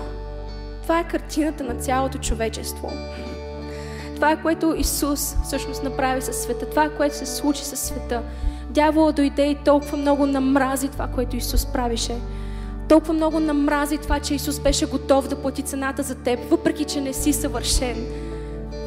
това 0.82 1.00
е 1.00 1.08
картината 1.08 1.64
на 1.64 1.76
цялото 1.76 2.18
човечество. 2.18 2.92
Това 4.16 4.32
е 4.32 4.42
което 4.42 4.76
Исус 4.78 5.36
всъщност 5.44 5.84
направи 5.84 6.22
със 6.22 6.42
света. 6.42 6.70
Това 6.70 6.84
е 6.86 6.90
което 6.98 7.16
се 7.16 7.26
случи 7.26 7.66
със 7.66 7.80
света. 7.80 8.22
Дявола 8.70 9.12
дойде 9.12 9.46
и 9.46 9.56
толкова 9.56 9.98
много 9.98 10.26
намрази 10.26 10.90
това, 10.90 11.08
което 11.08 11.36
Исус 11.36 11.66
правише. 11.66 12.16
Толкова 12.90 13.14
много 13.14 13.40
намрази 13.40 13.98
това, 13.98 14.20
че 14.20 14.36
Исус 14.36 14.60
беше 14.60 14.86
готов 14.86 15.28
да 15.28 15.42
плати 15.42 15.62
цената 15.62 16.04
за 16.04 16.16
теб, 16.16 16.40
въпреки 16.50 16.86
че 16.86 17.02
не 17.02 17.14
си 17.14 17.34
съвършен. 17.34 18.29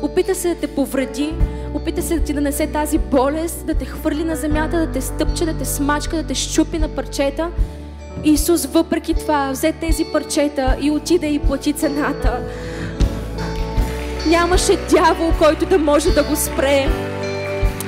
Опита 0.02 0.34
се 0.34 0.48
да 0.48 0.54
те 0.54 0.66
повреди, 0.66 1.34
Опита 1.74 2.02
се 2.02 2.18
да 2.18 2.24
ти 2.24 2.32
донесе 2.32 2.66
тази 2.66 2.98
болест, 2.98 3.66
да 3.66 3.74
те 3.74 3.84
хвърли 3.84 4.24
на 4.24 4.36
земята, 4.36 4.78
да 4.78 4.92
те 4.92 5.00
стъпче, 5.00 5.44
да 5.44 5.58
те 5.58 5.64
смачка, 5.64 6.16
да 6.16 6.22
те 6.22 6.34
щупи 6.34 6.78
на 6.78 6.88
парчета. 6.88 7.50
Исус 8.24 8.66
въпреки 8.66 9.14
това 9.14 9.50
взе 9.52 9.72
тези 9.72 10.04
парчета 10.04 10.76
и 10.80 10.90
отиде 10.90 11.26
и 11.26 11.38
плати 11.38 11.72
цената. 11.72 12.40
Нямаше 14.26 14.76
дявол, 14.90 15.32
който 15.38 15.66
да 15.66 15.78
може 15.78 16.10
да 16.10 16.22
го 16.22 16.36
спре. 16.36 16.88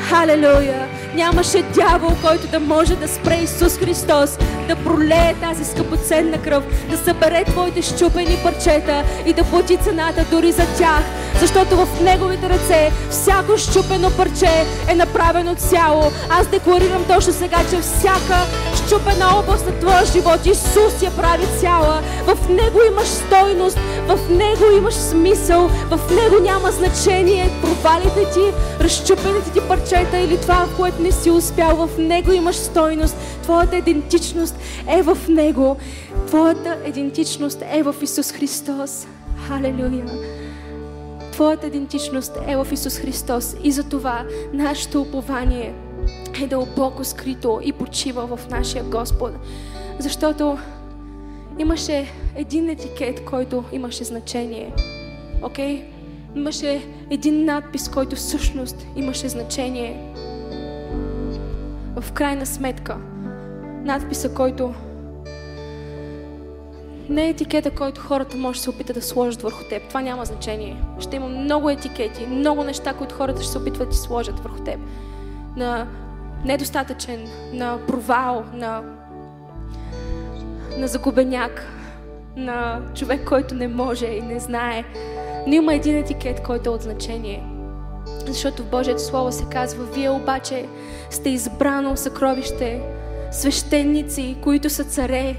Халелуя! 0.09 1.04
Нямаше 1.15 1.62
дявол, 1.62 2.11
който 2.23 2.47
да 2.47 2.61
може 2.61 2.97
да 2.97 3.09
спре 3.09 3.35
Исус 3.35 3.79
Христос, 3.79 4.39
да 4.69 4.77
пролее 4.77 5.35
тази 5.41 5.65
скъпоценна 5.65 6.43
кръв, 6.43 6.65
да 6.91 6.97
събере 6.97 7.45
твоите 7.45 7.83
щупени 7.83 8.39
парчета 8.43 9.05
и 9.27 9.33
да 9.33 9.45
плати 9.45 9.77
цената 9.77 10.25
дори 10.31 10.53
за 10.53 10.67
тях, 10.79 11.03
защото 11.41 11.77
в 11.77 11.89
Неговите 12.03 12.49
ръце 12.49 12.93
всяко 13.11 13.59
щупено 13.59 14.11
парче 14.11 14.65
е 14.89 14.95
направено 14.95 15.55
цяло. 15.55 16.03
Аз 16.31 16.47
декларирам 16.47 17.05
точно 17.09 17.33
сега, 17.33 17.59
че 17.71 17.81
всяка 17.81 18.39
щупена 18.87 19.39
област 19.39 19.67
на 19.67 19.81
твоя 19.81 20.05
живот 20.05 20.47
Исус 20.47 21.03
я 21.03 21.11
прави 21.11 21.45
цяла. 21.61 22.03
В 22.27 22.49
Него 22.49 22.79
имаш 22.91 23.07
стойност, 23.07 23.79
в 24.07 24.19
Него 24.31 24.65
имаш 24.79 24.95
смисъл, 24.95 25.69
в 25.91 26.01
Него 26.11 26.43
няма 26.43 26.71
значение 26.71 27.51
провалите 27.62 28.33
ти, 28.35 28.53
разчупените 28.81 29.51
ти 29.51 29.61
парчета 29.61 30.19
или 30.19 30.41
това, 30.41 30.67
което 30.77 31.03
не 31.05 31.13
си 31.13 31.31
успял. 31.31 31.87
В 31.87 31.99
Него 31.99 32.33
имаш 32.33 32.57
стойност. 32.57 33.17
Твоята 33.43 33.77
идентичност 33.77 34.57
е 34.89 35.03
в 35.03 35.19
Него. 35.29 35.77
Твоята 36.27 36.79
идентичност 36.87 37.63
е 37.73 37.83
в 37.83 37.95
Исус 38.03 38.33
Христос. 38.33 39.07
Халелуя! 39.47 40.05
Твоята 41.33 41.67
идентичност 41.67 42.33
е 42.47 42.57
в 42.57 42.67
Исус 42.73 42.99
Христос 42.99 43.57
и 43.65 43.73
за 43.73 43.89
това 43.89 44.25
нашето 44.53 45.01
упование 45.01 45.75
е 46.43 46.47
дълбоко 46.47 47.05
скрито 47.05 47.61
и 47.65 47.73
почива 47.73 48.37
в 48.37 48.49
нашия 48.51 48.85
Господ. 48.85 49.31
Защото 49.99 50.59
имаше 51.59 52.07
един 52.37 52.69
етикет, 52.69 53.25
който 53.25 53.65
имаше 53.73 54.05
значение. 54.05 54.73
Окей? 55.43 55.77
Okay? 55.77 55.85
Имаше 56.37 56.87
един 57.11 57.45
надпис, 57.45 57.89
който 57.89 58.17
всъщност 58.17 58.87
имаше 58.97 59.29
значение. 59.29 60.15
В 62.01 62.12
крайна 62.12 62.47
сметка, 62.47 62.97
надписа, 63.84 64.34
който 64.34 64.74
не 67.09 67.26
е 67.26 67.28
етикета, 67.28 67.70
който 67.70 68.01
хората 68.01 68.36
може 68.36 68.59
да 68.59 68.62
се 68.62 68.70
опитат 68.70 68.97
да 68.97 69.03
сложат 69.03 69.42
върху 69.42 69.64
теб. 69.68 69.88
Това 69.88 70.01
няма 70.01 70.24
значение. 70.24 70.76
Ще 70.99 71.16
има 71.16 71.28
много 71.28 71.70
етикети, 71.70 72.26
много 72.26 72.64
неща, 72.64 72.95
които 72.95 73.14
хората 73.14 73.42
ще 73.42 73.53
се 73.53 73.59
опитват 73.59 73.88
да 73.88 73.95
сложат 73.95 74.40
върху 74.40 74.64
теб. 74.64 74.78
На 75.57 75.86
недостатъчен, 76.45 77.28
на 77.53 77.78
провал, 77.86 78.45
на, 78.55 78.82
на 80.78 80.88
загубеняк, 80.88 81.66
на 82.36 82.82
човек, 82.95 83.28
който 83.28 83.55
не 83.55 83.68
може 83.68 84.07
и 84.07 84.22
не 84.22 84.40
знае. 84.40 84.84
Но 85.47 85.55
има 85.55 85.74
един 85.74 85.97
етикет, 85.97 86.42
който 86.42 86.70
е 86.70 86.72
от 86.72 86.82
значение. 86.82 87.54
Защото 88.27 88.62
в 88.62 88.70
Божието 88.70 89.03
Слово 89.03 89.33
се 89.33 89.45
казва, 89.53 89.85
вие 89.85 90.11
обаче 90.11 90.66
сте 91.11 91.31
избрано 91.31 91.97
съкровище, 91.97 92.81
свещеници, 93.33 94.37
които 94.43 94.70
са 94.70 94.85
царе, 94.85 95.37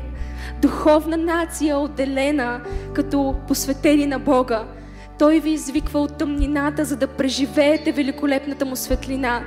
духовна 0.61 1.17
нация, 1.17 1.79
отделена 1.79 2.61
като 2.93 3.36
посветени 3.47 4.05
на 4.05 4.19
Бога. 4.19 4.63
Той 5.19 5.39
ви 5.39 5.49
извиква 5.49 5.99
от 5.99 6.17
тъмнината, 6.17 6.86
за 6.86 6.95
да 6.95 7.07
преживеете 7.07 7.91
великолепната 7.91 8.65
му 8.65 8.75
светлина. 8.75 9.43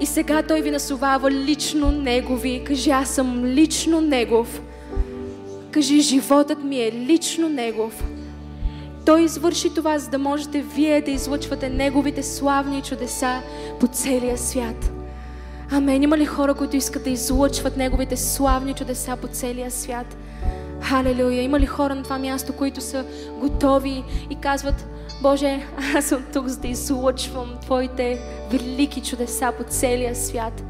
И 0.00 0.06
сега 0.06 0.42
Той 0.42 0.60
ви 0.60 0.70
насувава 0.70 1.30
лично 1.30 1.92
Негови. 1.92 2.64
Кажи, 2.64 2.90
аз 2.90 3.08
съм 3.08 3.44
лично 3.44 4.00
Негов. 4.00 4.62
Кажи, 5.70 6.00
животът 6.00 6.64
ми 6.64 6.80
е 6.80 6.92
лично 6.92 7.48
Негов. 7.48 8.04
Той 9.04 9.22
извърши 9.22 9.74
това, 9.74 9.98
за 9.98 10.10
да 10.10 10.18
можете 10.18 10.60
вие 10.60 11.02
да 11.02 11.10
излъчвате 11.10 11.68
Неговите 11.68 12.22
славни 12.22 12.82
чудеса 12.82 13.42
по 13.80 13.86
целия 13.86 14.38
свят. 14.38 14.90
Амен. 15.70 16.02
Има 16.02 16.18
ли 16.18 16.26
хора, 16.26 16.54
които 16.54 16.76
искат 16.76 17.04
да 17.04 17.10
излъчват 17.10 17.76
Неговите 17.76 18.16
славни 18.16 18.74
чудеса 18.74 19.16
по 19.16 19.28
целия 19.28 19.70
свят? 19.70 20.16
Халелуя! 20.80 21.42
Има 21.42 21.60
ли 21.60 21.66
хора 21.66 21.94
на 21.94 22.02
това 22.02 22.18
място, 22.18 22.52
които 22.52 22.80
са 22.80 23.04
готови 23.40 24.04
и 24.30 24.34
казват, 24.34 24.86
Боже, 25.22 25.66
аз 25.96 26.04
съм 26.04 26.24
тук, 26.32 26.48
за 26.48 26.60
да 26.60 26.68
излъчвам 26.68 27.54
Твоите 27.62 28.20
велики 28.50 29.00
чудеса 29.00 29.52
по 29.58 29.64
целия 29.64 30.16
свят. 30.16 30.62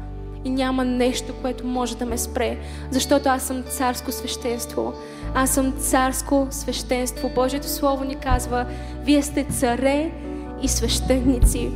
И 0.45 0.49
няма 0.49 0.85
нещо, 0.85 1.33
което 1.41 1.67
може 1.67 1.97
да 1.97 2.05
ме 2.05 2.17
спре, 2.17 2.57
защото 2.91 3.29
аз 3.29 3.43
съм 3.43 3.63
царско 3.63 4.11
свещенство. 4.11 4.93
Аз 5.35 5.49
съм 5.49 5.73
царско 5.79 6.47
свещенство. 6.51 7.31
Божието 7.35 7.69
Слово 7.69 8.03
ни 8.03 8.15
казва, 8.15 8.65
вие 9.03 9.21
сте 9.21 9.43
царе 9.43 10.11
и 10.61 10.67
свещеници. 10.67 11.71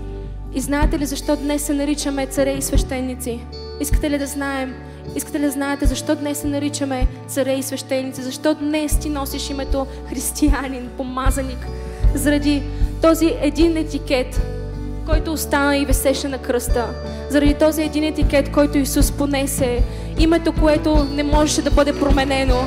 И 0.53 0.61
знаете 0.61 0.99
ли 0.99 1.05
защо 1.05 1.35
днес 1.35 1.61
се 1.61 1.73
наричаме 1.73 2.25
царе 2.25 2.51
и 2.51 2.61
свещеници? 2.61 3.39
Искате 3.79 4.09
ли 4.09 4.17
да 4.17 4.27
знаем? 4.27 4.75
Искате 5.15 5.39
ли 5.39 5.43
да 5.43 5.51
знаете 5.51 5.85
защо 5.85 6.15
днес 6.15 6.37
се 6.37 6.47
наричаме 6.47 7.07
царе 7.27 7.53
и 7.53 7.63
свещеници? 7.63 8.21
Защо 8.21 8.53
днес 8.53 8.99
ти 8.99 9.09
носиш 9.09 9.49
името 9.49 9.87
християнин, 10.09 10.89
помазаник? 10.97 11.67
Заради 12.15 12.63
този 13.01 13.35
един 13.41 13.77
етикет, 13.77 14.41
който 15.05 15.33
остана 15.33 15.77
и 15.77 15.85
весеше 15.85 16.27
на 16.27 16.37
кръста. 16.37 16.87
Заради 17.29 17.53
този 17.53 17.83
един 17.83 18.03
етикет, 18.03 18.51
който 18.51 18.77
Исус 18.77 19.11
понесе. 19.11 19.83
Името, 20.19 20.53
което 20.53 21.03
не 21.03 21.23
можеше 21.23 21.61
да 21.61 21.71
бъде 21.71 21.99
променено. 21.99 22.65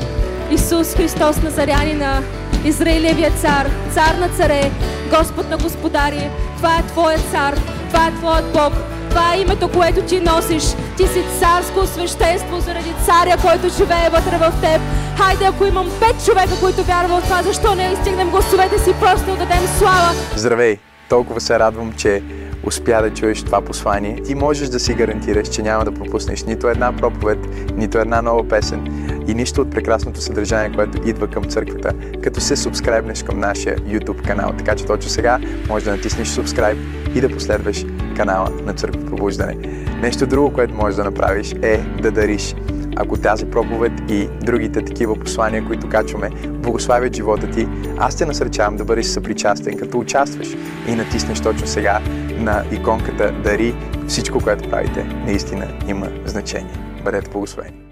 Исус 0.51 0.95
Христос 0.95 1.43
Назарянина, 1.43 2.23
Израилевия 2.65 3.31
цар, 3.31 3.71
цар 3.95 4.15
на 4.21 4.29
царе, 4.29 4.71
Господ 5.11 5.51
на 5.51 5.57
господари. 5.57 6.31
Това 6.57 6.79
е 6.79 6.87
Твоят 6.87 7.21
цар, 7.31 7.55
това 7.89 8.07
е 8.07 8.15
Твоят 8.15 8.53
Бог, 8.53 8.73
това 9.11 9.35
е 9.35 9.41
името, 9.41 9.69
което 9.69 10.03
ти 10.03 10.21
носиш. 10.21 10.63
Ти 10.97 11.07
си 11.07 11.23
царско 11.41 11.87
свещенство 11.87 12.61
заради 12.61 12.95
царя, 13.07 13.37
който 13.43 13.77
живее 13.77 14.09
вътре 14.11 14.39
в 14.39 14.53
теб. 14.61 14.81
Хайде, 15.19 15.45
ако 15.45 15.65
имам 15.65 15.91
пет 16.01 16.25
човека, 16.25 16.61
които 16.61 16.83
вярват 16.83 17.23
в 17.23 17.25
това, 17.25 17.43
защо 17.43 17.75
не 17.75 17.93
изтигнем 17.93 18.31
гласовете 18.31 18.79
си, 18.79 18.95
просто 19.01 19.27
да 19.27 19.37
дадем 19.37 19.67
слава. 19.79 20.11
Здравей! 20.37 20.79
Толкова 21.09 21.41
се 21.41 21.59
радвам, 21.59 21.93
че 21.93 22.23
успя 22.69 23.03
да 23.03 23.15
чуеш 23.15 23.43
това 23.43 23.61
послание. 23.61 24.23
Ти 24.23 24.35
можеш 24.35 24.69
да 24.69 24.81
си 24.81 24.95
гарантираш, 24.95 25.49
че 25.49 25.63
няма 25.63 25.85
да 25.85 25.93
пропуснеш 25.93 26.45
нито 26.45 26.69
една 26.69 26.97
проповед, 26.97 27.39
нито 27.77 27.99
една 27.99 28.23
нова 28.23 28.49
песен 28.49 28.87
и 29.29 29.35
нищо 29.35 29.61
от 29.61 29.71
прекрасното 29.71 30.21
съдържание, 30.21 30.77
което 30.77 31.09
идва 31.09 31.29
към 31.29 31.45
църквата, 31.45 31.93
като 32.23 32.41
се 32.41 32.57
субскрайбнеш 32.57 33.23
към 33.23 33.39
нашия 33.39 33.77
YouTube 33.77 34.27
канал. 34.27 34.53
Така 34.59 34.75
че 34.77 34.87
точно 34.87 35.11
сега 35.11 35.39
може 35.69 35.85
да 35.85 35.91
натиснеш 35.91 36.29
субскрайб 36.29 36.79
и 37.15 37.21
да 37.21 37.29
последваш 37.29 37.85
канала 38.17 38.51
на 38.65 38.75
Църква 38.75 39.07
Пробуждане. 39.07 39.57
Нещо 40.03 40.27
друго, 40.27 40.53
което 40.53 40.75
можеш 40.75 40.97
да 40.97 41.05
направиш 41.05 41.55
е 41.63 41.79
да 42.03 42.11
дариш. 42.11 42.55
Ако 42.97 43.17
тази 43.17 43.47
проповед 43.47 43.93
и 44.09 44.29
другите 44.43 44.85
такива 44.85 45.17
послания, 45.17 45.67
които 45.67 45.89
качваме, 45.89 46.31
благославят 46.49 47.17
живота 47.17 47.51
ти, 47.51 47.69
аз 47.99 48.17
те 48.17 48.27
насърчавам 48.27 48.77
да 48.77 48.85
бъдеш 48.85 49.07
съпричастен, 49.07 49.77
като 49.79 49.99
участваш 49.99 50.49
и 50.89 50.95
натиснеш 50.95 51.41
точно 51.41 51.67
сега 51.67 52.01
на 52.39 52.65
иконката 52.73 53.33
Дари. 53.33 53.75
Всичко, 54.09 54.41
което 54.41 54.71
правите, 54.71 55.05
наистина 55.05 55.67
има 55.89 56.09
значение. 56.25 56.75
Бъдете 57.05 57.31
благословени! 57.31 57.88